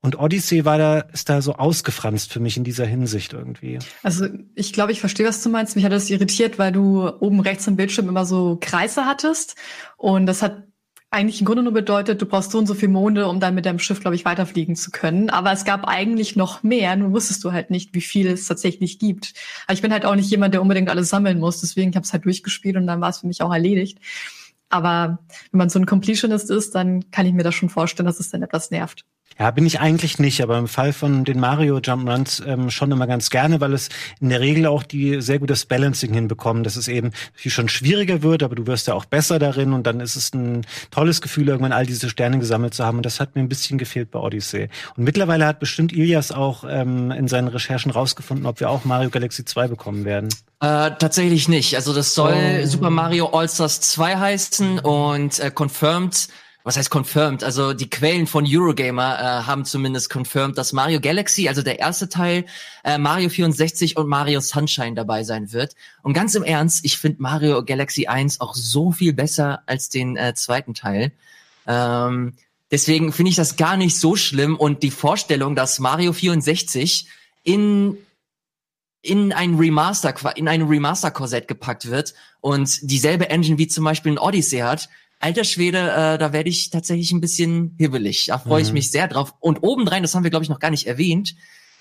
Und 0.00 0.18
Odyssey 0.18 0.64
war 0.64 0.78
da, 0.78 0.98
ist 1.00 1.28
da 1.28 1.42
so 1.42 1.54
ausgefranst 1.54 2.32
für 2.32 2.40
mich 2.40 2.56
in 2.56 2.64
dieser 2.64 2.86
Hinsicht 2.86 3.34
irgendwie. 3.34 3.78
Also 4.02 4.26
ich 4.56 4.72
glaube, 4.72 4.92
ich 4.92 4.98
verstehe, 4.98 5.26
was 5.26 5.42
du 5.42 5.50
meinst. 5.50 5.76
Mich 5.76 5.84
hat 5.84 5.92
das 5.92 6.10
irritiert, 6.10 6.58
weil 6.58 6.72
du 6.72 7.06
oben 7.20 7.38
rechts 7.38 7.68
im 7.68 7.76
Bildschirm 7.76 8.08
immer 8.08 8.24
so 8.24 8.58
Kreise 8.60 9.04
hattest. 9.04 9.56
Und 9.96 10.26
das 10.26 10.42
hat 10.42 10.64
eigentlich 11.12 11.40
im 11.40 11.46
Grunde 11.46 11.62
nur 11.62 11.74
bedeutet, 11.74 12.22
du 12.22 12.26
brauchst 12.26 12.50
so 12.50 12.58
und 12.58 12.66
so 12.66 12.72
viel 12.72 12.88
Monde, 12.88 13.28
um 13.28 13.38
dann 13.38 13.54
mit 13.54 13.66
deinem 13.66 13.78
Schiff, 13.78 14.00
glaube 14.00 14.16
ich, 14.16 14.24
weiterfliegen 14.24 14.76
zu 14.76 14.90
können. 14.90 15.28
Aber 15.28 15.52
es 15.52 15.64
gab 15.64 15.86
eigentlich 15.86 16.36
noch 16.36 16.62
mehr, 16.62 16.96
nur 16.96 17.12
wusstest 17.12 17.44
du 17.44 17.52
halt 17.52 17.70
nicht, 17.70 17.94
wie 17.94 18.00
viel 18.00 18.28
es 18.28 18.46
tatsächlich 18.46 18.98
gibt. 18.98 19.34
Aber 19.66 19.74
ich 19.74 19.82
bin 19.82 19.92
halt 19.92 20.06
auch 20.06 20.14
nicht 20.14 20.30
jemand, 20.30 20.54
der 20.54 20.62
unbedingt 20.62 20.88
alles 20.88 21.10
sammeln 21.10 21.38
muss. 21.38 21.60
Deswegen 21.60 21.94
habe 21.94 22.02
ich 22.02 22.08
es 22.08 22.12
halt 22.14 22.24
durchgespielt 22.24 22.76
und 22.76 22.86
dann 22.86 23.02
war 23.02 23.10
es 23.10 23.18
für 23.18 23.26
mich 23.26 23.42
auch 23.42 23.52
erledigt. 23.52 23.98
Aber 24.70 25.18
wenn 25.50 25.58
man 25.58 25.68
so 25.68 25.78
ein 25.78 25.84
Completionist 25.84 26.50
ist, 26.50 26.74
dann 26.74 27.10
kann 27.10 27.26
ich 27.26 27.34
mir 27.34 27.42
das 27.42 27.54
schon 27.54 27.68
vorstellen, 27.68 28.06
dass 28.06 28.18
es 28.18 28.30
dann 28.30 28.42
etwas 28.42 28.70
nervt. 28.70 29.04
Ja, 29.42 29.50
bin 29.50 29.66
ich 29.66 29.80
eigentlich 29.80 30.20
nicht, 30.20 30.40
aber 30.40 30.56
im 30.56 30.68
Fall 30.68 30.92
von 30.92 31.24
den 31.24 31.40
Mario 31.40 31.80
Jumpruns 31.80 32.40
ähm, 32.46 32.70
schon 32.70 32.92
immer 32.92 33.08
ganz 33.08 33.28
gerne, 33.28 33.60
weil 33.60 33.72
es 33.72 33.88
in 34.20 34.28
der 34.28 34.38
Regel 34.38 34.66
auch 34.66 34.84
die 34.84 35.20
sehr 35.20 35.40
gutes 35.40 35.66
Balancing 35.66 36.14
hinbekommen, 36.14 36.62
dass 36.62 36.76
es 36.76 36.86
eben 36.86 37.10
viel 37.34 37.50
schon 37.50 37.68
schwieriger 37.68 38.22
wird, 38.22 38.44
aber 38.44 38.54
du 38.54 38.68
wirst 38.68 38.86
ja 38.86 38.94
auch 38.94 39.04
besser 39.04 39.40
darin 39.40 39.72
und 39.72 39.84
dann 39.84 39.98
ist 39.98 40.14
es 40.14 40.32
ein 40.32 40.64
tolles 40.92 41.20
Gefühl, 41.20 41.48
irgendwann 41.48 41.72
all 41.72 41.86
diese 41.86 42.08
Sterne 42.08 42.38
gesammelt 42.38 42.74
zu 42.74 42.84
haben 42.84 42.98
und 42.98 43.04
das 43.04 43.18
hat 43.18 43.34
mir 43.34 43.40
ein 43.42 43.48
bisschen 43.48 43.78
gefehlt 43.78 44.12
bei 44.12 44.20
Odyssey. 44.20 44.68
Und 44.96 45.02
mittlerweile 45.02 45.44
hat 45.44 45.58
bestimmt 45.58 45.92
Ilias 45.92 46.30
auch 46.30 46.62
ähm, 46.68 47.10
in 47.10 47.26
seinen 47.26 47.48
Recherchen 47.48 47.90
rausgefunden, 47.90 48.46
ob 48.46 48.60
wir 48.60 48.70
auch 48.70 48.84
Mario 48.84 49.10
Galaxy 49.10 49.44
2 49.44 49.66
bekommen 49.66 50.04
werden. 50.04 50.28
Äh, 50.60 50.92
tatsächlich 51.00 51.48
nicht. 51.48 51.74
Also 51.74 51.92
das 51.92 52.14
soll 52.14 52.60
Oh. 52.62 52.66
Super 52.66 52.90
Mario 52.90 53.26
All-Stars 53.26 53.80
2 53.80 54.18
heißen 54.18 54.78
und 54.78 55.40
äh, 55.40 55.50
confirmed, 55.52 56.28
was 56.64 56.76
heißt 56.76 56.90
confirmed? 56.90 57.42
Also 57.42 57.72
die 57.72 57.90
Quellen 57.90 58.26
von 58.26 58.44
Eurogamer 58.46 59.18
äh, 59.18 59.22
haben 59.46 59.64
zumindest 59.64 60.10
confirmed, 60.10 60.56
dass 60.56 60.72
Mario 60.72 61.00
Galaxy, 61.00 61.48
also 61.48 61.62
der 61.62 61.78
erste 61.78 62.08
Teil, 62.08 62.44
äh, 62.84 62.98
Mario 62.98 63.28
64 63.28 63.96
und 63.96 64.08
Mario 64.08 64.40
Sunshine 64.40 64.94
dabei 64.94 65.24
sein 65.24 65.52
wird. 65.52 65.74
Und 66.02 66.12
ganz 66.12 66.34
im 66.34 66.44
Ernst, 66.44 66.84
ich 66.84 66.98
finde 66.98 67.22
Mario 67.22 67.64
Galaxy 67.64 68.06
1 68.06 68.40
auch 68.40 68.54
so 68.54 68.92
viel 68.92 69.12
besser 69.12 69.62
als 69.66 69.88
den 69.88 70.16
äh, 70.16 70.34
zweiten 70.34 70.74
Teil. 70.74 71.12
Ähm, 71.66 72.34
deswegen 72.70 73.12
finde 73.12 73.30
ich 73.30 73.36
das 73.36 73.56
gar 73.56 73.76
nicht 73.76 73.98
so 73.98 74.16
schlimm 74.16 74.56
und 74.56 74.82
die 74.82 74.90
Vorstellung, 74.90 75.56
dass 75.56 75.78
Mario 75.78 76.12
64 76.12 77.06
in 77.42 77.98
in 79.02 79.32
ein 79.32 79.56
Remaster, 79.56 80.14
in 80.36 80.46
ein 80.46 80.62
Remaster-Korsett 80.62 81.48
gepackt 81.48 81.90
wird 81.90 82.14
und 82.40 82.78
dieselbe 82.82 83.28
Engine 83.30 83.58
wie 83.58 83.66
zum 83.66 83.84
Beispiel 83.84 84.12
ein 84.12 84.18
Odyssey 84.18 84.60
hat. 84.60 84.88
Alter 85.22 85.44
Schwede, 85.44 85.78
äh, 85.78 86.18
da 86.18 86.32
werde 86.32 86.50
ich 86.50 86.70
tatsächlich 86.70 87.12
ein 87.12 87.20
bisschen 87.20 87.76
hibbelig. 87.78 88.26
Da 88.26 88.38
freue 88.38 88.60
ich 88.60 88.68
Mhm. 88.68 88.74
mich 88.74 88.90
sehr 88.90 89.06
drauf. 89.06 89.34
Und 89.40 89.62
obendrein, 89.62 90.02
das 90.02 90.14
haben 90.14 90.24
wir, 90.24 90.30
glaube 90.30 90.42
ich, 90.42 90.48
noch 90.50 90.58
gar 90.58 90.70
nicht 90.70 90.86
erwähnt, 90.86 91.36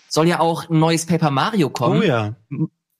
soll 0.07 0.27
ja 0.27 0.39
auch 0.39 0.69
ein 0.69 0.77
neues 0.79 1.05
Paper 1.07 1.31
Mario 1.31 1.69
kommen 1.71 2.01
Oh 2.01 2.03
ja. 2.03 2.35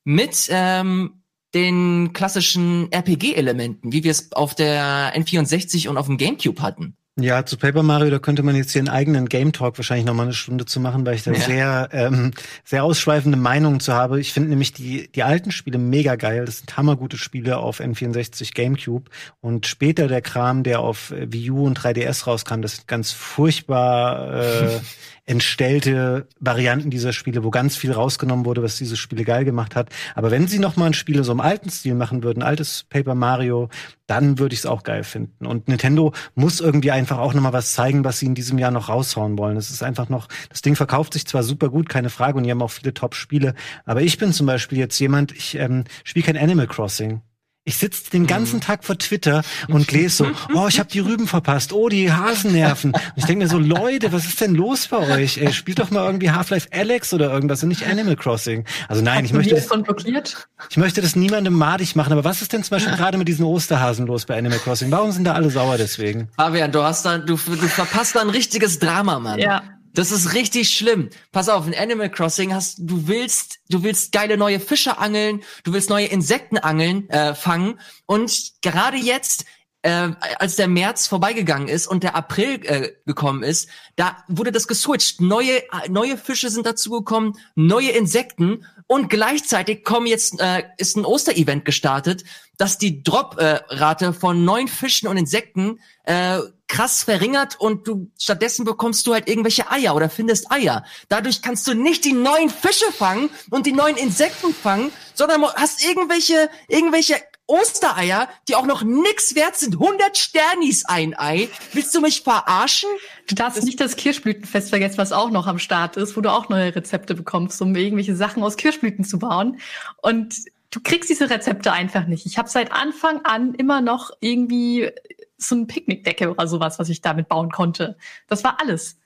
mit 0.04 0.48
ähm, 0.50 1.22
den 1.54 2.12
klassischen 2.14 2.92
RPG-Elementen, 2.92 3.92
wie 3.94 4.04
wir 4.04 4.12
es 4.12 4.32
auf 4.32 4.56
der 4.56 5.14
N64 5.16 5.90
und 5.90 5.98
auf 5.98 6.08
dem 6.08 6.18
GameCube 6.18 6.62
hatten. 6.62 6.96
Ja, 7.20 7.46
zu 7.46 7.58
Paper 7.58 7.84
Mario, 7.84 8.10
da 8.10 8.20
könnte 8.20 8.42
man 8.42 8.56
jetzt 8.56 8.72
hier 8.72 8.80
einen 8.80 8.88
eigenen 8.88 9.28
Game 9.28 9.52
Talk 9.52 9.78
wahrscheinlich 9.78 10.06
noch 10.06 10.14
mal 10.14 10.24
eine 10.24 10.34
Stunde 10.34 10.66
zu 10.66 10.80
machen, 10.80 11.06
weil 11.06 11.16
ich 11.16 11.24
da 11.24 11.32
Ja. 11.34 11.40
sehr, 11.40 11.90
ähm, 11.92 12.32
sehr 12.64 12.86
ausschweifende 12.86 13.38
Meinungen 13.38 13.82
zu 13.82 13.94
habe. 13.94 14.20
Ich 14.22 14.32
finde 14.32 14.50
nämlich 14.50 14.72
die, 14.72 15.12
die 15.12 15.24
alten 15.24 15.52
Spiele 15.52 15.78
mega 15.78 16.16
geil. 16.16 16.46
Das 16.46 16.60
sind 16.60 16.78
hammergute 16.78 17.18
Spiele 17.18 17.58
auf 17.58 17.82
N64 17.82 18.54
GameCube. 18.54 19.12
Und 19.42 19.68
später 19.68 20.08
der 20.08 20.22
Kram, 20.22 20.64
der 20.64 20.80
auf 20.80 21.12
äh, 21.12 21.32
Wii 21.34 21.52
U 21.52 21.66
und 21.66 21.78
3DS 21.78 22.28
rauskam, 22.28 22.62
das 22.62 22.78
sind 22.78 22.88
ganz 22.88 23.12
furchtbar 23.12 24.42
äh, 24.44 24.80
entstellte 25.26 26.28
Varianten 26.40 26.90
dieser 26.90 27.14
Spiele, 27.14 27.44
wo 27.44 27.52
ganz 27.52 27.76
viel 27.76 27.92
rausgenommen 27.92 28.46
wurde, 28.46 28.64
was 28.64 28.78
diese 28.78 28.98
Spiele 28.98 29.24
geil 29.24 29.46
gemacht 29.46 29.76
hat. 29.76 29.90
Aber 30.16 30.32
wenn 30.32 30.48
sie 30.48 30.60
noch 30.60 30.76
mal 30.76 30.88
ein 30.88 30.94
Spiel 30.94 31.24
so 31.24 31.32
im 31.32 31.40
alten 31.40 31.70
Stil 31.70 31.96
machen 31.96 32.24
würden, 32.24 32.44
altes 32.44 32.86
Paper 32.90 33.16
Mario, 33.16 33.70
dann 34.08 34.40
würde 34.40 34.54
ich 34.54 34.60
es 34.60 34.66
auch 34.66 34.84
geil 34.84 35.04
finden. 35.04 35.46
Und 35.46 35.68
Nintendo 35.68 36.14
muss 36.36 36.60
irgendwie 36.60 36.92
einfach 36.92 37.20
auch 37.20 37.34
noch 37.34 37.42
mal 37.42 37.54
was 37.54 37.74
zeigen, 37.74 38.04
was 38.04 38.20
sie 38.20 38.26
in 38.26 38.36
diesem 38.36 38.58
Jahr 38.58 38.72
noch 38.72 38.90
raushauen 38.90 39.38
wollen. 39.38 39.58
Es 39.58 39.70
ist 39.70 39.84
einfach 39.84 40.10
noch, 40.10 40.28
das 40.50 40.62
Ding 40.62 40.76
verkauft 40.76 41.14
sich 41.14 41.26
zwar 41.26 41.44
super 41.44 41.70
gut, 41.70 41.88
keine 41.88 42.10
Frage, 42.10 42.38
und 42.38 42.44
die 42.44 42.52
haben 42.52 42.62
auch 42.62 42.72
viele 42.72 42.94
Top-Spiele, 42.94 43.54
aber 43.86 44.02
ich 44.02 44.18
bin 44.18 44.34
zum 44.34 44.48
Beispiel 44.48 44.80
jetzt 44.80 45.00
jemand, 45.00 45.32
ich 45.32 45.56
ähm, 45.56 45.86
spiele 46.04 46.26
kein 46.26 46.38
Animal 46.38 46.68
Crossing. 46.68 47.22
Ich 47.64 47.78
sitze 47.78 48.10
den 48.10 48.26
ganzen 48.26 48.60
Tag 48.60 48.84
vor 48.84 48.98
Twitter 48.98 49.44
und 49.68 49.92
lese 49.92 50.16
so, 50.16 50.28
oh, 50.56 50.66
ich 50.68 50.80
habe 50.80 50.90
die 50.90 51.00
Rüben 51.00 51.28
verpasst, 51.28 51.74
oh, 51.74 51.90
die 51.90 52.12
Hasennerven. 52.12 52.92
Und 52.92 53.02
ich 53.16 53.26
denke 53.26 53.44
mir 53.44 53.50
so, 53.50 53.60
Leute, 53.60 54.12
was 54.12 54.26
ist 54.26 54.42
denn 54.42 54.56
los 54.56 54.88
bei 54.88 54.98
euch? 54.98 55.38
Ey, 55.38 55.54
spielt 55.54 55.78
doch 55.78 55.92
mal 55.92 56.04
irgendwie 56.08 56.32
Half-Life 56.32 56.70
Alex 56.72 57.14
oder 57.14 57.32
irgendwas 57.32 57.62
und 57.62 57.70
nicht 57.70 57.86
Animal 57.86 58.16
Crossing. 58.16 58.66
Also 58.88 59.04
nein, 59.04 59.26
ich 59.26 59.34
möchte, 59.34 59.54
das, 59.54 59.68
blockiert. 59.68 60.48
ich 60.72 60.78
möchte 60.78 61.02
das 61.02 61.16
niemandem 61.16 61.54
madig 61.54 61.96
machen, 61.96 62.12
aber 62.14 62.24
was 62.24 62.42
ist 62.42 62.52
denn 62.52 62.64
zum 62.64 62.78
Beispiel 62.78 62.96
gerade 62.96 63.20
mit 63.20 63.28
diesen 63.28 63.46
Osterhasen 63.46 64.08
los 64.08 64.26
bei 64.26 64.36
Animal 64.36 64.58
Crossing? 64.58 64.90
Warum 64.90 65.12
sind 65.12 65.26
da 65.26 65.34
alle 65.34 65.52
sauer 65.52 65.78
deswegen? 65.78 66.30
Fabian, 66.38 66.72
du 66.72 66.82
hast 66.82 67.06
da, 67.06 67.20
du, 67.20 67.36
du 67.36 67.38
verpasst 67.38 68.16
da 68.16 68.22
ein 68.22 68.32
richtiges 68.32 68.80
Drama, 68.80 69.20
Mann. 69.20 69.38
Ja. 69.40 69.62
Das 69.94 70.12
ist 70.12 70.34
richtig 70.34 70.70
schlimm. 70.70 71.10
Pass 71.32 71.50
auf, 71.50 71.68
in 71.68 71.76
Animal 71.76 72.10
Crossing 72.10 72.54
hast 72.54 72.78
du 72.80 73.08
willst, 73.08 73.60
du 73.70 73.84
willst 73.84 74.12
geile 74.12 74.38
neue 74.38 74.60
Fische 74.60 74.98
angeln, 74.98 75.42
du 75.64 75.74
willst 75.74 75.90
neue 75.90 76.06
Insekten 76.06 76.58
angeln, 76.58 77.10
äh, 77.10 77.36
fangen 77.36 77.80
und 78.06 78.54
gerade 78.62 78.98
jetzt 78.98 79.46
äh, 79.84 80.12
als 80.38 80.56
der 80.56 80.68
März 80.68 81.08
vorbeigegangen 81.08 81.68
ist 81.68 81.88
und 81.88 82.04
der 82.04 82.16
April 82.16 82.60
äh, 82.66 82.92
gekommen 83.06 83.44
ist, 83.44 83.68
da 83.96 84.24
wurde 84.28 84.52
das 84.52 84.68
geswitcht. 84.68 85.20
Neue 85.22 85.64
neue 85.90 86.18
Fische 86.18 86.50
sind 86.50 86.66
dazu 86.66 86.92
gekommen, 86.92 87.34
neue 87.56 87.90
Insekten 87.90 88.66
und 88.88 89.10
gleichzeitig 89.10 89.84
kommen 89.84 90.08
jetzt 90.08 90.40
äh, 90.40 90.64
ist 90.78 90.98
ein 90.98 91.06
Osterevent 91.06 91.66
gestartet, 91.66 92.24
dass 92.62 92.78
die 92.78 93.02
Drop-Rate 93.02 94.14
von 94.14 94.46
neuen 94.46 94.68
Fischen 94.68 95.08
und 95.08 95.18
Insekten 95.18 95.80
äh, 96.04 96.38
krass 96.68 97.02
verringert 97.02 97.60
und 97.60 97.88
du 97.88 98.12
stattdessen 98.20 98.66
bekommst 98.66 99.08
du 99.08 99.16
halt 99.16 99.28
irgendwelche 99.28 99.72
Eier 99.72 99.96
oder 99.96 100.12
findest 100.12 100.52
Eier. 100.52 100.86
Dadurch 101.10 101.42
kannst 101.42 101.66
du 101.66 101.74
nicht 101.74 102.06
die 102.06 102.14
neuen 102.14 102.52
Fische 102.52 102.92
fangen 102.92 103.32
und 103.50 103.66
die 103.66 103.72
neuen 103.72 103.98
Insekten 103.98 104.54
fangen, 104.54 104.92
sondern 105.16 105.44
hast 105.56 105.84
irgendwelche 105.84 106.52
irgendwelche 106.68 107.16
Ostereier, 107.48 108.30
die 108.48 108.54
auch 108.54 108.68
noch 108.68 108.84
nix 108.84 109.34
wert 109.34 109.58
sind. 109.58 109.74
100 109.74 110.16
Sternis 110.16 110.86
ein 110.86 111.18
Ei. 111.18 111.50
Willst 111.74 111.96
du 111.96 112.00
mich 112.00 112.22
verarschen? 112.22 112.92
Du 113.28 113.34
darfst 113.34 113.64
nicht 113.64 113.82
das 113.82 113.96
Kirschblütenfest 113.96 114.70
vergessen, 114.70 115.00
was 115.00 115.12
auch 115.14 115.32
noch 115.32 115.48
am 115.48 115.58
Start 115.58 115.98
ist, 115.98 116.16
wo 116.16 116.22
du 116.22 116.32
auch 116.32 116.48
neue 116.48 116.76
Rezepte 116.76 117.16
bekommst, 117.16 117.60
um 117.60 117.76
irgendwelche 117.76 118.16
Sachen 118.16 118.44
aus 118.44 118.56
Kirschblüten 118.56 119.04
zu 119.04 119.18
bauen. 119.18 119.60
Und 119.98 120.36
du 120.72 120.80
kriegst 120.82 121.10
diese 121.10 121.30
Rezepte 121.30 121.72
einfach 121.72 122.08
nicht. 122.08 122.26
Ich 122.26 122.38
habe 122.38 122.50
seit 122.50 122.72
Anfang 122.72 123.24
an 123.26 123.54
immer 123.54 123.82
noch 123.82 124.10
irgendwie 124.22 124.90
so 125.38 125.56
eine 125.56 125.66
Picknickdecke 125.66 126.32
oder 126.32 126.48
sowas, 126.48 126.80
was 126.80 126.90
ich 126.90 127.02
damit 127.02 127.28
bauen 127.28 127.52
konnte. 127.52 127.98
Das 128.28 128.44
war 128.44 128.60
alles. 128.60 128.98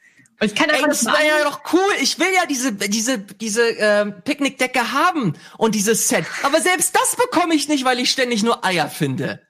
Ich 0.42 0.54
kann 0.54 0.70
Ey, 0.70 0.82
das 0.82 1.06
wäre 1.06 1.26
ja 1.26 1.44
doch 1.46 1.62
cool. 1.74 1.92
Ich 2.02 2.20
will 2.20 2.28
ja 2.36 2.46
diese 2.46 2.74
diese 2.74 3.20
diese 3.20 3.70
ähm, 3.70 4.16
Picknickdecke 4.24 4.92
haben 4.92 5.34
und 5.58 5.76
dieses 5.76 6.10
Set. 6.10 6.26
Aber 6.44 6.60
selbst 6.60 6.94
das 6.96 7.16
bekomme 7.16 7.56
ich 7.56 7.70
nicht, 7.70 7.86
weil 7.86 8.00
ich 8.00 8.12
ständig 8.12 8.44
nur 8.44 8.66
Eier 8.66 8.90
finde. 8.90 9.42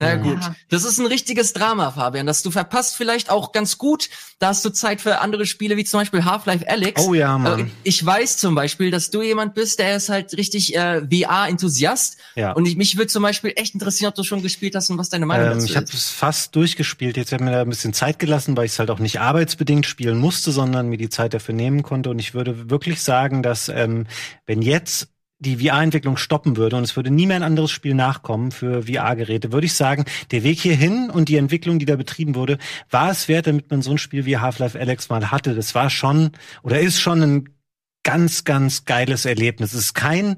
Na 0.00 0.16
gut, 0.16 0.40
ja. 0.40 0.54
das 0.70 0.84
ist 0.84 0.98
ein 0.98 1.06
richtiges 1.06 1.52
Drama, 1.52 1.92
Fabian, 1.92 2.26
dass 2.26 2.42
du 2.42 2.50
verpasst 2.50 2.96
vielleicht 2.96 3.30
auch 3.30 3.52
ganz 3.52 3.78
gut. 3.78 4.10
Da 4.40 4.48
hast 4.48 4.64
du 4.64 4.70
Zeit 4.70 5.00
für 5.00 5.20
andere 5.20 5.46
Spiele 5.46 5.76
wie 5.76 5.84
zum 5.84 6.00
Beispiel 6.00 6.24
Half-Life 6.24 6.68
Alex. 6.68 7.06
Oh 7.06 7.14
ja, 7.14 7.38
Mann. 7.38 7.60
Äh, 7.60 7.66
ich 7.84 8.04
weiß 8.04 8.36
zum 8.36 8.56
Beispiel, 8.56 8.90
dass 8.90 9.10
du 9.10 9.22
jemand 9.22 9.54
bist, 9.54 9.78
der 9.78 9.96
ist 9.96 10.08
halt 10.08 10.36
richtig 10.36 10.74
äh, 10.74 11.00
VR-Enthusiast. 11.00 12.18
Ja. 12.34 12.52
Und 12.52 12.66
ich, 12.66 12.76
mich 12.76 12.96
würde 12.96 13.06
zum 13.06 13.22
Beispiel 13.22 13.52
echt 13.54 13.74
interessieren, 13.74 14.08
ob 14.08 14.16
du 14.16 14.24
schon 14.24 14.42
gespielt 14.42 14.74
hast 14.74 14.90
und 14.90 14.98
was 14.98 15.10
deine 15.10 15.26
Meinung 15.26 15.46
ähm, 15.46 15.52
dazu 15.52 15.64
ist. 15.64 15.70
Ich 15.70 15.76
habe 15.76 15.86
es 15.86 16.10
fast 16.10 16.56
durchgespielt. 16.56 17.16
Jetzt 17.16 17.32
habe 17.32 17.44
mir 17.44 17.52
da 17.52 17.60
ein 17.62 17.68
bisschen 17.68 17.94
Zeit 17.94 18.18
gelassen, 18.18 18.56
weil 18.56 18.66
ich 18.66 18.72
es 18.72 18.78
halt 18.80 18.90
auch 18.90 18.98
nicht 18.98 19.20
arbeitsbedingt 19.20 19.86
spielen 19.86 20.18
musste, 20.18 20.50
sondern 20.50 20.88
mir 20.88 20.98
die 20.98 21.08
Zeit 21.08 21.34
dafür 21.34 21.54
nehmen 21.54 21.84
konnte. 21.84 22.10
Und 22.10 22.18
ich 22.18 22.34
würde 22.34 22.68
wirklich 22.68 23.00
sagen, 23.00 23.44
dass 23.44 23.68
ähm, 23.68 24.06
wenn 24.44 24.60
jetzt 24.60 25.08
die 25.44 25.64
VR-Entwicklung 25.64 26.16
stoppen 26.16 26.56
würde 26.56 26.76
und 26.76 26.82
es 26.82 26.96
würde 26.96 27.10
nie 27.10 27.26
mehr 27.26 27.36
ein 27.36 27.42
anderes 27.42 27.70
Spiel 27.70 27.94
nachkommen 27.94 28.50
für 28.50 28.84
VR-Geräte, 28.84 29.52
würde 29.52 29.66
ich 29.66 29.74
sagen, 29.74 30.04
der 30.30 30.42
Weg 30.42 30.58
hierhin 30.58 31.10
und 31.10 31.28
die 31.28 31.36
Entwicklung, 31.36 31.78
die 31.78 31.86
da 31.86 31.96
betrieben 31.96 32.34
wurde, 32.34 32.58
war 32.90 33.10
es 33.10 33.28
wert, 33.28 33.46
damit 33.46 33.70
man 33.70 33.82
so 33.82 33.92
ein 33.92 33.98
Spiel 33.98 34.24
wie 34.24 34.38
Half-Life 34.38 34.78
Alex 34.78 35.08
mal 35.08 35.30
hatte. 35.30 35.54
Das 35.54 35.74
war 35.74 35.90
schon 35.90 36.32
oder 36.62 36.80
ist 36.80 37.00
schon 37.00 37.22
ein 37.22 37.48
ganz, 38.02 38.44
ganz 38.44 38.84
geiles 38.84 39.24
Erlebnis. 39.24 39.72
Es 39.72 39.80
ist 39.80 39.94
kein 39.94 40.36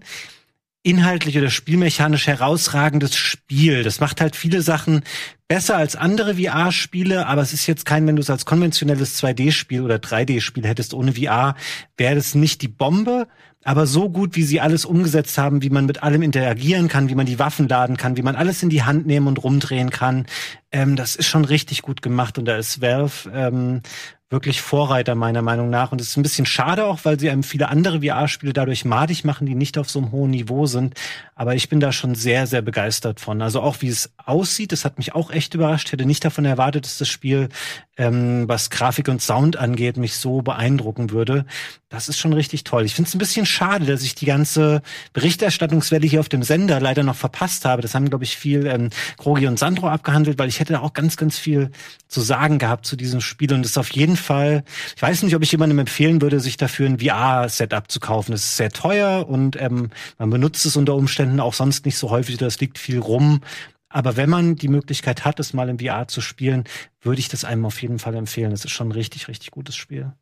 inhaltlich 0.87 1.37
oder 1.37 1.51
spielmechanisch 1.51 2.29
herausragendes 2.29 3.17
Spiel. 3.17 3.83
Das 3.83 3.99
macht 3.99 4.21
halt 4.21 4.37
viele 4.37 4.63
Sachen 4.63 5.03
besser 5.49 5.77
als 5.77 5.97
andere 5.97 6.37
VR-Spiele, 6.37 7.27
aber 7.27 7.43
es 7.43 7.53
ist 7.53 7.67
jetzt 7.67 7.85
kein, 7.85 8.07
wenn 8.07 8.15
du 8.15 8.23
es 8.23 8.31
als 8.31 8.47
konventionelles 8.47 9.21
2D-Spiel 9.21 9.83
oder 9.83 9.97
3D-Spiel 9.97 10.65
hättest 10.65 10.95
ohne 10.95 11.15
VR, 11.15 11.57
wäre 11.97 12.15
das 12.15 12.37
nicht 12.37 12.63
die 12.63 12.69
Bombe, 12.69 13.27
aber 13.67 13.89
so 13.89 14.09
gut, 14.09 14.37
wie 14.37 14.45
sie 14.45 14.61
alles 14.61 14.85
umgesetzt 14.85 15.39
haben, 15.39 15.61
wie 15.61 15.71
man 15.71 15.87
mit 15.87 16.01
allem 16.01 16.23
interagieren 16.23 16.87
kann, 16.87 17.09
wie 17.09 17.17
man 17.17 17.27
die 17.27 17.41
Waffen 17.41 17.67
laden 17.67 17.97
kann, 17.97 18.17
wie 18.17 18.23
man 18.23 18.37
alles 18.37 18.63
in 18.63 18.71
die 18.71 18.85
Hand 18.85 19.07
nehmen 19.07 19.27
und 19.27 19.43
rumdrehen 19.43 19.91
kann, 19.91 20.27
ähm, 20.71 20.95
das 20.95 21.17
ist 21.17 21.27
schon 21.27 21.45
richtig 21.45 21.83
gut 21.83 22.01
gemacht 22.01 22.39
und 22.39 22.45
da 22.45 22.57
ist 22.57 22.81
Valve 22.81 23.29
ähm, 23.35 23.81
wirklich 24.29 24.61
Vorreiter 24.61 25.15
meiner 25.15 25.43
Meinung 25.43 25.71
nach. 25.71 25.93
Und 25.93 26.01
es 26.01 26.09
ist 26.09 26.17
ein 26.17 26.23
bisschen 26.25 26.47
schade 26.47 26.85
auch, 26.85 27.05
weil 27.05 27.19
sie 27.19 27.31
einem 27.31 27.45
viele 27.45 27.69
andere 27.69 28.03
VR-Spiele 28.03 28.53
dadurch 28.53 28.85
madig 28.85 29.25
machen, 29.25 29.47
die 29.47 29.55
nicht 29.55 29.79
auf 29.79 29.89
so 29.89 30.01
einem 30.01 30.11
hohen 30.11 30.33
Niveau 30.33 30.67
sind. 30.67 30.95
Aber 31.37 31.55
ich 31.55 31.69
bin 31.69 31.79
da 31.79 31.93
schon 31.93 32.17
sehr, 32.17 32.49
sehr 32.49 32.63
begeistert 32.63 33.21
von. 33.21 33.41
Also 33.41 33.61
auch 33.61 33.83
wie 33.83 33.89
es 33.89 34.11
aussieht, 34.17 34.73
das 34.73 34.85
hat 34.85 34.99
mich 34.99 35.15
auch 35.15 35.31
echt 35.31 35.55
überrascht. 35.55 35.93
Hätte 35.93 36.07
nicht 36.07 36.25
davon 36.25 36.45
erwartet, 36.45 36.87
dass 36.87 36.99
das 36.99 37.09
Spiel, 37.09 37.51
ähm, 37.97 38.49
was 38.49 38.71
Grafik 38.71 39.09
und 39.09 39.23
Sound 39.23 39.57
angeht, 39.57 39.97
mich 39.97 40.17
so 40.17 40.43
beeindrucken 40.43 41.11
würde. 41.11 41.47
Das 41.89 42.09
ist 42.09 42.19
schon 42.19 42.33
richtig 42.33 42.65
toll. 42.65 42.85
Ich 42.85 42.95
finde 42.95 43.09
es 43.09 43.15
ein 43.15 43.19
bisschen 43.19 43.47
schade, 43.47 43.87
dass 43.87 44.03
ich 44.03 44.17
die 44.17 44.27
ganze 44.27 44.83
Berichterstattungswelle 45.13 46.07
hier 46.07 46.19
auf 46.19 46.29
dem 46.29 46.43
Sender 46.43 46.81
leider 46.81 47.05
noch 47.05 47.15
verpasst 47.15 47.65
habe. 47.65 47.81
Das 47.81 47.95
haben, 47.95 48.09
glaube 48.09 48.25
ich, 48.25 48.37
viel 48.37 48.67
ähm, 48.67 48.91
Krogi 49.19 49.47
und 49.47 49.57
Sandro 49.57 49.89
abgehandelt, 49.89 50.37
weil 50.39 50.49
ich 50.49 50.59
hätte 50.59 50.81
auch 50.81 50.95
ganz, 50.95 51.17
ganz 51.17 51.39
viel 51.39 51.71
zu 52.09 52.21
sagen 52.23 52.59
gehabt 52.59 52.87
zu 52.87 52.97
diesem 52.97 53.21
Spiel. 53.21 53.53
Und 53.53 53.65
es 53.65 53.79
auf 53.79 53.93
jeden 53.93 54.16
Fall, 54.17 54.65
ich 54.95 55.03
weiß 55.03 55.23
nicht, 55.23 55.35
ob 55.35 55.43
ich 55.43 55.53
jemandem 55.53 55.79
empfehlen 55.79 56.21
würde, 56.23 56.41
sich 56.41 56.57
dafür 56.57 56.87
ein 56.87 56.99
VR-Setup 56.99 57.91
zu 57.91 58.01
kaufen. 58.01 58.33
Es 58.33 58.45
ist 58.45 58.57
sehr 58.57 58.71
teuer 58.71 59.29
und 59.29 59.61
ähm, 59.61 59.91
man 60.19 60.31
benutzt 60.31 60.67
es 60.67 60.77
unter 60.77 60.95
Umständen 60.95 61.41
auch 61.41 61.55
sonst 61.55 61.87
nicht 61.87 61.99
so 61.99 62.11
häufig. 62.11 62.37
Das 62.37 62.61
liegt 62.61 62.79
viel 62.79 62.99
rum. 62.99 63.41
Aber 63.89 64.17
wenn 64.17 64.29
man 64.29 64.57
die 64.57 64.69
Möglichkeit 64.69 65.25
hat, 65.25 65.41
es 65.41 65.55
mal 65.55 65.69
im 65.69 65.79
VR 65.79 66.09
zu 66.09 66.21
spielen, 66.21 66.65
würde 67.01 67.21
ich 67.21 67.29
das 67.29 67.45
einem 67.45 67.65
auf 67.65 67.81
jeden 67.81 67.99
Fall 67.99 68.15
empfehlen. 68.15 68.53
Es 68.53 68.65
ist 68.65 68.73
schon 68.73 68.89
ein 68.89 68.93
richtig, 68.93 69.29
richtig 69.29 69.53
gutes 69.53 69.77
Spiel. 69.77 70.13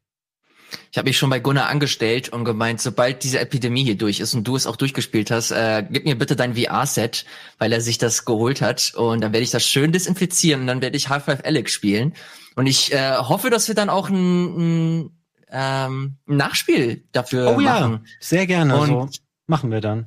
Ich 0.91 0.99
habe 0.99 1.09
mich 1.09 1.19
schon 1.19 1.31
bei 1.31 1.41
Gunnar 1.41 1.69
angestellt 1.69 2.29
und 2.29 2.45
gemeint, 2.45 2.81
sobald 2.81 3.23
diese 3.25 3.39
Epidemie 3.39 3.85
hier 3.85 3.97
durch 3.97 4.21
ist 4.21 4.35
und 4.35 4.45
du 4.45 4.57
es 4.57 4.67
auch 4.67 4.77
durchgespielt 4.77 5.31
hast, 5.31 5.51
äh, 5.51 5.85
gib 5.89 6.05
mir 6.05 6.17
bitte 6.17 6.37
dein 6.37 6.55
VR-Set, 6.55 7.25
weil 7.59 7.73
er 7.73 7.81
sich 7.81 7.99
das 7.99 8.25
geholt 8.25 8.61
hat. 8.61 8.93
Und 8.95 9.21
dann 9.21 9.33
werde 9.33 9.45
ich 9.45 9.51
das 9.51 9.67
schön 9.67 9.93
desinfizieren 9.93 10.63
und 10.63 10.67
dann 10.67 10.83
werde 10.83 10.97
ich 10.97 11.09
Half-Life 11.09 11.45
Alex 11.45 11.73
spielen. 11.73 12.15
Und 12.55 12.67
ich 12.67 12.93
äh, 12.93 13.17
hoffe, 13.17 13.51
dass 13.51 13.69
wir 13.69 13.75
dann 13.75 13.91
auch 13.91 14.09
ein, 14.09 15.03
ein, 15.05 15.11
ähm, 15.51 16.17
ein 16.29 16.37
Nachspiel 16.37 17.05
dafür 17.13 17.57
oh, 17.57 17.61
machen. 17.61 17.93
Ja, 17.93 18.11
sehr 18.21 18.47
gerne. 18.47 18.77
Und 18.77 18.89
so 18.89 19.09
machen 19.47 19.71
wir 19.71 19.81
dann. 19.81 20.07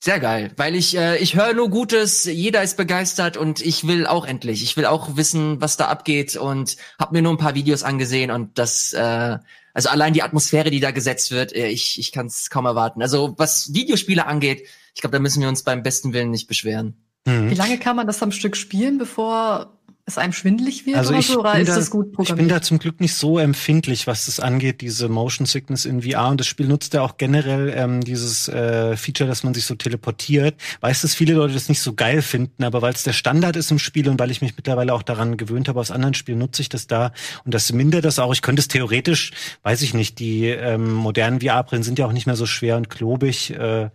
Sehr 0.00 0.20
geil, 0.20 0.52
weil 0.56 0.74
ich 0.74 0.98
äh, 0.98 1.16
ich 1.16 1.34
höre 1.34 1.54
nur 1.54 1.70
Gutes, 1.70 2.24
jeder 2.24 2.62
ist 2.62 2.76
begeistert 2.76 3.38
und 3.38 3.64
ich 3.64 3.86
will 3.86 4.06
auch 4.06 4.26
endlich, 4.26 4.62
ich 4.62 4.76
will 4.76 4.84
auch 4.84 5.16
wissen, 5.16 5.62
was 5.62 5.78
da 5.78 5.86
abgeht 5.86 6.36
und 6.36 6.76
habe 6.98 7.14
mir 7.14 7.22
nur 7.22 7.32
ein 7.32 7.38
paar 7.38 7.54
Videos 7.54 7.82
angesehen 7.82 8.30
und 8.30 8.58
das 8.58 8.92
äh, 8.92 9.38
also 9.74 9.88
allein 9.88 10.12
die 10.12 10.22
Atmosphäre, 10.22 10.70
die 10.70 10.80
da 10.80 10.92
gesetzt 10.92 11.32
wird, 11.32 11.54
äh, 11.54 11.68
ich, 11.68 11.98
ich 11.98 12.12
kann 12.12 12.26
es 12.26 12.48
kaum 12.48 12.64
erwarten. 12.64 13.02
Also 13.02 13.34
was 13.38 13.74
Videospiele 13.74 14.24
angeht, 14.24 14.68
ich 14.94 15.00
glaube, 15.00 15.16
da 15.16 15.18
müssen 15.18 15.42
wir 15.42 15.48
uns 15.48 15.64
beim 15.64 15.82
besten 15.82 16.12
Willen 16.12 16.30
nicht 16.30 16.46
beschweren. 16.46 16.96
Mhm. 17.26 17.50
Wie 17.50 17.54
lange 17.54 17.78
kann 17.78 17.96
man 17.96 18.06
das 18.06 18.22
am 18.22 18.30
Stück 18.30 18.56
spielen, 18.56 18.98
bevor 18.98 19.78
es 20.06 20.18
einem 20.18 20.34
schwindelig 20.34 20.84
wird 20.84 20.98
also 20.98 21.14
oder 21.14 21.22
so, 21.22 21.40
oder 21.40 21.58
ist 21.58 21.68
da, 21.68 21.76
das 21.76 21.90
gut 21.90 22.12
programmiert? 22.12 22.38
Ich 22.38 22.46
bin 22.46 22.48
da 22.48 22.60
zum 22.60 22.78
Glück 22.78 23.00
nicht 23.00 23.14
so 23.14 23.38
empfindlich, 23.38 24.06
was 24.06 24.26
das 24.26 24.38
angeht, 24.38 24.82
diese 24.82 25.08
Motion 25.08 25.46
Sickness 25.46 25.86
in 25.86 26.02
VR. 26.02 26.28
Und 26.28 26.40
das 26.40 26.46
Spiel 26.46 26.66
nutzt 26.66 26.92
ja 26.92 27.00
auch 27.00 27.16
generell 27.16 27.72
ähm, 27.74 28.02
dieses 28.02 28.48
äh, 28.48 28.98
Feature, 28.98 29.26
dass 29.26 29.44
man 29.44 29.54
sich 29.54 29.64
so 29.64 29.74
teleportiert. 29.74 30.56
Weiß, 30.80 31.00
dass 31.00 31.14
viele 31.14 31.32
Leute 31.32 31.54
das 31.54 31.70
nicht 31.70 31.80
so 31.80 31.94
geil 31.94 32.20
finden, 32.20 32.64
aber 32.64 32.82
weil 32.82 32.92
es 32.92 33.02
der 33.02 33.14
Standard 33.14 33.56
ist 33.56 33.70
im 33.70 33.78
Spiel 33.78 34.08
und 34.10 34.20
weil 34.20 34.30
ich 34.30 34.42
mich 34.42 34.54
mittlerweile 34.56 34.92
auch 34.92 35.02
daran 35.02 35.38
gewöhnt 35.38 35.68
habe, 35.68 35.80
aus 35.80 35.90
anderen 35.90 36.14
Spielen 36.14 36.38
nutze 36.38 36.60
ich 36.60 36.68
das 36.68 36.86
da. 36.86 37.12
Und 37.46 37.54
das 37.54 37.72
mindert 37.72 38.04
das 38.04 38.18
auch. 38.18 38.34
Ich 38.34 38.42
könnte 38.42 38.60
es 38.60 38.68
theoretisch, 38.68 39.32
weiß 39.62 39.80
ich 39.80 39.94
nicht, 39.94 40.18
die 40.18 40.48
ähm, 40.48 40.92
modernen 40.92 41.40
VR-Brillen 41.40 41.82
sind 41.82 41.98
ja 41.98 42.06
auch 42.06 42.12
nicht 42.12 42.26
mehr 42.26 42.36
so 42.36 42.44
schwer 42.44 42.76
und 42.76 42.90
klobig. 42.90 43.54
Äh, 43.54 43.88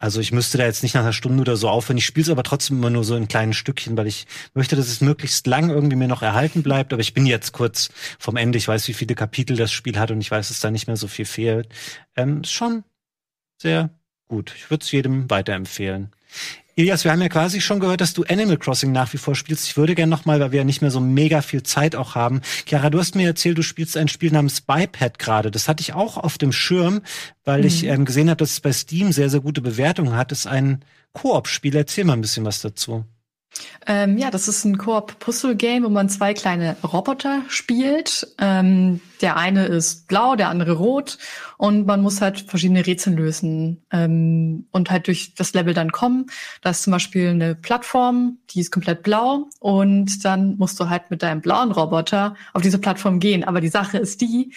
also 0.00 0.18
ich 0.18 0.32
müsste 0.32 0.56
da 0.56 0.64
jetzt 0.64 0.82
nicht 0.82 0.94
nach 0.94 1.02
einer 1.02 1.12
Stunde 1.12 1.42
oder 1.42 1.56
so 1.56 1.68
aufhören. 1.68 1.98
Ich 1.98 2.06
spiele 2.06 2.22
es 2.22 2.30
aber 2.30 2.42
trotzdem 2.42 2.78
immer 2.78 2.88
nur 2.88 3.04
so 3.04 3.14
in 3.16 3.28
kleinen 3.28 3.52
Stückchen, 3.52 3.98
weil 3.98 4.06
ich 4.06 4.26
möchte, 4.54 4.74
dass 4.74 4.88
es 4.88 5.02
möglichst 5.02 5.46
lang 5.46 5.68
irgendwie 5.68 5.96
mir 5.96 6.08
noch 6.08 6.22
erhalten 6.22 6.62
bleibt. 6.62 6.94
Aber 6.94 7.02
ich 7.02 7.12
bin 7.12 7.26
jetzt 7.26 7.52
kurz 7.52 7.90
vom 8.18 8.38
Ende. 8.38 8.56
Ich 8.56 8.66
weiß, 8.66 8.88
wie 8.88 8.94
viele 8.94 9.14
Kapitel 9.14 9.58
das 9.58 9.70
Spiel 9.70 9.98
hat 9.98 10.10
und 10.10 10.22
ich 10.22 10.30
weiß, 10.30 10.48
dass 10.48 10.60
da 10.60 10.70
nicht 10.70 10.86
mehr 10.86 10.96
so 10.96 11.06
viel 11.06 11.26
fehlt. 11.26 11.68
Ähm, 12.16 12.44
schon 12.44 12.82
sehr 13.58 13.90
gut. 14.26 14.54
Ich 14.56 14.70
würde 14.70 14.82
es 14.82 14.90
jedem 14.90 15.28
weiterempfehlen. 15.28 16.10
Elias, 16.80 17.04
wir 17.04 17.12
haben 17.12 17.20
ja 17.20 17.28
quasi 17.28 17.60
schon 17.60 17.78
gehört, 17.78 18.00
dass 18.00 18.14
du 18.14 18.24
Animal 18.24 18.56
Crossing 18.56 18.90
nach 18.90 19.12
wie 19.12 19.18
vor 19.18 19.34
spielst. 19.34 19.66
Ich 19.66 19.76
würde 19.76 19.94
gerne 19.94 20.08
nochmal, 20.08 20.40
weil 20.40 20.52
wir 20.52 20.60
ja 20.60 20.64
nicht 20.64 20.80
mehr 20.80 20.90
so 20.90 20.98
mega 20.98 21.42
viel 21.42 21.62
Zeit 21.62 21.94
auch 21.94 22.14
haben. 22.14 22.40
Chiara, 22.66 22.88
du 22.88 22.98
hast 22.98 23.14
mir 23.14 23.26
erzählt, 23.26 23.58
du 23.58 23.62
spielst 23.62 23.98
ein 23.98 24.08
Spiel 24.08 24.32
namens 24.32 24.62
Biped 24.62 25.18
gerade. 25.18 25.50
Das 25.50 25.68
hatte 25.68 25.82
ich 25.82 25.92
auch 25.92 26.16
auf 26.16 26.38
dem 26.38 26.52
Schirm, 26.52 27.02
weil 27.44 27.60
mhm. 27.60 27.66
ich 27.66 27.84
ähm, 27.84 28.06
gesehen 28.06 28.30
habe, 28.30 28.38
dass 28.38 28.52
es 28.52 28.60
bei 28.60 28.72
Steam 28.72 29.12
sehr, 29.12 29.28
sehr 29.28 29.40
gute 29.40 29.60
Bewertungen 29.60 30.16
hat. 30.16 30.32
Das 30.32 30.40
ist 30.40 30.46
ein 30.46 30.82
Koop-Spiel. 31.12 31.76
Erzähl 31.76 32.04
mal 32.04 32.14
ein 32.14 32.22
bisschen 32.22 32.46
was 32.46 32.62
dazu. 32.62 33.04
Ähm, 33.86 34.18
ja, 34.18 34.30
das 34.30 34.48
ist 34.48 34.64
ein 34.64 34.78
Koop-Puzzle-Game, 34.78 35.84
wo 35.84 35.88
man 35.88 36.08
zwei 36.08 36.34
kleine 36.34 36.76
Roboter 36.82 37.42
spielt. 37.48 38.34
Ähm, 38.38 39.00
der 39.20 39.36
eine 39.36 39.66
ist 39.66 40.06
blau, 40.06 40.36
der 40.36 40.48
andere 40.48 40.72
rot. 40.72 41.18
Und 41.56 41.86
man 41.86 42.02
muss 42.02 42.20
halt 42.20 42.40
verschiedene 42.40 42.86
Rätsel 42.86 43.14
lösen 43.14 43.82
ähm, 43.90 44.66
und 44.70 44.90
halt 44.90 45.06
durch 45.06 45.34
das 45.34 45.52
Level 45.54 45.74
dann 45.74 45.92
kommen. 45.92 46.26
Da 46.62 46.70
ist 46.70 46.82
zum 46.82 46.92
Beispiel 46.92 47.30
eine 47.30 47.54
Plattform, 47.54 48.38
die 48.50 48.60
ist 48.60 48.70
komplett 48.70 49.02
blau. 49.02 49.48
Und 49.58 50.24
dann 50.24 50.56
musst 50.56 50.78
du 50.78 50.88
halt 50.88 51.10
mit 51.10 51.22
deinem 51.22 51.40
blauen 51.40 51.72
Roboter 51.72 52.34
auf 52.52 52.62
diese 52.62 52.78
Plattform 52.78 53.18
gehen. 53.18 53.44
Aber 53.44 53.60
die 53.60 53.68
Sache 53.68 53.98
ist 53.98 54.20
die, 54.20 54.52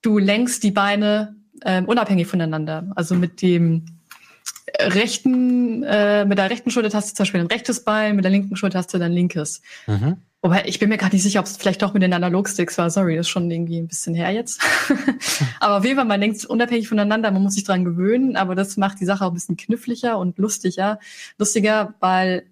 du 0.00 0.18
lenkst 0.18 0.62
die 0.62 0.72
Beine 0.72 1.36
ähm, 1.64 1.84
unabhängig 1.86 2.26
voneinander. 2.26 2.90
Also 2.96 3.14
mit 3.14 3.42
dem 3.42 3.84
rechten, 4.78 5.82
äh, 5.82 6.24
mit 6.24 6.38
der 6.38 6.50
rechten 6.50 6.70
Schultertaste 6.70 7.14
zum 7.14 7.24
Beispiel 7.24 7.40
ein 7.40 7.46
rechtes 7.46 7.84
Bein, 7.84 8.16
mit 8.16 8.24
der 8.24 8.32
linken 8.32 8.56
Schultertaste 8.56 8.98
dann 8.98 9.12
linkes. 9.12 9.62
Mhm. 9.86 10.18
Wobei, 10.44 10.64
ich 10.66 10.80
bin 10.80 10.88
mir 10.88 10.98
gerade 10.98 11.14
nicht 11.14 11.22
sicher, 11.22 11.38
ob 11.38 11.46
es 11.46 11.56
vielleicht 11.56 11.82
doch 11.82 11.94
mit 11.94 12.02
den 12.02 12.12
Analogsticks 12.12 12.76
war. 12.76 12.90
Sorry, 12.90 13.14
das 13.14 13.26
ist 13.26 13.30
schon 13.30 13.48
irgendwie 13.48 13.78
ein 13.78 13.86
bisschen 13.86 14.14
her 14.14 14.30
jetzt. 14.32 14.60
aber 15.60 15.78
auf 15.78 15.84
jeden 15.84 15.96
Fall, 15.96 16.04
man 16.04 16.20
denkt 16.20 16.44
unabhängig 16.44 16.88
voneinander, 16.88 17.30
man 17.30 17.42
muss 17.42 17.54
sich 17.54 17.62
dran 17.62 17.84
gewöhnen, 17.84 18.36
aber 18.36 18.56
das 18.56 18.76
macht 18.76 18.98
die 19.00 19.04
Sache 19.04 19.24
auch 19.24 19.30
ein 19.30 19.34
bisschen 19.34 19.56
kniffliger 19.56 20.18
und 20.18 20.38
lustiger. 20.38 20.98
Lustiger, 21.38 21.94
weil 22.00 22.44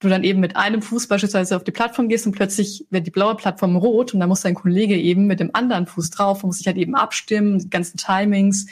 du 0.00 0.08
dann 0.08 0.22
eben 0.22 0.40
mit 0.40 0.56
einem 0.56 0.82
Fuß 0.82 1.08
beispielsweise 1.08 1.56
auf 1.56 1.64
die 1.64 1.72
Plattform 1.72 2.08
gehst 2.08 2.26
und 2.26 2.32
plötzlich 2.32 2.86
wird 2.90 3.06
die 3.06 3.10
blaue 3.10 3.36
Plattform 3.36 3.76
rot 3.76 4.12
und 4.12 4.20
dann 4.20 4.28
muss 4.28 4.42
dein 4.42 4.54
Kollege 4.54 4.96
eben 4.96 5.26
mit 5.26 5.40
dem 5.40 5.54
anderen 5.54 5.86
Fuß 5.86 6.10
drauf 6.10 6.42
und 6.42 6.48
muss 6.48 6.58
sich 6.58 6.66
halt 6.66 6.76
eben 6.76 6.94
abstimmen, 6.94 7.58
die 7.58 7.70
ganzen 7.70 7.96
Timings. 7.96 8.66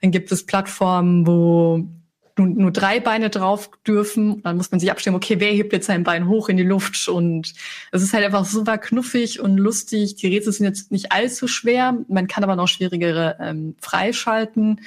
Dann 0.00 0.10
gibt 0.10 0.32
es 0.32 0.44
Plattformen, 0.44 1.24
wo 1.24 1.86
nur, 2.38 2.46
nur 2.46 2.70
drei 2.70 3.00
Beine 3.00 3.30
drauf 3.30 3.70
dürfen. 3.86 4.42
Dann 4.42 4.56
muss 4.56 4.70
man 4.70 4.80
sich 4.80 4.90
abstimmen, 4.90 5.16
okay, 5.16 5.40
wer 5.40 5.52
hebt 5.52 5.72
jetzt 5.72 5.86
sein 5.86 6.04
Bein 6.04 6.28
hoch 6.28 6.48
in 6.48 6.56
die 6.56 6.62
Luft? 6.62 7.08
Und 7.08 7.54
es 7.92 8.02
ist 8.02 8.12
halt 8.12 8.24
einfach 8.24 8.44
super 8.44 8.78
knuffig 8.78 9.40
und 9.40 9.56
lustig. 9.56 10.16
Die 10.16 10.28
Rätsel 10.28 10.52
sind 10.52 10.66
jetzt 10.66 10.90
nicht 10.92 11.12
allzu 11.12 11.48
schwer. 11.48 11.96
Man 12.08 12.28
kann 12.28 12.44
aber 12.44 12.56
noch 12.56 12.68
schwierigere 12.68 13.36
ähm, 13.40 13.74
freischalten. 13.80 14.80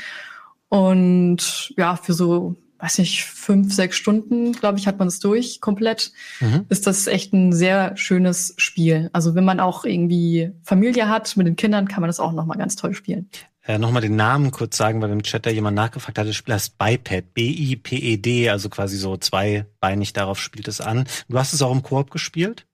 Und 0.70 1.74
ja, 1.78 1.95
für 1.97 2.14
so 2.14 2.56
weiß 2.82 2.97
nicht, 2.97 3.24
fünf, 3.24 3.74
sechs 3.74 3.95
Stunden, 3.95 4.54
glaube 4.54 4.80
ich, 4.80 4.88
hat 4.88 4.97
man 4.97 5.08
es 5.08 5.20
durch 5.20 5.62
komplett, 5.62 6.12
mhm. 6.39 6.66
ist 6.70 6.88
das 6.88 7.06
echt 7.06 7.32
ein 7.32 7.54
sehr 7.54 7.95
schönes 7.95 8.56
Spiel. 8.58 9.10
Also 9.14 9.36
wenn 9.36 9.45
man 9.45 9.60
auch 9.60 9.86
irgendwie 9.86 10.52
Familie 10.64 11.08
hat 11.08 11.38
mit 11.38 11.45
den 11.45 11.56
Kindern, 11.56 11.88
kann 11.88 12.02
man 12.02 12.10
das 12.10 12.20
auch 12.20 12.32
nochmal 12.32 12.58
ganz 12.58 12.76
toll 12.76 12.95
spielen. 12.95 13.30
Äh, 13.64 13.78
nochmal 13.78 14.01
den 14.01 14.16
Namen 14.16 14.51
kurz 14.51 14.76
sagen, 14.76 15.01
weil 15.01 15.12
im 15.12 15.22
Chat 15.22 15.45
da 15.45 15.51
jemand 15.51 15.76
nachgefragt 15.76 16.18
hat. 16.18 16.28
Das 16.28 16.36
Spiel 16.36 16.55
heißt 16.55 16.78
Biped, 16.78 17.34
B-I-P-E-D, 17.34 18.49
also 18.49 18.70
quasi 18.70 18.97
so 18.97 19.18
zweibeinig, 19.18 20.14
darauf 20.14 20.39
spielt 20.39 20.68
es 20.68 20.82
an. 20.82 21.05
Du 21.30 21.38
hast 21.38 21.53
es 21.53 21.62
auch 21.62 21.72
im 21.72 21.84
Koop 21.84 22.09
gespielt? 22.09 22.66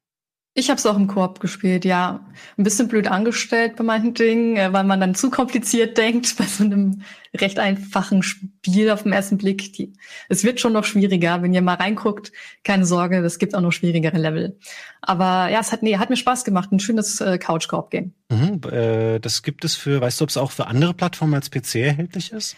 Ich 0.60 0.72
habe 0.72 0.80
es 0.80 0.88
auch 0.88 0.96
im 0.96 1.06
Koop 1.06 1.40
gespielt, 1.40 1.86
ja. 1.86 2.26
Ein 2.58 2.64
bisschen 2.64 2.88
blöd 2.88 3.08
angestellt 3.08 3.76
bei 3.76 3.84
manchen 3.84 4.16
Dingen, 4.16 4.58
äh, 4.58 4.74
weil 4.74 4.86
man 4.86 5.00
dann 5.00 5.14
zu 5.14 5.30
kompliziert 5.30 5.96
denkt 6.00 6.36
bei 6.36 6.46
so 6.46 6.64
einem 6.64 7.04
recht 7.36 7.60
einfachen 7.60 8.24
Spiel 8.24 8.90
auf 8.90 9.04
den 9.04 9.14
ersten 9.14 9.38
Blick. 9.38 9.74
Die, 9.74 9.94
es 10.30 10.44
wird 10.44 10.60
schon 10.60 10.74
noch 10.74 10.84
schwieriger, 10.84 11.44
wenn 11.44 11.54
ihr 11.54 11.62
mal 11.62 11.76
reinguckt. 11.76 12.32
Keine 12.64 12.88
Sorge, 12.88 13.18
es 13.18 13.38
gibt 13.38 13.54
auch 13.54 13.62
noch 13.62 13.72
schwierigere 13.72 14.18
Level. 14.18 14.58
Aber 15.02 15.48
ja, 15.52 15.60
es 15.60 15.72
hat, 15.72 15.84
nee, 15.84 16.00
hat 16.00 16.10
mir 16.10 16.18
Spaß 16.18 16.44
gemacht. 16.44 16.72
Ein 16.72 16.80
schönes 16.80 17.22
äh, 17.22 17.38
Couch-Koop-Game. 17.38 18.14
Mhm, 18.30 18.62
äh, 18.72 19.20
das 19.20 19.44
gibt 19.44 19.64
es 19.64 19.76
für, 19.76 20.02
weißt 20.02 20.20
du, 20.20 20.24
ob 20.24 20.32
es 20.32 20.38
auch 20.38 20.50
für 20.50 20.66
andere 20.66 20.96
Plattformen 20.96 21.36
als 21.36 21.52
PC 21.52 21.76
erhältlich 21.76 22.32
ist? 22.32 22.58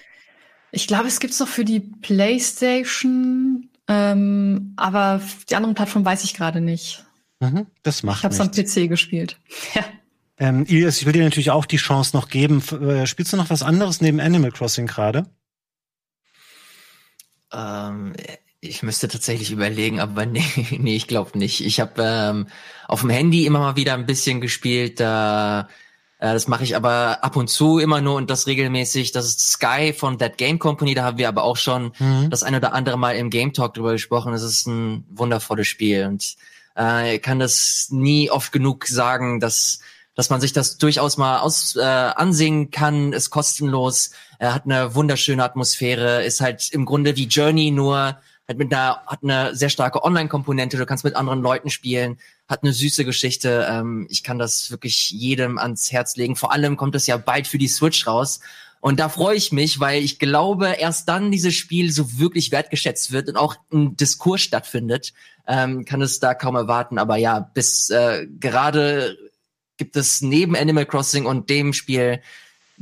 Ich 0.71 0.87
glaube, 0.87 1.09
es 1.09 1.19
gibt's 1.19 1.41
noch 1.41 1.49
für 1.49 1.65
die 1.65 1.81
PlayStation, 1.81 3.67
ähm, 3.89 4.71
aber 4.77 5.19
die 5.49 5.57
anderen 5.57 5.75
Plattformen 5.75 6.05
weiß 6.05 6.23
ich 6.23 6.33
gerade 6.33 6.61
nicht. 6.61 7.03
Mhm, 7.39 7.67
das 7.83 8.03
macht 8.03 8.19
Ich 8.19 8.23
habe 8.23 8.33
es 8.33 8.41
am 8.41 8.51
PC 8.51 8.89
gespielt. 8.89 9.37
Ja. 9.75 9.85
Ähm, 10.41 10.65
Ilias, 10.65 10.99
ich 10.99 11.05
will 11.05 11.11
dir 11.11 11.23
natürlich 11.23 11.51
auch 11.51 11.65
die 11.65 11.75
Chance 11.75 12.15
noch 12.15 12.29
geben. 12.29 12.63
Äh, 12.81 13.05
spielst 13.07 13.33
du 13.33 13.37
noch 13.37 13.49
was 13.49 13.61
anderes 13.61 13.99
neben 13.99 14.21
Animal 14.21 14.53
Crossing 14.53 14.87
gerade? 14.87 15.25
Ähm, 17.51 18.13
ich 18.61 18.83
müsste 18.83 19.09
tatsächlich 19.09 19.51
überlegen, 19.51 19.99
aber 19.99 20.25
nee, 20.25 20.43
nee 20.71 20.95
ich 20.95 21.07
glaube 21.07 21.37
nicht. 21.37 21.65
Ich 21.65 21.81
habe 21.81 22.01
ähm, 22.01 22.47
auf 22.87 23.01
dem 23.01 23.09
Handy 23.09 23.45
immer 23.45 23.59
mal 23.59 23.75
wieder 23.75 23.95
ein 23.95 24.05
bisschen 24.05 24.39
gespielt. 24.39 25.01
Äh, 25.01 25.63
das 26.21 26.49
mache 26.49 26.65
ich 26.65 26.75
aber 26.75 27.23
ab 27.23 27.37
und 27.37 27.49
zu 27.49 27.79
immer 27.79 28.01
nur 28.01 28.15
und 28.15 28.29
das 28.29 28.45
regelmäßig. 28.45 29.13
Das 29.13 29.25
ist 29.25 29.39
Sky 29.39 29.93
von 29.93 30.19
That 30.19 30.37
Game 30.37 30.59
Company. 30.59 30.93
Da 30.93 31.03
haben 31.03 31.17
wir 31.17 31.29
aber 31.29 31.43
auch 31.43 31.55
schon 31.55 31.93
mhm. 31.97 32.29
das 32.29 32.43
ein 32.43 32.55
oder 32.55 32.73
andere 32.73 32.97
Mal 32.97 33.15
im 33.15 33.29
Game 33.29 33.53
Talk 33.53 33.73
drüber 33.73 33.93
gesprochen. 33.93 34.33
Es 34.33 34.43
ist 34.43 34.67
ein 34.67 35.05
wundervolles 35.09 35.67
Spiel 35.67 36.05
und 36.05 36.35
äh, 36.76 37.20
kann 37.20 37.39
das 37.39 37.88
nie 37.91 38.30
oft 38.30 38.51
genug 38.51 38.88
sagen, 38.88 39.39
dass 39.39 39.80
dass 40.15 40.30
man 40.30 40.41
sich 40.41 40.51
das 40.51 40.78
durchaus 40.78 41.15
mal 41.15 41.39
aus 41.39 41.78
äh, 41.78 41.82
ansehen 41.82 42.72
kann, 42.72 43.13
ist 43.13 43.30
kostenlos, 43.30 44.11
er 44.38 44.53
hat 44.53 44.65
eine 44.65 44.93
wunderschöne 44.93 45.41
Atmosphäre, 45.41 46.26
ist 46.26 46.41
halt 46.41 46.72
im 46.72 46.84
Grunde 46.86 47.15
wie 47.15 47.28
Journey 47.28 47.72
nur 47.72 48.17
hat 48.49 48.57
mit 48.57 48.74
einer 48.74 49.01
hat 49.05 49.20
eine 49.24 49.55
sehr 49.55 49.70
starke 49.70 50.03
Online-Komponente, 50.03 50.76
du 50.76 50.86
kannst 50.86 51.03
mit 51.03 51.15
anderen 51.15 51.41
Leuten 51.41 51.70
spielen, 51.70 52.17
hat 52.47 52.63
eine 52.63 52.74
süße 52.74 53.05
Geschichte. 53.05 53.67
Ähm, 53.70 54.07
ich 54.09 54.24
kann 54.24 54.39
das 54.39 54.72
wirklich 54.72 55.11
jedem 55.11 55.59
ans 55.59 55.91
Herz 55.91 56.15
legen. 56.17 56.36
Vor 56.36 56.51
allem 56.51 56.76
kommt 56.76 56.95
es 56.95 57.05
ja 57.05 57.17
bald 57.17 57.47
für 57.47 57.59
die 57.59 57.67
Switch 57.67 58.07
raus. 58.07 58.39
Und 58.82 58.99
da 58.99 59.09
freue 59.09 59.36
ich 59.36 59.51
mich, 59.51 59.80
weil 59.80 60.03
ich 60.03 60.19
glaube, 60.19 60.75
erst 60.80 61.09
dann 61.09 61.32
dieses 61.32 61.53
Spiel 61.53 61.91
so 61.91 62.17
wirklich 62.17 62.51
wertgeschätzt 62.51 63.11
wird 63.11 63.27
und 63.27 63.36
auch 63.36 63.55
ein 63.73 63.97
Diskurs 63.97 64.41
stattfindet, 64.41 65.13
ähm, 65.47 65.84
kann 65.84 66.01
es 66.01 66.19
da 66.19 66.34
kaum 66.34 66.55
erwarten. 66.55 66.97
Aber 66.97 67.17
ja, 67.17 67.39
bis 67.39 67.89
äh, 67.89 68.25
gerade 68.39 69.17
gibt 69.77 69.95
es 69.95 70.21
neben 70.21 70.55
Animal 70.55 70.86
Crossing 70.86 71.25
und 71.25 71.49
dem 71.49 71.73
Spiel 71.73 72.21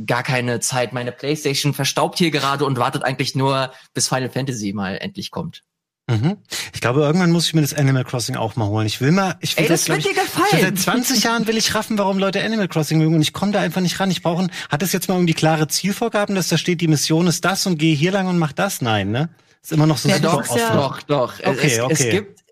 gar 0.06 0.24
keine 0.24 0.60
Zeit. 0.60 0.94
Meine 0.94 1.12
PlayStation 1.12 1.74
verstaubt 1.74 2.18
hier 2.18 2.32
gerade 2.32 2.66
und 2.66 2.78
wartet 2.78 3.04
eigentlich 3.04 3.36
nur, 3.36 3.72
bis 3.94 4.08
Final 4.08 4.30
Fantasy 4.30 4.74
mal 4.74 4.98
endlich 4.98 5.32
kommt. 5.32 5.64
Mhm. 6.10 6.38
Ich 6.74 6.80
glaube, 6.80 7.02
irgendwann 7.02 7.32
muss 7.32 7.48
ich 7.48 7.54
mir 7.54 7.62
das 7.62 7.74
Animal 7.74 8.06
Crossing 8.06 8.38
auch 8.38 8.56
mal 8.56 8.68
holen. 8.68 8.88
Ich 8.88 9.02
will 9.02 9.12
mal, 9.12 9.36
ich 9.42 9.58
will 9.58 9.66
Ey, 9.66 9.70
das, 9.70 9.86
das 9.86 9.96
wird 9.98 10.06
dir 10.06 10.22
gefallen. 10.22 10.62
Seit 10.62 10.80
20 10.80 11.24
Jahren 11.24 11.48
will 11.48 11.58
ich 11.58 11.76
raffen, 11.76 11.98
warum 11.98 12.18
Leute 12.18 12.42
Animal 12.42 12.70
Crossing 12.70 12.98
mögen 12.98 13.16
und 13.16 13.22
ich 13.22 13.34
komme 13.34 13.52
da 13.52 13.60
einfach 13.60 13.82
nicht 13.82 14.00
ran. 14.00 14.10
Ich 14.10 14.24
brauche, 14.24 14.48
hat 14.70 14.84
es 14.84 14.94
jetzt 14.94 15.10
mal 15.10 15.16
irgendwie 15.16 15.34
klare 15.34 15.68
Zielvorgaben, 15.68 16.34
dass 16.34 16.48
da 16.48 16.58
steht, 16.58 16.80
die 16.80 16.88
Mission 16.88 17.28
ist 17.28 17.44
das 17.44 17.66
und 17.66 17.78
gehe 17.78 17.94
hier 17.94 18.12
lang 18.12 18.28
und 18.28 18.40
mach 18.40 18.54
das? 18.54 18.82
Nein, 18.82 19.12
ne? 19.12 19.30
Ist 19.62 19.74
immer 19.74 19.86
noch 19.86 19.98
so 19.98 20.08
ja, 20.08 20.16
super 20.16 20.30
doch, 20.30 20.50
offen. 20.50 20.62
Doch, 20.74 21.02
doch. 21.02 21.34
Okay, 21.44 21.74
es, 21.74 21.80
okay. 21.82 21.94
es 21.94 22.10
gibt 22.10 22.44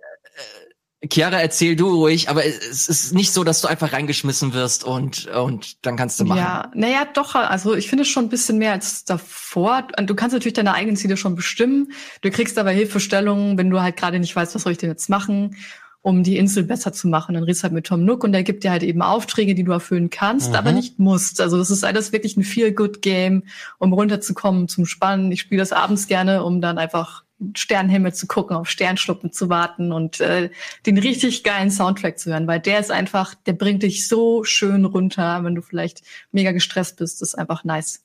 Chiara, 1.11 1.39
erzähl 1.39 1.75
du 1.75 1.89
ruhig, 1.89 2.29
aber 2.29 2.45
es 2.45 2.87
ist 2.87 3.13
nicht 3.13 3.31
so, 3.31 3.43
dass 3.43 3.61
du 3.61 3.67
einfach 3.67 3.93
reingeschmissen 3.93 4.53
wirst 4.53 4.83
und, 4.83 5.27
und 5.27 5.85
dann 5.85 5.97
kannst 5.97 6.19
du 6.19 6.25
machen. 6.25 6.39
Ja, 6.39 6.71
naja, 6.73 7.05
doch, 7.13 7.35
also 7.35 7.75
ich 7.75 7.89
finde 7.89 8.03
es 8.03 8.07
schon 8.07 8.25
ein 8.25 8.29
bisschen 8.29 8.57
mehr 8.57 8.71
als 8.71 9.05
davor. 9.05 9.87
Du 9.97 10.15
kannst 10.15 10.33
natürlich 10.33 10.53
deine 10.53 10.73
eigenen 10.73 10.95
Ziele 10.95 11.17
schon 11.17 11.35
bestimmen. 11.35 11.91
Du 12.21 12.31
kriegst 12.31 12.57
aber 12.57 12.71
Hilfestellungen, 12.71 13.57
wenn 13.57 13.69
du 13.69 13.81
halt 13.81 13.97
gerade 13.97 14.19
nicht 14.19 14.35
weißt, 14.35 14.55
was 14.55 14.63
soll 14.63 14.71
ich 14.71 14.77
denn 14.77 14.89
jetzt 14.89 15.09
machen, 15.09 15.55
um 16.01 16.23
die 16.23 16.37
Insel 16.37 16.63
besser 16.63 16.93
zu 16.93 17.07
machen. 17.07 17.33
Dann 17.33 17.43
redest 17.43 17.61
du 17.61 17.63
halt 17.63 17.73
mit 17.73 17.87
Tom 17.87 18.05
Nook 18.05 18.23
und 18.23 18.31
der 18.31 18.43
gibt 18.43 18.63
dir 18.63 18.71
halt 18.71 18.83
eben 18.83 19.01
Aufträge, 19.01 19.55
die 19.55 19.63
du 19.63 19.71
erfüllen 19.73 20.09
kannst, 20.09 20.51
mhm. 20.51 20.55
aber 20.55 20.71
nicht 20.71 20.99
musst. 20.99 21.41
Also 21.41 21.57
das 21.57 21.71
ist 21.71 21.83
alles 21.83 22.13
wirklich 22.13 22.37
ein 22.37 22.43
Feel-Good-Game, 22.43 23.43
um 23.79 23.93
runterzukommen 23.93 24.67
zum 24.67 24.85
Spannen. 24.85 25.31
Ich 25.31 25.41
spiele 25.41 25.59
das 25.59 25.73
abends 25.73 26.07
gerne, 26.07 26.43
um 26.43 26.61
dann 26.61 26.77
einfach 26.77 27.24
Sternenhimmel 27.55 28.13
zu 28.13 28.27
gucken, 28.27 28.55
auf 28.55 28.69
Sternschnuppen 28.69 29.31
zu 29.31 29.49
warten 29.49 29.91
und 29.91 30.21
äh, 30.21 30.49
den 30.85 30.97
richtig 30.97 31.43
geilen 31.43 31.69
Soundtrack 31.69 32.17
zu 32.17 32.31
hören, 32.31 32.47
weil 32.47 32.59
der 32.59 32.79
ist 32.79 32.91
einfach, 32.91 33.35
der 33.35 33.53
bringt 33.53 33.83
dich 33.83 34.07
so 34.07 34.43
schön 34.43 34.85
runter, 34.85 35.43
wenn 35.43 35.55
du 35.55 35.61
vielleicht 35.61 36.01
mega 36.31 36.51
gestresst 36.51 36.97
bist, 36.97 37.21
ist 37.21 37.35
einfach 37.35 37.63
nice. 37.63 38.03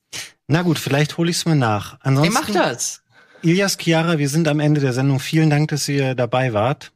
Na 0.49 0.63
gut, 0.63 0.79
vielleicht 0.79 1.17
hole 1.17 1.31
ich 1.31 1.37
es 1.37 1.45
mal 1.47 1.55
nach. 1.55 1.99
Ansonsten, 2.01 2.35
Wer 2.35 2.41
macht 2.41 2.55
das? 2.55 3.03
Ilias, 3.43 3.79
Chiara, 3.79 4.19
wir 4.19 4.29
sind 4.29 4.49
am 4.49 4.61
Ende 4.61 4.81
der 4.81 4.93
Sendung. 4.93 5.21
Vielen 5.21 5.49
Dank, 5.49 5.71
dass 5.71 5.89
ihr 5.89 6.15
dabei 6.15 6.53
wart. 6.53 6.93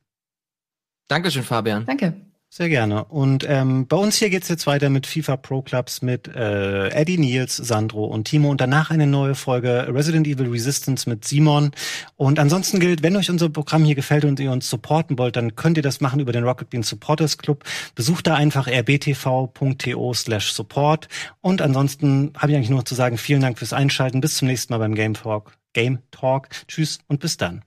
Dankeschön, 1.09 1.45
Fabian. 1.45 1.87
Danke. 1.87 2.14
Sehr 2.57 2.68
gerne. 2.68 3.07
Und 3.07 3.44
ähm, 3.48 3.88
bei 3.88 3.96
uns 3.96 4.14
hier 4.14 4.30
geht's 4.30 4.48
jetzt 4.48 4.68
weiter 4.68 4.88
mit 4.88 5.09
FIFA 5.09 5.38
Pro 5.38 5.61
Clubs 5.62 6.02
mit 6.02 6.28
äh, 6.28 6.86
Eddie 6.90 7.18
Niels, 7.18 7.57
Sandro 7.57 8.05
und 8.05 8.28
Timo 8.28 8.48
und 8.48 8.61
danach 8.61 8.92
eine 8.92 9.09
neue 9.09 9.34
Folge 9.34 9.88
Resident 9.92 10.28
Evil 10.28 10.46
Resistance 10.46 11.11
mit 11.11 11.24
Simon. 11.24 11.72
Und 12.14 12.38
ansonsten 12.38 12.78
gilt, 12.78 13.02
wenn 13.02 13.16
euch 13.16 13.28
unser 13.28 13.48
Programm 13.48 13.84
hier 13.84 13.96
gefällt 13.96 14.24
und 14.24 14.38
ihr 14.38 14.52
uns 14.52 14.70
supporten 14.70 15.18
wollt, 15.18 15.34
dann 15.34 15.57
könnt 15.57 15.78
ihr 15.78 15.82
das 15.82 16.00
machen 16.00 16.20
über 16.20 16.30
den 16.30 16.44
Rocket 16.44 16.70
Bean 16.70 16.84
Supporters 16.84 17.38
Club. 17.38 17.64
Besucht 17.96 18.28
da 18.28 18.36
einfach 18.36 18.68
rbtv.to 18.68 20.14
slash 20.14 20.52
support. 20.52 21.09
Und 21.40 21.61
ansonsten 21.61 22.34
habe 22.36 22.52
ich 22.52 22.57
eigentlich 22.57 22.70
nur 22.70 22.78
noch 22.78 22.84
zu 22.84 22.94
sagen, 22.94 23.18
vielen 23.18 23.40
Dank 23.40 23.59
fürs 23.59 23.72
Einschalten. 23.72 24.20
Bis 24.20 24.36
zum 24.36 24.46
nächsten 24.46 24.72
Mal 24.72 24.78
beim 24.78 24.94
Game 24.94 25.14
Talk. 25.14 25.59
Game 25.72 25.98
Talk. 26.12 26.50
Tschüss 26.68 27.00
und 27.09 27.18
bis 27.18 27.36
dann. 27.36 27.64